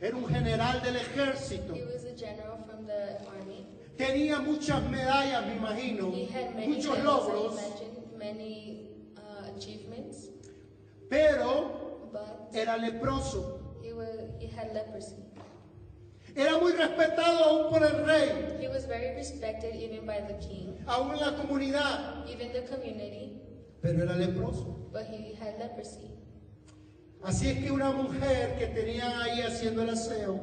Era 0.00 0.16
un 0.16 0.26
general 0.28 0.82
del 0.82 0.96
ejército. 0.96 1.74
He 1.74 1.84
was 1.84 2.04
a 2.04 2.14
general 2.16 2.58
from 2.66 2.86
the 2.86 3.18
army. 3.28 3.66
Tenía 3.96 4.40
muchas 4.40 4.82
medallas, 4.90 5.46
me 5.46 5.54
imagino, 5.56 6.12
He 6.12 6.26
had 6.26 6.54
many 6.54 6.68
muchos 6.74 6.98
logros, 6.98 7.52
imagine, 7.54 8.18
many 8.18 8.90
uh, 9.16 9.56
achievements, 9.56 10.28
pero 11.08 12.08
but 12.12 12.50
era 12.54 12.76
leproso. 12.76 13.60
he 13.82 13.92
was 13.94 14.08
he 14.38 14.48
had 14.48 14.72
leprosy. 14.74 15.16
Era 16.34 16.58
muy 16.58 16.72
respetado 16.72 17.44
aún 17.44 17.70
por 17.70 17.82
el 17.82 18.04
rey, 18.04 18.58
He 18.60 18.68
was 18.68 18.84
very 18.86 19.14
respected 19.16 19.74
even 19.74 20.04
by 20.04 20.20
the 20.20 20.34
king, 20.46 20.76
aún 20.86 21.12
en 21.14 21.20
la 21.20 21.34
comunidad, 21.34 22.28
even 22.28 22.52
the 22.52 22.62
community, 22.66 23.40
pero 23.80 24.02
era 24.02 24.14
leproso. 24.14 24.90
but 24.92 25.06
he 25.06 25.32
had 25.40 25.58
leprosy. 25.58 26.10
Así 27.26 27.48
es 27.48 27.58
que 27.58 27.72
una 27.72 27.90
mujer 27.90 28.56
que 28.56 28.66
tenían 28.68 29.12
ahí 29.20 29.40
haciendo 29.42 29.82
el 29.82 29.90
aseo, 29.90 30.40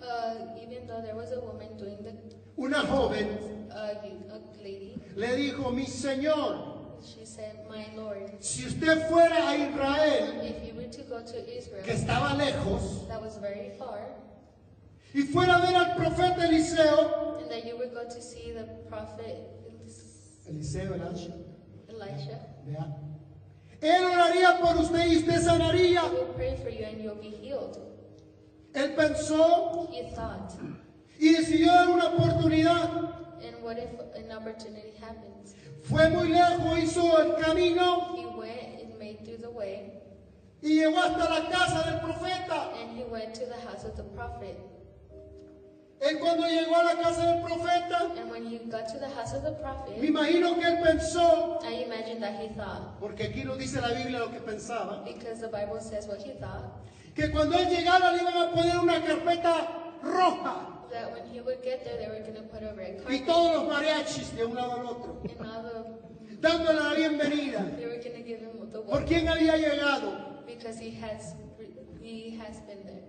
Uh, 0.00 0.56
even 0.62 0.86
there 0.86 1.14
was 1.14 1.32
a 1.32 1.40
woman 1.40 1.76
doing 1.76 1.98
the 2.02 2.12
una 2.56 2.78
joven, 2.86 3.26
uh, 3.70 3.94
lady, 4.62 4.94
le 5.16 5.36
dijo, 5.36 5.70
mi 5.72 5.84
señor, 5.86 7.00
she 7.02 7.26
said, 7.26 7.66
"My 7.68 7.84
Lord, 7.96 8.30
si 8.40 8.64
usted 8.66 9.08
fuera 9.08 9.48
a 9.50 9.56
Israel, 9.56 10.40
if 10.44 10.64
you 10.64 10.74
were 10.76 10.88
to 10.88 11.02
go 11.02 11.20
to 11.20 11.32
que 11.44 11.58
Israel, 11.58 11.84
estaba 11.84 12.34
lejos, 12.36 13.06
that 13.08 13.20
was 13.20 13.36
very 13.38 13.70
far, 13.78 14.00
y 15.12 15.22
fuera 15.22 15.56
a 15.56 15.60
ver 15.66 15.74
al 15.76 15.96
profeta 15.96 16.46
Eliseo, 16.46 17.38
and 17.40 17.50
that 17.50 17.66
you 17.66 17.76
would 17.76 17.92
go 17.92 18.04
to 18.04 18.20
see 18.22 18.52
the 18.52 18.64
prophet 18.88 19.50
Eliseo, 20.48 20.92
Elisha, 20.94 21.32
Elisha, 21.88 22.38
vea, 22.66 22.84
él 23.80 24.04
oraría 24.04 24.58
por 24.60 24.76
usted 24.76 25.06
y 25.06 25.16
usted 25.18 25.40
sanaría. 25.42 26.02
he 26.02 26.08
will 26.10 26.32
pray 26.34 26.56
for 26.56 26.70
you 26.70 26.84
and 26.84 27.00
you'll 27.02 27.14
be 27.20 27.30
healed." 27.30 27.78
Él 28.74 28.94
pensó 28.94 29.88
He 29.92 30.02
thought, 30.14 30.52
y 31.18 31.32
decidió 31.34 31.72
dar 31.72 31.88
una 31.88 32.06
oportunidad. 32.08 32.90
and 33.42 33.62
what 33.62 33.78
if 33.78 33.90
an 34.16 34.30
opportunity 34.32 34.92
happens? 35.00 35.54
Fue 35.84 36.08
muy 36.10 36.28
lejos, 36.28 36.78
hizo 36.78 37.18
el 37.18 37.36
camino 37.42 38.14
He 38.16 38.26
went 38.26 38.80
and 38.82 38.98
made 38.98 39.24
through 39.24 39.38
the 39.40 39.50
way, 39.50 39.92
y 40.62 40.68
llegó 40.80 40.98
hasta 40.98 41.28
la 41.28 41.48
casa 41.48 41.90
del 41.90 42.00
profeta. 42.00 42.72
and 42.80 42.96
he 42.98 43.04
went 43.04 43.34
to 43.34 43.46
the 43.46 43.56
house 43.66 43.84
of 43.84 43.96
the 43.96 44.02
prophet. 44.14 44.58
Él 46.00 46.18
cuando 46.20 46.46
llegó 46.46 46.76
a 46.76 46.84
la 46.84 46.94
casa 47.02 47.26
del 47.26 47.42
profeta, 47.42 48.12
And 48.16 48.30
when 48.30 48.46
he 48.46 48.58
got 48.70 48.86
to 48.88 48.98
the 49.00 49.08
house 49.08 49.34
of 49.34 49.42
the 49.42 49.50
me 49.50 49.56
prophet, 49.60 50.02
imagino 50.04 50.54
que 50.54 50.64
él 50.66 50.80
pensó, 50.82 51.58
I 51.64 51.82
imagine 51.84 52.20
that 52.20 52.40
he 52.40 52.48
thought, 52.54 53.00
porque 53.00 53.24
aquí 53.24 53.44
no 53.44 53.56
dice 53.56 53.80
la 53.80 53.88
Biblia 53.92 54.20
lo 54.20 54.30
que 54.30 54.40
pensaba, 54.40 55.02
because 55.04 55.40
the 55.40 55.48
Bible 55.48 55.80
says 55.80 56.06
what 56.06 56.20
he 56.22 56.32
thought, 56.38 56.70
que 57.16 57.28
cuando 57.32 57.56
él 57.58 57.68
llegara 57.68 58.12
le 58.12 58.22
iban 58.22 58.36
a 58.36 58.50
poner 58.52 58.78
una 58.78 59.00
carpeta 59.02 59.68
roja 60.02 60.86
that 60.90 61.12
when 61.12 61.26
he 61.32 61.40
would 61.40 61.60
get 61.64 61.84
there, 61.84 61.98
they 61.98 62.06
were 62.08 62.20
going 62.20 62.34
to 62.34 62.42
put 62.42 62.62
a 62.62 62.72
red 62.74 63.02
y 63.10 63.18
todos 63.26 63.56
los 63.56 63.68
mariachis 63.68 64.30
de 64.36 64.44
un 64.46 64.54
lado 64.54 64.72
al 64.80 64.86
otro, 64.86 65.20
and 65.24 65.50
all 65.50 65.62
the, 65.64 66.36
dándole 66.40 66.78
la 66.78 66.94
bienvenida. 66.94 67.76
they 67.76 67.86
were 67.86 67.98
going 67.98 68.14
to 68.14 68.22
give 68.22 68.38
him 68.38 68.70
the 68.70 68.78
¿Por 68.78 69.00
welcome, 69.00 69.06
quién 69.08 69.26
había 69.28 69.56
llegado? 69.56 70.46
because 70.46 70.78
he 70.78 70.90
has, 70.92 71.34
he 72.00 72.38
has 72.38 72.60
been 72.60 72.86
there. 72.86 73.02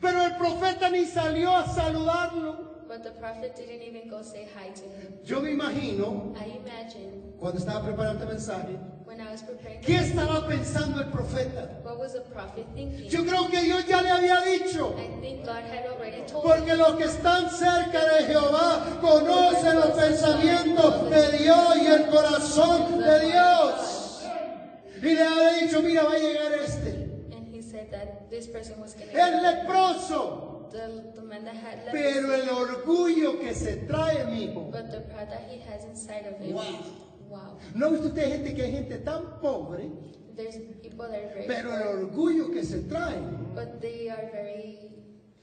Pero 0.00 0.22
el 0.22 0.36
profeta 0.36 0.90
ni 0.90 1.04
salió 1.04 1.56
a 1.56 1.66
saludarlo. 1.66 2.76
But 2.88 3.02
the 3.02 3.10
prophet 3.18 3.56
didn't 3.56 3.82
even 3.82 4.08
go 4.08 4.22
say 4.22 4.46
hi 4.54 4.68
to 4.70 4.84
him. 4.84 5.18
Yo 5.24 5.40
me 5.40 5.50
imagino, 5.50 6.34
I 6.38 6.56
imagine 6.64 7.34
cuando 7.38 7.58
estaba 7.58 7.82
preparando 7.84 8.22
este 8.22 8.32
mensaje, 8.32 8.78
when 9.04 9.20
I 9.20 9.32
was 9.32 9.42
preparing, 9.42 9.80
¿qué 9.80 9.96
estaba 9.98 10.46
pensando 10.46 11.00
el 11.00 11.10
profeta? 11.10 11.82
what 11.82 11.98
was 11.98 12.12
the 12.12 12.20
prophet 12.20 12.64
thinking? 12.74 13.08
Yo 13.10 13.24
creo 13.24 13.50
que 13.50 13.60
Dios 13.62 13.86
ya 13.88 14.02
le 14.02 14.10
había 14.10 14.40
dicho, 14.42 14.94
I 14.96 15.20
think 15.20 15.44
God 15.44 15.64
had 15.64 15.86
already 15.86 16.22
told 16.28 16.44
him. 16.44 16.50
porque 16.50 16.76
los 16.76 16.94
que 16.94 17.04
están 17.06 17.50
cerca 17.50 18.04
de 18.14 18.24
Jehová 18.26 18.98
conocen 19.00 19.80
los 19.80 19.90
pensamientos 19.90 21.10
de 21.10 21.38
Dios 21.38 21.76
y 21.82 21.86
el 21.86 22.06
corazón 22.06 23.00
de 23.00 23.20
Dios. 23.26 24.22
Y 25.02 25.14
le 25.14 25.22
había 25.22 25.52
dicho, 25.60 25.82
mira, 25.82 26.04
va 26.04 26.12
a 26.12 26.18
llegar 26.18 26.52
este. 26.52 27.10
And 27.32 27.46
he 27.52 27.60
said 27.60 27.90
that 27.90 28.15
this 28.30 28.46
person 28.46 28.80
was 28.80 28.94
Es 28.94 29.00
to 29.10 29.40
leproso, 29.42 30.70
the, 30.70 31.12
the 31.14 31.22
man 31.22 31.44
that 31.44 31.54
had 31.54 31.84
pero 31.92 32.28
leprosy, 32.28 32.48
el 32.48 32.54
orgullo 32.56 33.40
que 33.40 33.54
se 33.54 33.76
trae, 33.86 34.24
mijo. 34.26 34.70
but 34.70 34.90
the 34.90 35.00
pride 35.12 35.28
that 35.30 35.48
he 35.50 35.60
has 35.60 35.84
inside 35.84 36.26
of 36.26 36.38
him. 36.40 36.54
Wow. 36.54 36.84
Wow. 37.28 37.58
¿No 37.74 37.86
ha 37.86 37.90
visto 37.90 38.06
usted 38.08 38.28
gente 38.30 38.54
que 38.54 38.62
hay 38.62 38.72
gente 38.72 38.98
tan 38.98 39.40
pobre, 39.40 39.90
There's 40.36 40.56
people 40.82 41.06
that 41.08 41.18
are 41.18 41.28
very 41.34 41.46
pero 41.46 41.72
el 41.74 42.04
orgullo 42.04 42.52
que 42.52 42.62
se 42.64 42.82
trae? 42.88 43.18
but 43.54 43.80
they 43.80 44.08
are 44.10 44.28
very, 44.32 44.78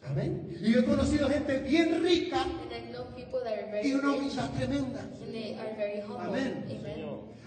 Amén. 0.05 0.47
Y 0.61 0.71
yo 0.73 0.79
he 0.81 0.83
conocido 0.85 1.29
gente 1.29 1.59
bien 1.59 2.01
rica 2.03 2.41
and 2.43 2.71
I 2.73 2.91
know 2.91 3.03
people 3.15 3.39
that 3.43 3.53
are 3.53 3.67
y 3.67 3.71
very 3.71 3.93
una 3.93 4.11
rich, 4.13 4.33
humildad 4.37 4.49
tremenda. 4.57 5.01
Amén. 6.19 6.65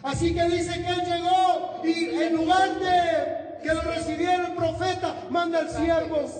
Así 0.02 0.34
que 0.34 0.44
dice 0.48 0.72
que 0.82 0.88
él 0.88 1.02
llegó 1.04 1.80
y 1.84 2.22
en 2.22 2.36
lugar 2.36 2.78
de 2.78 3.45
que 3.66 3.74
lo 3.74 3.82
recibiera 3.82 4.46
el 4.46 4.54
profeta, 4.54 5.14
manda 5.30 5.58
al 5.58 5.68
Prophet 5.68 5.84
siervo. 5.84 6.30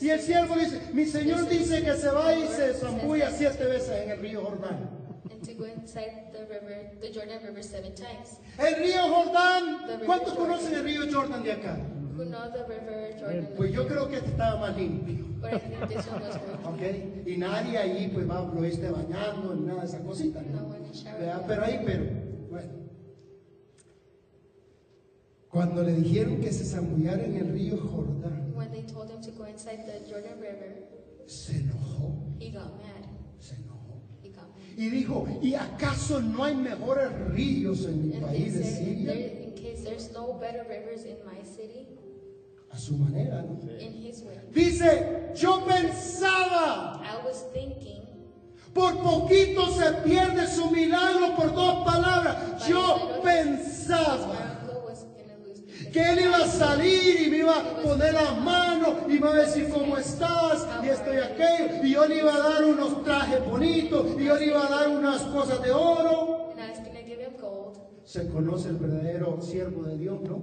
Y 0.00 0.10
el 0.10 0.20
servant 0.20 0.20
siervo 0.20 0.54
dice, 0.56 0.80
mi 0.92 1.04
señor 1.06 1.48
dice 1.48 1.82
que 1.82 1.94
se 1.94 2.10
va 2.10 2.34
y 2.34 2.46
se 2.48 2.74
zambulla 2.74 3.30
siete 3.30 3.64
veces 3.64 4.02
en 4.02 4.10
el 4.10 4.20
río 4.20 4.42
Jordán. 4.42 5.06
and 5.30 5.42
to 5.44 5.54
go 5.54 5.64
inside 5.64 6.32
the 6.32 6.46
river, 6.46 6.90
the 7.00 7.12
Jordan 7.12 7.42
River 7.42 7.62
seven 7.62 7.94
times. 7.94 8.38
El 8.58 8.76
río 8.76 9.02
Jordán, 9.02 10.04
¿cuántos 10.06 10.34
conocen 10.34 10.74
el 10.74 10.84
río 10.84 11.02
Jordán 11.12 11.42
de 11.42 11.52
acá? 11.52 11.76
Who 12.16 12.24
know 12.24 12.50
the 12.50 12.64
river 12.64 13.14
Jordan? 13.20 13.48
Pues 13.56 13.72
yo 13.72 13.86
creo 13.86 14.08
que 14.08 14.16
este 14.16 14.30
estaba 14.30 14.60
más 14.60 14.76
limpio. 14.76 15.24
But 15.40 15.52
I 15.52 15.58
think 15.58 15.88
this 15.88 16.06
one 16.06 16.22
was 16.22 16.38
more 16.64 16.74
¿Ok? 16.74 17.26
Y 17.26 17.36
nadie 17.36 17.78
ahí 17.78 18.10
pues 18.12 18.28
va, 18.28 18.40
lo 18.42 18.64
esté 18.64 18.90
bañando 18.90 19.54
ni 19.54 19.66
nada 19.66 19.80
de 19.82 19.86
esas 19.86 20.00
cositas. 20.00 20.44
¿no? 20.46 20.74
Pero 21.46 21.64
ahí, 21.64 21.82
pero, 21.84 22.04
Cuando 25.56 25.82
le 25.82 25.94
dijeron 25.94 26.38
que 26.42 26.52
se 26.52 26.64
zambullara 26.66 27.24
en 27.24 27.34
el 27.36 27.50
río 27.50 27.78
Jordán, 27.78 28.52
When 28.54 28.70
they 28.72 28.82
told 28.82 29.08
him 29.10 29.22
to 29.22 29.30
go 29.30 29.46
inside 29.46 29.86
the 29.86 30.00
Jordan 30.06 30.38
River, 30.38 30.84
se 31.26 31.54
enojó, 31.60 32.12
he 32.38 32.50
got 32.50 32.76
mad. 32.76 33.08
se 33.40 33.54
enojó. 33.54 34.02
He 34.22 34.28
got 34.28 34.48
mad. 34.54 34.76
Y 34.76 34.90
dijo, 34.90 35.26
¿y 35.40 35.54
acaso 35.54 36.20
no 36.20 36.44
hay 36.44 36.54
mejores 36.56 37.10
ríos 37.32 37.86
en 37.86 38.06
mi 38.06 38.14
And 38.16 38.22
he 38.24 38.26
país 38.26 38.54
de 38.54 38.64
said, 38.64 38.84
Siria? 38.84 39.12
there, 39.14 39.42
in 39.44 39.52
case 39.54 39.82
there's 39.82 40.12
no 40.12 40.34
better 40.34 40.62
rivers 40.68 41.04
in 41.06 41.16
my 41.24 41.42
city, 41.42 41.86
A 42.70 42.76
su 42.78 42.98
manera, 42.98 43.40
¿no? 43.42 43.58
in 43.80 43.94
his 43.94 44.22
way. 44.24 44.36
Dice, 44.52 45.32
yo 45.40 45.64
pensaba, 45.64 47.00
I 47.02 47.24
was 47.24 47.46
thinking, 47.54 48.02
por 48.74 48.92
poquito 49.02 49.70
se 49.70 49.90
pierde 50.04 50.46
su 50.48 50.70
milagro 50.70 51.34
por 51.34 51.54
dos 51.54 51.82
palabras. 51.86 52.68
Yo 52.68 53.22
pensaba. 53.24 54.26
Miracle 54.66 54.82
was 54.84 55.04
going 55.04 55.28
to 55.28 55.48
lose 55.48 55.60
because 55.60 55.75
que 55.92 56.00
él 56.12 56.20
iba 56.20 56.36
a 56.36 56.46
salir 56.46 57.22
y 57.26 57.30
me 57.30 57.36
iba 57.38 57.56
a 57.58 57.82
poner 57.82 58.14
las 58.14 58.40
manos 58.40 58.94
y 59.06 59.08
me 59.08 59.16
iba 59.16 59.30
a 59.30 59.34
decir 59.34 59.68
cómo 59.70 59.96
estás 59.96 60.66
y 60.84 60.88
esto 60.88 61.12
y 61.12 61.16
aquello 61.18 61.84
y 61.84 61.92
yo 61.92 62.06
le 62.06 62.18
iba 62.18 62.34
a 62.34 62.38
dar 62.38 62.64
unos 62.64 63.04
trajes 63.04 63.44
bonitos 63.48 64.06
y 64.18 64.24
yo 64.24 64.36
le 64.36 64.46
iba 64.46 64.66
a 64.66 64.70
dar 64.70 64.88
unas 64.88 65.22
cosas 65.22 65.62
de 65.62 65.70
oro. 65.72 66.52
Se 68.04 68.28
conoce 68.28 68.68
el 68.70 68.76
verdadero 68.76 69.40
siervo 69.42 69.82
de 69.84 69.98
Dios, 69.98 70.20
¿no? 70.22 70.42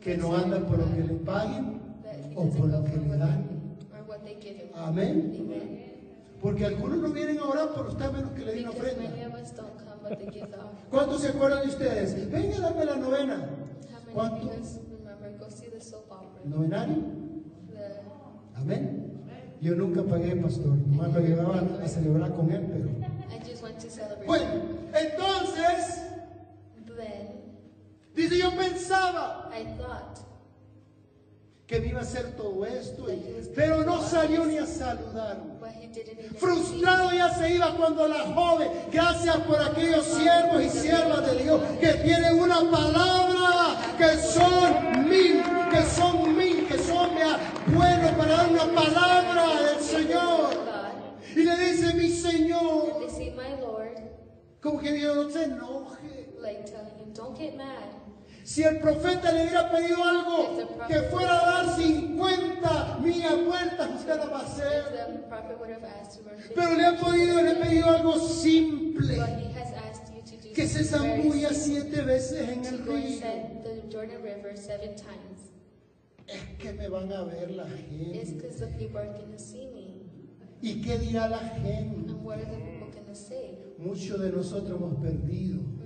Que 0.00 0.16
no 0.16 0.34
anda 0.36 0.58
por 0.66 0.78
lo 0.78 0.84
que 0.94 1.02
le 1.02 1.14
paguen 1.14 1.80
o 2.34 2.48
por 2.50 2.66
lo 2.68 2.84
que 2.84 2.96
le 2.96 3.16
dan. 3.16 3.76
Amén. 4.74 5.32
Porque 6.40 6.64
algunos 6.64 6.96
no 6.98 7.10
vienen 7.10 7.38
a 7.38 7.44
orar 7.44 7.74
por 7.74 7.86
usted 7.88 8.10
menos 8.12 8.30
que 8.32 8.44
le 8.46 8.52
den 8.54 8.68
ofrenda. 8.68 9.02
¿Cuántos 10.90 11.22
se 11.22 11.28
acuerdan 11.28 11.62
de 11.62 11.68
ustedes? 11.68 12.30
Venga, 12.30 12.58
dame 12.60 12.84
la 12.84 12.96
novena. 12.96 13.34
How 13.34 13.40
many 13.40 14.06
of 14.06 14.14
¿Cuánto? 14.14 14.42
you 14.42 14.50
guys 14.50 14.80
remember 14.90 15.38
go 15.38 15.48
see 15.48 15.68
the 15.70 15.80
soap 15.80 16.10
opera? 16.10 16.44
¿Novenario? 16.44 16.96
Amén. 18.56 19.06
Yo 19.60 19.74
nunca 19.74 20.02
pagué, 20.02 20.36
pastor. 20.36 20.76
Nomás 20.88 21.12
lo 21.12 21.20
llevaba 21.20 21.62
a 21.82 21.88
celebrar 21.88 22.34
con 22.34 22.50
él, 22.50 22.66
pero... 22.66 22.88
I 23.30 23.38
just 23.46 23.62
went 23.62 23.78
to 23.78 23.90
celebrate. 23.90 24.26
Bueno, 24.26 24.46
entonces, 24.94 26.02
dice, 28.14 28.38
yo 28.38 28.50
pensaba 28.56 29.50
I 29.52 29.64
thought 29.76 30.09
que 31.70 31.78
me 31.78 31.86
iba 31.86 32.00
a 32.00 32.02
hacer 32.02 32.32
todo 32.32 32.66
esto, 32.66 33.06
pero 33.54 33.84
no 33.84 34.02
salió 34.02 34.44
ni 34.44 34.58
a 34.58 34.66
saludarme. 34.66 35.54
Frustrado 36.36 37.12
ya 37.12 37.32
se 37.32 37.54
iba 37.54 37.76
cuando 37.76 38.08
la 38.08 38.34
joven, 38.34 38.72
gracias 38.90 39.36
por 39.36 39.62
aquellos 39.62 40.04
siervos 40.04 40.64
y 40.64 40.68
siervas 40.68 41.30
de 41.30 41.44
Dios 41.44 41.60
que 41.80 41.92
tienen 41.92 42.40
una 42.40 42.68
palabra, 42.68 43.76
que 43.96 44.16
son 44.16 45.08
mil, 45.08 45.44
que 45.70 45.82
son 45.82 46.36
mil, 46.36 46.66
que 46.66 46.76
son 46.76 47.10
buenos 47.68 48.10
para 48.18 48.36
dar 48.36 48.48
una 48.50 48.64
palabra 48.64 49.62
del 49.62 49.80
Señor. 49.80 50.50
Y 51.36 51.44
le 51.44 51.56
dice, 51.56 51.94
mi 51.94 52.08
Señor, 52.08 53.06
como 54.60 54.80
que 54.80 54.92
Dios 54.92 55.16
no 55.16 55.30
se 55.30 55.44
enoje. 55.44 56.34
Si 58.50 58.64
el 58.64 58.80
profeta 58.80 59.30
le 59.30 59.44
hubiera 59.44 59.70
pedido 59.70 60.02
algo 60.02 60.56
que 60.88 61.02
fuera 61.02 61.40
a 61.40 61.62
dar 61.62 61.76
50 61.76 62.98
millas 63.00 63.44
vueltas, 63.46 63.90
usted 63.94 64.16
la 64.16 64.26
va 64.26 64.40
a 64.40 64.42
hacer. 64.42 64.82
the 65.12 65.18
prophet 65.28 65.56
would 65.60 65.70
have 65.70 65.84
asked 65.84 66.18
to 66.18 66.28
run 66.28 66.36
50 66.36 66.54
Pero 66.56 66.74
le 66.74 66.84
ha 66.84 66.96
pedido, 66.96 67.42
le 67.42 67.50
ha 67.50 67.60
pedido 67.60 67.90
algo 67.90 68.18
simple. 68.18 69.22
que 70.52 70.66
se 70.66 70.82
zambulla 70.82 71.54
siete 71.54 72.02
veces 72.02 72.48
en 72.48 72.64
el 72.64 72.78
río. 72.84 73.20
Es 76.26 76.40
que 76.58 76.72
me 76.72 76.88
van 76.88 77.12
a 77.12 77.22
ver 77.22 77.52
la 77.52 77.66
gente. 77.68 78.26
¿Y 80.60 80.82
qué 80.82 80.98
dirá 80.98 81.28
la 81.28 81.38
gente? 81.38 81.76
And 81.76 82.24
what 82.24 82.38
are 82.38 82.46
the 82.46 82.56
people 82.56 82.88
going 82.90 83.06
to 83.06 83.14
say? 83.14 83.60
Muchos 83.78 84.20
de 84.20 84.30
nosotros 84.32 84.76
hemos 84.76 85.00
perdido 85.00 85.79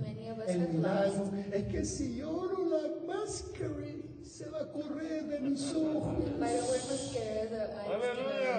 el 0.47 0.69
milagro. 0.69 1.31
Es 1.51 1.63
que 1.65 1.85
si 1.85 2.15
lloro 2.17 2.69
la 2.69 3.13
máscara 3.13 3.75
se 4.23 4.49
va 4.49 4.59
a 4.61 4.71
correr 4.71 5.23
de 5.25 5.39
mis 5.39 5.73
ojos. 5.73 6.17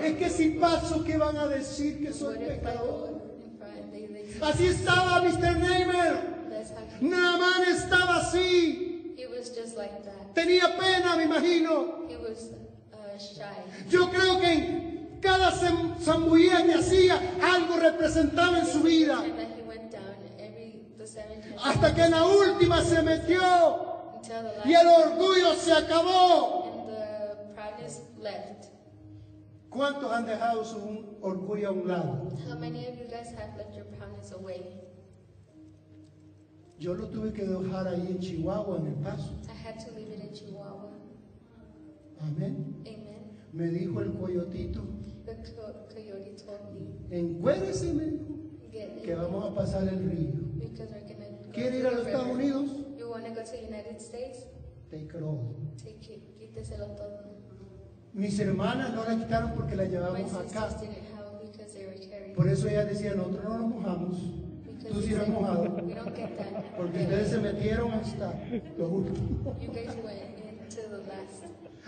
Es 0.03 0.17
que 0.17 0.31
si 0.31 0.51
paso, 0.51 1.05
¿qué 1.05 1.17
van 1.17 1.37
a 1.37 1.47
decir 1.49 2.03
que 2.03 2.13
soy 2.13 2.39
pecador? 2.39 3.21
Así 4.43 4.67
estaba 4.67 5.23
Mr. 5.23 5.59
He, 5.59 6.21
Naaman 7.01 7.63
estaba 7.75 8.17
así. 8.19 9.15
he 9.17 9.27
was 9.27 9.51
just 9.51 9.77
like 9.77 10.03
that. 10.05 10.35
Tenía 10.35 10.77
pena, 10.79 11.17
me 11.17 11.25
imagino. 11.25 12.07
He 12.09 12.17
was 12.17 12.51
uh, 12.93 13.19
shy. 13.19 13.45
Yo 13.89 14.11
creo 14.11 14.39
que 14.41 15.19
cada 15.23 15.51
zam- 15.53 15.99
zambullida 16.01 16.65
que 16.65 16.75
hacía, 16.75 17.19
algo 17.43 17.77
representaba 17.79 18.59
en 18.61 18.67
su 18.67 18.81
vida. 18.83 19.23
Hasta 21.63 21.95
que 21.95 22.03
en 22.03 22.11
la 22.11 22.25
última 22.27 22.83
se 22.83 23.03
metió 23.03 23.41
y 24.65 24.73
el 24.75 24.87
orgullo 24.87 25.55
se 25.55 25.73
acabó. 25.73 26.65
and 26.65 26.89
the 26.89 27.55
proudness 27.55 28.01
left. 28.19 28.67
¿Cuántos 29.71 30.11
han 30.11 30.27
dejado 30.27 30.65
su 30.65 31.19
orgullo 31.21 31.69
a 31.69 31.73
un 31.73 31.89
lado? 31.89 32.33
How 32.49 32.59
many 32.59 32.87
of 32.87 32.99
you 32.99 33.05
guys 33.05 33.29
have 33.37 33.57
left 33.57 33.75
your 33.75 33.85
proudness 33.97 34.33
away? 34.33 34.63
Yo 36.79 36.95
lo 36.95 37.07
tuve 37.09 37.33
que 37.33 37.45
dejar 37.45 37.89
ahí 37.89 38.07
en 38.09 38.19
Chihuahua, 38.21 38.79
en 38.79 38.87
el 38.87 38.95
paso. 38.97 39.33
I 39.49 39.53
had 39.53 39.79
to 39.85 39.93
leave 39.93 40.13
it 40.13 40.23
in 40.23 40.33
Chihuahua. 40.33 40.91
Amén. 42.21 42.83
Amen. 42.87 43.07
Me 43.53 43.69
dijo 43.69 44.01
el 44.01 44.13
coyotito, 44.13 44.83
encuérdese, 47.11 47.93
me 47.95 48.05
dijo, 48.05 48.35
que 49.03 49.15
vamos 49.15 49.51
a 49.51 49.55
pasar 49.55 49.89
el 49.89 50.11
río. 50.11 50.47
¿Quiere 51.57 51.79
ir 51.79 51.83
to 51.83 51.89
a 51.89 51.93
los 51.93 52.07
Estados. 52.07 52.29
Unidos? 52.29 52.65
You 52.99 53.09
wanna 53.11 53.31
go 53.31 53.43
to 53.43 53.57
United 53.57 53.99
States? 53.99 54.39
Take 54.91 55.09
it 55.17 55.23
all. 55.23 55.57
Take 55.83 56.05
it, 56.13 56.37
quíteselo 56.39 56.87
todo. 56.97 57.25
Mis 58.13 58.39
hermanas 58.39 58.93
no 58.95 59.05
la 59.05 59.17
quitaron 59.17 59.53
porque 59.55 59.75
la 59.75 59.85
llevamos 59.85 60.33
acá. 60.35 60.69
Por 62.37 62.49
eso 62.49 62.69
ella 62.69 62.85
decía, 62.85 63.15
nosotros 63.15 63.45
no 63.45 63.59
nos 63.59 63.69
mojamos. 63.75 64.17
Because 64.67 64.93
Tú 64.93 65.01
sí 65.01 65.15
eres 65.15 65.29
mojado. 65.29 65.63
We 65.83 65.95
don't 65.95 66.15
get 66.15 66.37
that. 66.37 66.77
Porque 66.77 67.03
ustedes 67.03 67.31
se 67.31 67.39
metieron 67.39 67.91
hasta 67.93 68.35
lo 68.77 68.89
último. 68.89 69.57
You 69.61 69.69
guys 69.73 69.97
went 70.05 70.39
into 70.61 70.83
the 70.91 70.99
last. 71.09 71.45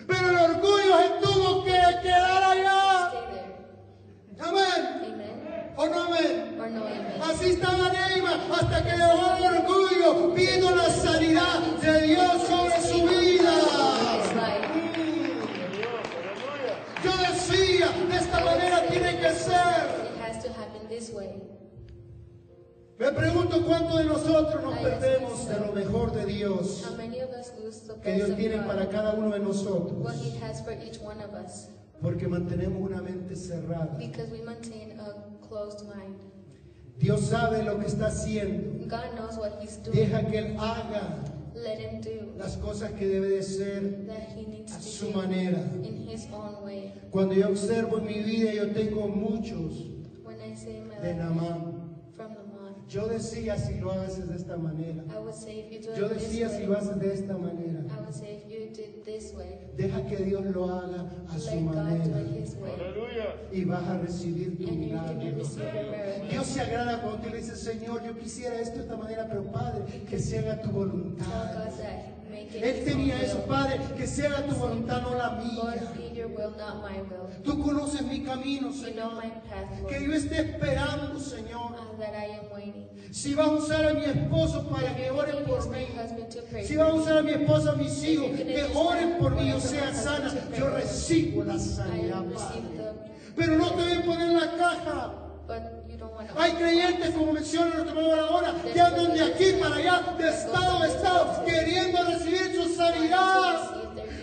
Pero 0.06 0.30
el 0.30 0.36
orgullo 0.36 0.98
se 0.98 1.26
tuvo 1.26 1.64
que 1.64 1.70
quedar 2.02 2.42
allá. 2.42 3.10
Amén. 4.40 4.84
Amen. 5.12 5.47
¿O 5.81 5.87
no 5.87 6.03
amén? 6.03 6.59
Así 7.22 7.51
estaba 7.51 7.93
Neymar 7.93 8.41
hasta 8.53 8.83
que 8.83 8.91
dejó 8.91 9.37
el 9.37 9.45
orgullo. 9.59 10.35
Vino 10.35 10.74
la 10.74 10.91
sanidad 10.91 11.61
de 11.81 12.03
Dios 12.03 12.43
sobre 12.49 12.83
su 12.83 13.07
vida. 13.07 13.53
Yo 17.05 17.12
decía, 17.33 17.87
de 18.11 18.16
esta 18.16 18.45
manera 18.45 18.87
tiene 18.89 19.20
que 19.20 19.31
ser. 19.33 20.09
Me 22.99 23.12
pregunto 23.12 23.64
cuántos 23.64 23.99
de 23.99 24.05
nosotros 24.07 24.61
nos 24.64 24.79
perdemos 24.81 25.47
de 25.49 25.61
lo 25.61 25.72
mejor 25.72 26.11
de 26.12 26.26
Dios 26.26 26.85
que 28.03 28.12
Dios 28.14 28.35
tiene 28.37 28.57
para 28.66 28.89
cada 28.89 29.14
uno 29.14 29.31
de 29.31 29.39
nosotros. 29.39 29.93
Porque 32.03 32.26
mantenemos 32.26 32.81
una 32.83 33.01
mente 33.01 33.37
cerrada. 33.37 33.97
Closed 35.49 35.86
mind. 35.86 36.16
Dios 36.99 37.20
sabe 37.28 37.62
lo 37.62 37.78
que 37.78 37.86
está 37.86 38.07
haciendo. 38.09 38.86
God 38.88 39.14
knows 39.16 39.36
what 39.38 39.59
He's 39.61 39.76
doing. 39.82 39.96
Deja 39.96 40.22
que 40.26 40.38
Él 40.38 40.57
haga 40.59 41.24
Let 41.55 41.78
Him 41.80 42.01
do 42.01 42.34
las 42.38 42.57
cosas 42.57 42.92
que 42.92 43.07
debe 43.07 43.28
de 43.30 43.42
ser 43.42 44.07
that 44.07 44.28
He 44.36 44.46
needs 44.46 44.72
a 44.72 44.76
to 44.78 44.82
su 44.82 45.07
do 45.12 45.16
manera. 45.18 45.59
in 45.82 46.07
His 46.09 46.26
own 46.32 46.62
way. 46.64 46.92
Cuando 47.11 47.34
yo 47.34 47.49
observo 47.49 47.99
en 47.99 48.07
mi 48.07 48.22
vida, 48.22 48.53
yo 48.53 48.72
tengo 48.72 49.09
muchos 49.09 49.86
When 50.24 50.40
I 50.40 50.55
say 50.55 50.80
my 50.86 50.96
de 51.01 51.14
Namán. 51.14 51.88
from 52.16 52.34
the 52.34 52.42
mouth, 52.44 52.88
Yo 52.88 53.07
decía 53.09 53.57
si 53.59 53.78
lo 53.80 53.90
haces 53.92 54.28
de 54.28 54.36
esta 54.36 54.57
manera. 54.57 55.03
I 55.14 55.18
would 55.20 55.34
say 55.34 55.61
if 55.61 55.72
you 55.72 55.80
do 55.80 55.99
Yo 56.01 56.07
it 56.07 56.14
this 56.14 56.22
decía 56.28 56.49
si 56.49 56.59
way, 56.62 56.66
lo 56.66 56.76
haces 56.76 56.99
de 57.01 57.12
esta 57.12 57.34
manera. 57.38 57.84
I 57.96 58.01
would 58.01 58.14
say 58.14 58.40
if 58.44 58.51
you 58.51 58.57
way, 59.34 59.58
Deja 59.76 60.06
que 60.06 60.16
Dios 60.24 60.44
lo 60.46 60.64
haga 60.70 61.06
a 61.28 61.38
su 61.38 61.50
let 61.54 61.62
God 61.64 61.72
do 61.74 61.82
manera 61.82 62.20
it 62.20 62.42
His 62.44 62.54
way, 62.56 62.72
y 63.52 63.64
vas 63.64 63.82
a 63.88 63.98
recibir 63.98 64.58
tu 64.58 64.68
and 64.68 64.84
you're 64.84 64.98
going 64.98 65.08
to 65.08 65.24
milagro. 65.24 65.38
receive 65.38 65.74
your 65.74 65.90
miracle. 65.90 66.28
Dios 66.30 66.46
se 66.46 66.60
agrada 66.60 67.00
cuando 67.02 67.18
tú 67.22 67.30
le 67.30 67.36
dices, 67.38 67.60
Señor, 67.60 68.02
yo 68.04 68.16
quisiera 68.18 68.58
esto 68.60 68.76
de 68.78 68.82
esta 68.82 68.96
manera, 68.96 69.26
pero 69.28 69.44
Padre, 69.52 69.84
que 70.08 70.18
se 70.18 70.38
haga 70.38 70.56
tu 70.62 70.68
Tell 70.70 70.72
voluntad. 70.72 71.24
God 71.26 71.78
that 71.78 72.17
Él 72.55 72.84
tenía 72.84 73.20
eso. 73.20 73.44
Padre, 73.46 73.80
que 73.96 74.07
se 74.07 74.26
haga 74.26 74.46
tu 74.46 74.55
voluntad, 74.55 75.03
no 75.03 75.14
la 75.14 75.30
mía. 75.32 75.59
Tú 77.44 77.62
conoces 77.62 78.03
mi 78.03 78.22
camino, 78.22 78.72
Señor. 78.72 79.14
my 79.14 79.30
path, 79.49 79.86
Que 79.88 80.05
yo 80.05 80.12
esté 80.12 80.40
esperando, 80.40 81.18
Señor. 81.18 81.76
that 81.99 82.14
I 82.14 82.38
am 82.38 82.51
waiting. 82.53 82.86
Si 83.11 83.34
va 83.34 83.44
a 83.44 83.53
usar 83.53 83.86
a 83.86 83.94
mi 83.94 84.05
esposo 84.05 84.68
para 84.68 84.94
que 84.94 85.11
ore 85.11 85.32
por 85.46 85.68
my 85.70 85.78
mí. 85.78 86.64
Si 86.64 86.76
va 86.76 86.88
a 86.88 86.94
usar 86.94 87.18
a 87.18 87.22
mi 87.22 87.32
esposa, 87.32 87.72
a 87.72 87.74
mis 87.74 88.05
hijos, 88.05 88.30
que 88.36 88.70
oren 88.74 89.18
por 89.18 89.34
mí, 89.34 89.49
yo 89.49 89.61
sea 89.61 89.92
sana, 89.94 90.32
yo 90.57 90.68
recibo 90.70 91.44
la 91.44 91.59
sanidad, 91.59 92.24
Padre. 92.24 92.62
Pero 93.34 93.57
no 93.57 93.70
te 93.70 93.82
voy 93.82 93.92
a 93.92 94.03
poner 94.05 94.32
la 94.32 94.57
caja. 94.57 95.28
Hay 96.36 96.53
creyentes, 96.53 97.11
como 97.11 97.32
menciona 97.32 97.74
nuestro 97.74 98.01
hermano 98.01 98.22
ahora, 98.22 98.55
que 98.72 98.80
andan 98.80 99.14
de 99.14 99.24
aquí 99.24 99.53
para 99.61 99.76
allá, 99.76 100.14
de 100.18 100.28
estado 100.28 100.82
a 100.82 100.86
estado, 100.86 101.44
queriendo 101.44 102.05
recibir 102.05 102.55
su 102.55 102.74
sanidad. 102.74 103.70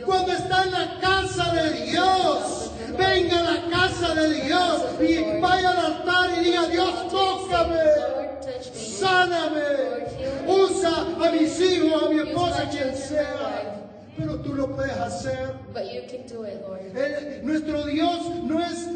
Cuando 0.05 0.31
está 0.31 0.63
en 0.63 0.71
la 0.71 0.99
casa 1.01 1.51
de 1.53 1.85
Dios, 1.85 2.71
venga 2.97 3.39
a 3.39 3.43
la 3.43 3.69
casa 3.69 4.13
de 4.13 4.41
Dios 4.41 4.83
y 5.01 5.41
vaya 5.41 5.71
al 5.71 5.77
altar 5.77 6.29
y 6.39 6.45
diga, 6.45 6.67
Dios, 6.67 7.07
tócame, 7.09 7.79
sáname, 8.71 9.61
usa 10.47 11.07
a 11.27 11.31
mis 11.31 11.59
hijos, 11.59 12.03
a 12.03 12.09
mi 12.09 12.19
esposa, 12.19 12.69
quien 12.69 12.95
sea. 12.95 13.81
Pero 14.15 14.39
tú 14.41 14.53
lo 14.53 14.75
puedes 14.75 14.95
hacer. 14.95 15.55
Nuestro 17.43 17.85
Dios 17.85 18.29
no 18.43 18.63
es, 18.63 18.87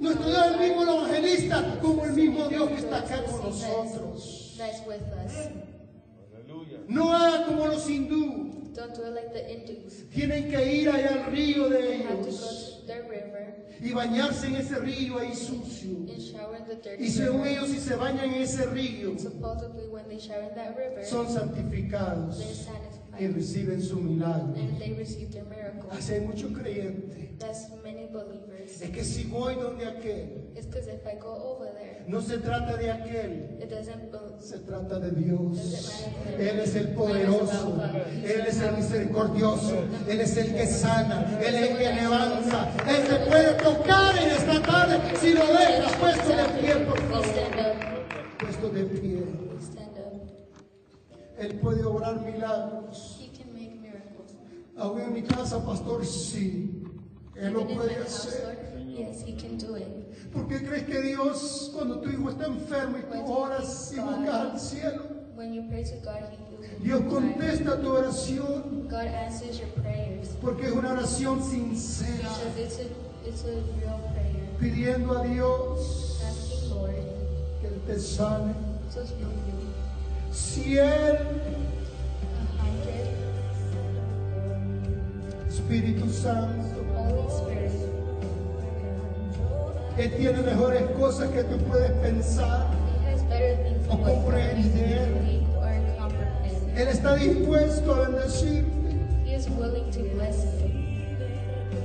nuestro 0.00 0.26
Dios 0.26 0.46
es 0.46 0.52
el 0.52 0.60
mismo 0.60 0.82
evangelista 0.82 1.78
como 1.80 2.04
el 2.04 2.12
mismo 2.12 2.48
Dios 2.48 2.68
que 2.70 2.76
está 2.76 2.98
acá 2.98 3.22
con 3.24 3.42
nosotros. 3.42 4.54
That's 4.58 4.86
with 4.86 5.02
us. 5.24 5.50
No 6.88 7.14
haga 7.14 7.46
como 7.46 7.66
los 7.68 7.88
hindú. 7.88 8.72
Don't 8.74 8.94
do 8.94 9.06
it 9.06 9.14
like 9.14 9.32
the 9.32 9.52
Hindus. 9.52 10.08
Tienen 10.10 10.50
que 10.50 10.74
ir 10.74 10.88
allá 10.88 11.24
al 11.24 11.32
río 11.32 11.68
de 11.68 11.96
ellos 11.96 12.80
y 13.82 13.92
bañarse 13.92 14.46
en 14.48 14.56
ese 14.56 14.78
río 14.78 15.18
ahí 15.18 15.34
sucio. 15.34 15.90
and 15.90 16.20
shower 16.20 16.56
in 16.56 16.64
the 16.66 16.76
dirty 16.76 17.04
Y 17.04 17.10
según 17.10 17.46
ellos, 17.46 17.68
si 17.68 17.80
se 17.80 17.94
bañan 17.96 18.26
en 18.26 18.42
ese 18.42 18.66
río, 18.66 19.18
Supposedly, 19.18 19.88
when 19.88 20.06
they 20.08 20.18
shower 20.18 20.42
in 20.42 20.54
that 20.54 20.76
river, 20.76 21.04
son 21.04 21.26
santificados 21.28 22.38
y 23.20 23.28
reciben 23.28 23.82
su 23.82 24.00
milagro. 24.00 24.54
and 24.56 24.78
they 24.80 24.94
receive 24.94 25.30
their 25.32 25.44
miracle. 25.44 25.88
Así 25.90 26.14
hay 26.14 26.20
muchos 26.20 26.50
creyentes 26.52 27.38
That's 27.38 27.70
many 27.82 28.06
believers 28.06 28.76
place. 28.76 28.84
Es 28.84 28.90
que 28.90 29.02
si 29.04 29.24
voy 29.24 29.54
donde 29.54 29.86
aquel, 29.86 30.50
It's 30.54 30.66
because 30.66 30.88
if 30.88 31.06
I 31.06 31.16
go 31.18 31.32
over 31.56 31.70
there, 31.72 32.04
no 32.06 32.20
se 32.20 32.36
trata 32.38 32.76
de 32.76 32.90
aquel, 32.90 33.58
it 33.62 33.70
doesn't 33.70 34.10
bel- 34.12 34.38
se 34.40 34.58
trata 34.58 34.98
de 35.00 35.10
Dios. 35.12 36.04
Él 36.38 36.60
es 36.60 36.74
el 36.76 36.88
poderoso, 36.88 37.80
Él 38.22 38.44
es 38.46 38.60
el 38.60 38.76
misericordioso, 38.76 39.84
Él 40.08 40.20
es 40.20 40.36
el 40.36 40.54
que 40.54 40.66
sana, 40.66 41.38
Él 41.40 41.54
es 41.54 41.70
el 41.70 41.78
que 41.78 41.92
levanta. 41.94 42.74
Él 42.88 43.08
te 43.08 43.30
puede 43.30 43.54
tocar 43.54 44.16
en 44.18 44.28
esta 44.30 44.60
tarde 44.62 45.16
si 45.18 45.32
lo 45.32 45.46
dejas 45.46 45.96
puesto 45.96 46.28
de 46.28 46.60
pie, 46.60 46.74
por 46.84 47.00
favor. 47.08 47.26
Puesto 48.38 48.68
de 48.70 48.84
pie. 48.84 49.19
Él 51.40 51.58
puede 51.60 51.84
obrar 51.84 52.20
milagros. 52.20 53.18
He 53.20 53.28
can 53.36 53.52
make 53.54 53.74
miracles. 53.80 54.36
Aún 54.76 55.00
en 55.00 55.12
mi 55.14 55.22
casa, 55.22 55.64
pastor, 55.64 56.04
sí. 56.04 56.82
Él 57.34 57.52
lo 57.54 57.60
Even 57.62 57.70
in 57.70 57.78
my 57.78 57.82
puede 57.84 57.94
house, 57.96 58.26
hacer. 58.26 58.44
Lord, 58.76 58.88
yes, 58.88 59.22
He 59.26 59.32
can 59.36 59.56
do 59.58 59.76
it. 59.76 59.86
¿Por 60.32 60.46
qué 60.46 60.58
crees 60.64 60.84
que 60.84 61.00
Dios, 61.02 61.70
cuando 61.74 62.00
tu 62.00 62.08
hijo 62.10 62.28
está 62.30 62.46
enfermo 62.46 62.98
y 62.98 63.02
tú 63.02 63.32
oras 63.32 63.92
y 63.92 63.98
buscas 64.00 64.34
al 64.34 64.60
cielo, 64.60 65.02
When 65.34 65.54
you 65.54 65.62
pray 65.70 65.82
to 65.84 65.96
God, 66.04 66.28
He. 66.30 66.84
Dios 66.84 67.00
contesta 67.08 67.80
tu 67.80 67.88
oración? 67.90 68.86
God 68.88 69.06
answers 69.06 69.58
your 69.58 69.68
prayers 69.82 70.28
Porque 70.42 70.66
es 70.66 70.72
una 70.72 70.92
oración 70.92 71.42
sincera, 71.42 72.28
because 72.28 72.58
it's 72.60 72.78
a 72.78 72.84
it's 73.26 73.44
a 73.44 73.54
real 73.80 73.98
prayer. 74.12 74.46
pidiendo 74.60 75.18
a 75.18 75.24
Dios 75.26 76.20
Asking 76.22 76.70
Lord 76.70 76.94
que 77.62 77.68
Él 77.68 77.80
te 77.86 77.98
sane. 77.98 78.54
to 78.92 79.00
heal 79.00 79.18
you. 79.18 79.39
Si 80.32 80.78
Él, 80.78 81.18
Espíritu 85.48 86.08
Santo. 86.10 86.80
Él 89.98 90.16
tiene 90.16 90.40
mejores 90.42 90.82
cosas 90.98 91.28
que 91.30 91.44
tú 91.44 91.58
puedes 91.64 91.90
pensar. 91.92 92.68
O 93.88 93.98
comprender. 93.98 95.08
Él 96.76 96.88
está 96.88 97.16
dispuesto 97.16 97.94
a 97.94 98.08
bendecirte. 98.08 98.70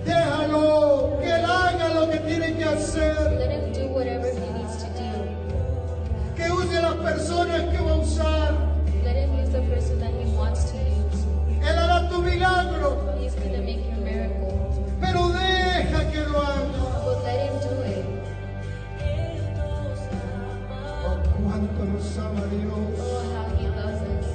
Déjalo, 0.05 1.17
que 1.19 1.29
Él 1.29 1.45
haga 1.45 1.93
lo 1.93 2.09
que 2.09 2.19
tiene 2.19 2.55
que 2.55 2.63
hacer. 2.63 3.15
Use 6.65 6.81
las 6.81 6.95
personas 6.95 7.61
que 7.71 7.77
va 7.81 7.91
a 7.91 7.95
usar. 7.95 8.53
Let 9.03 9.15
him 9.15 9.39
use 9.39 9.51
the 9.51 9.61
person 9.61 9.99
that 9.99 10.11
he 10.13 10.25
wants 10.35 10.71
to 10.71 10.77
use. 10.77 11.25
Él 11.61 11.77
hará 11.77 12.09
tu 12.09 12.21
milagro. 12.21 13.13
He's 13.19 13.35
gonna 13.35 13.61
make 13.61 13.85
your 13.85 14.01
miracle. 14.03 14.53
Pero 14.99 15.29
deja 15.29 16.11
que 16.11 16.21
lo 16.25 16.41
haga. 16.41 16.65
But 17.05 17.23
let 17.23 17.49
him 17.49 17.59
do 17.61 17.73
it. 17.83 18.05
Oh, 21.05 21.17
cuánto 21.37 21.85
nos 21.85 22.17
ama 22.17 22.45
Dios. 22.49 22.99
Oh, 22.99 23.23
how 23.33 23.47
he 23.57 23.67
loves 23.67 24.01
us. 24.01 24.29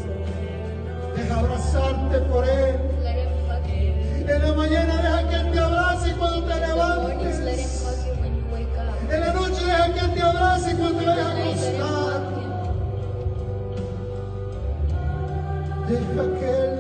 Deja 1.16 1.38
abrazarte 1.38 2.18
por 2.30 2.44
Él. 2.44 2.78
Let 3.02 3.26
him 3.26 3.32
hug 3.48 3.66
you. 3.66 4.32
En 4.32 4.42
la 4.42 4.52
mañana 4.54 4.96
deja 5.02 5.28
que 5.28 5.34
Él 5.36 5.52
te 5.52 5.58
abrace 5.58 6.12
cuando 6.16 6.44
te 6.44 6.54
mornings, 6.54 7.40
let 7.40 7.58
him 7.58 7.66
levantes. 7.66 7.82
hug 7.82 8.06
you 8.06 8.14
when 8.22 8.36
you 8.36 8.44
wake 8.52 8.78
up. 8.78 9.12
En 9.12 9.20
la 9.20 9.32
noche 9.32 9.64
deja 9.64 9.92
que 9.92 10.00
Él 10.00 10.14
te 10.14 10.22
abrace 10.22 10.76
cuando 10.76 10.98
te 10.98 11.06
vayas 11.06 11.26
a 11.26 11.30
acostar. 11.32 12.09
Deja 15.91 16.22
que 16.38 16.79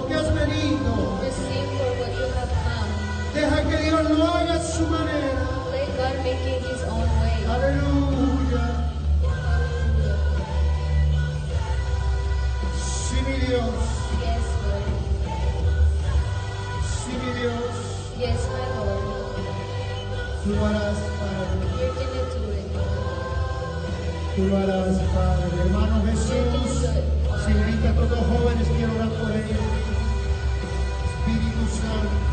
lo 0.00 0.06
que 0.08 0.14
has 0.14 0.26
have 0.26 0.34
come. 2.64 2.90
Deja 3.34 3.62
que 3.68 3.76
Dios 3.84 4.10
lo 4.10 4.24
haga 4.24 4.54
a 4.54 4.62
su 4.62 4.86
manera. 4.86 5.42
Let 5.72 5.88
God 5.96 6.16
make 6.24 6.46
it 6.46 6.62
His 6.62 6.82
own 6.84 7.08
way. 7.20 7.44
Aleluya. 7.54 8.64
Sí, 12.80 13.16
mi 13.26 13.36
Dios, 13.46 13.74
Yes, 14.24 14.46
Lord. 14.64 14.88
sí, 17.04 17.12
mi 17.20 17.30
Dios, 17.40 17.74
Yes, 18.18 18.40
my 18.52 18.66
Lord. 18.76 19.04
tú 20.44 20.50
lo 20.50 20.66
harás, 20.66 20.98
Padre. 21.20 21.64
You're 21.78 21.94
gonna 21.94 22.24
do 22.34 22.42
it. 22.52 22.68
Tú 24.36 24.42
lo 24.48 24.56
harás, 24.56 24.96
Padre. 25.14 25.60
Hermano 25.62 25.96
Jesús, 26.06 26.88
si 27.44 27.50
invita 27.52 27.88
a 27.90 27.94
todos 27.94 28.10
los 28.10 28.20
jóvenes, 28.26 28.66
quiero 28.76 28.92
orar 28.94 29.08
por 29.10 29.30
ellos. 29.32 29.89
Espíritu 31.70 32.29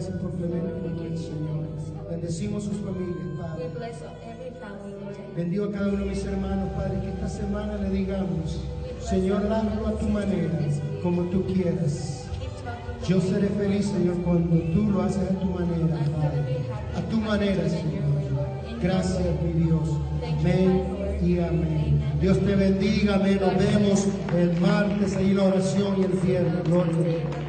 gracias 0.00 0.18
por 0.18 0.30
y 0.30 0.88
Manuel, 0.88 1.18
Señor. 1.18 2.10
Bendecimos 2.10 2.64
sus 2.64 2.76
familias, 2.78 3.38
Padre. 3.38 3.70
Bendigo 5.36 5.64
a 5.66 5.72
cada 5.72 5.88
uno 5.88 5.98
de 5.98 6.04
mis 6.06 6.24
hermanos, 6.24 6.70
Padre, 6.74 7.00
que 7.02 7.08
esta 7.08 7.28
semana 7.28 7.76
le 7.76 7.90
digamos, 7.90 8.60
Señor, 9.00 9.52
hazlo 9.52 9.86
a 9.88 9.98
tu 9.98 10.08
manera, 10.08 10.58
como 11.02 11.22
tú 11.24 11.44
quieras. 11.44 12.24
Yo 13.06 13.20
seré 13.20 13.48
feliz, 13.48 13.86
Señor, 13.86 14.16
cuando 14.22 14.56
tú 14.72 14.90
lo 14.90 15.02
haces 15.02 15.22
a 15.22 15.38
tu 15.38 15.46
manera, 15.46 15.98
Padre. 16.16 16.56
A 16.96 17.00
tu 17.02 17.16
manera, 17.18 17.68
Señor. 17.68 18.80
Gracias, 18.80 19.26
mi 19.42 19.64
Dios. 19.64 19.88
Amén 20.38 20.82
y 21.22 21.38
amén. 21.40 22.02
Dios 22.22 22.38
te 22.38 22.56
bendiga, 22.56 23.16
amén. 23.16 23.38
Nos 23.38 23.58
vemos 23.58 24.06
el 24.34 24.60
martes 24.60 25.14
ahí 25.16 25.34
la 25.34 25.44
oración 25.44 26.00
y 26.00 26.04
el 26.04 26.12
viernes. 26.12 26.64
Gloria 26.64 26.96
a 26.96 27.02
Dios. 27.02 27.39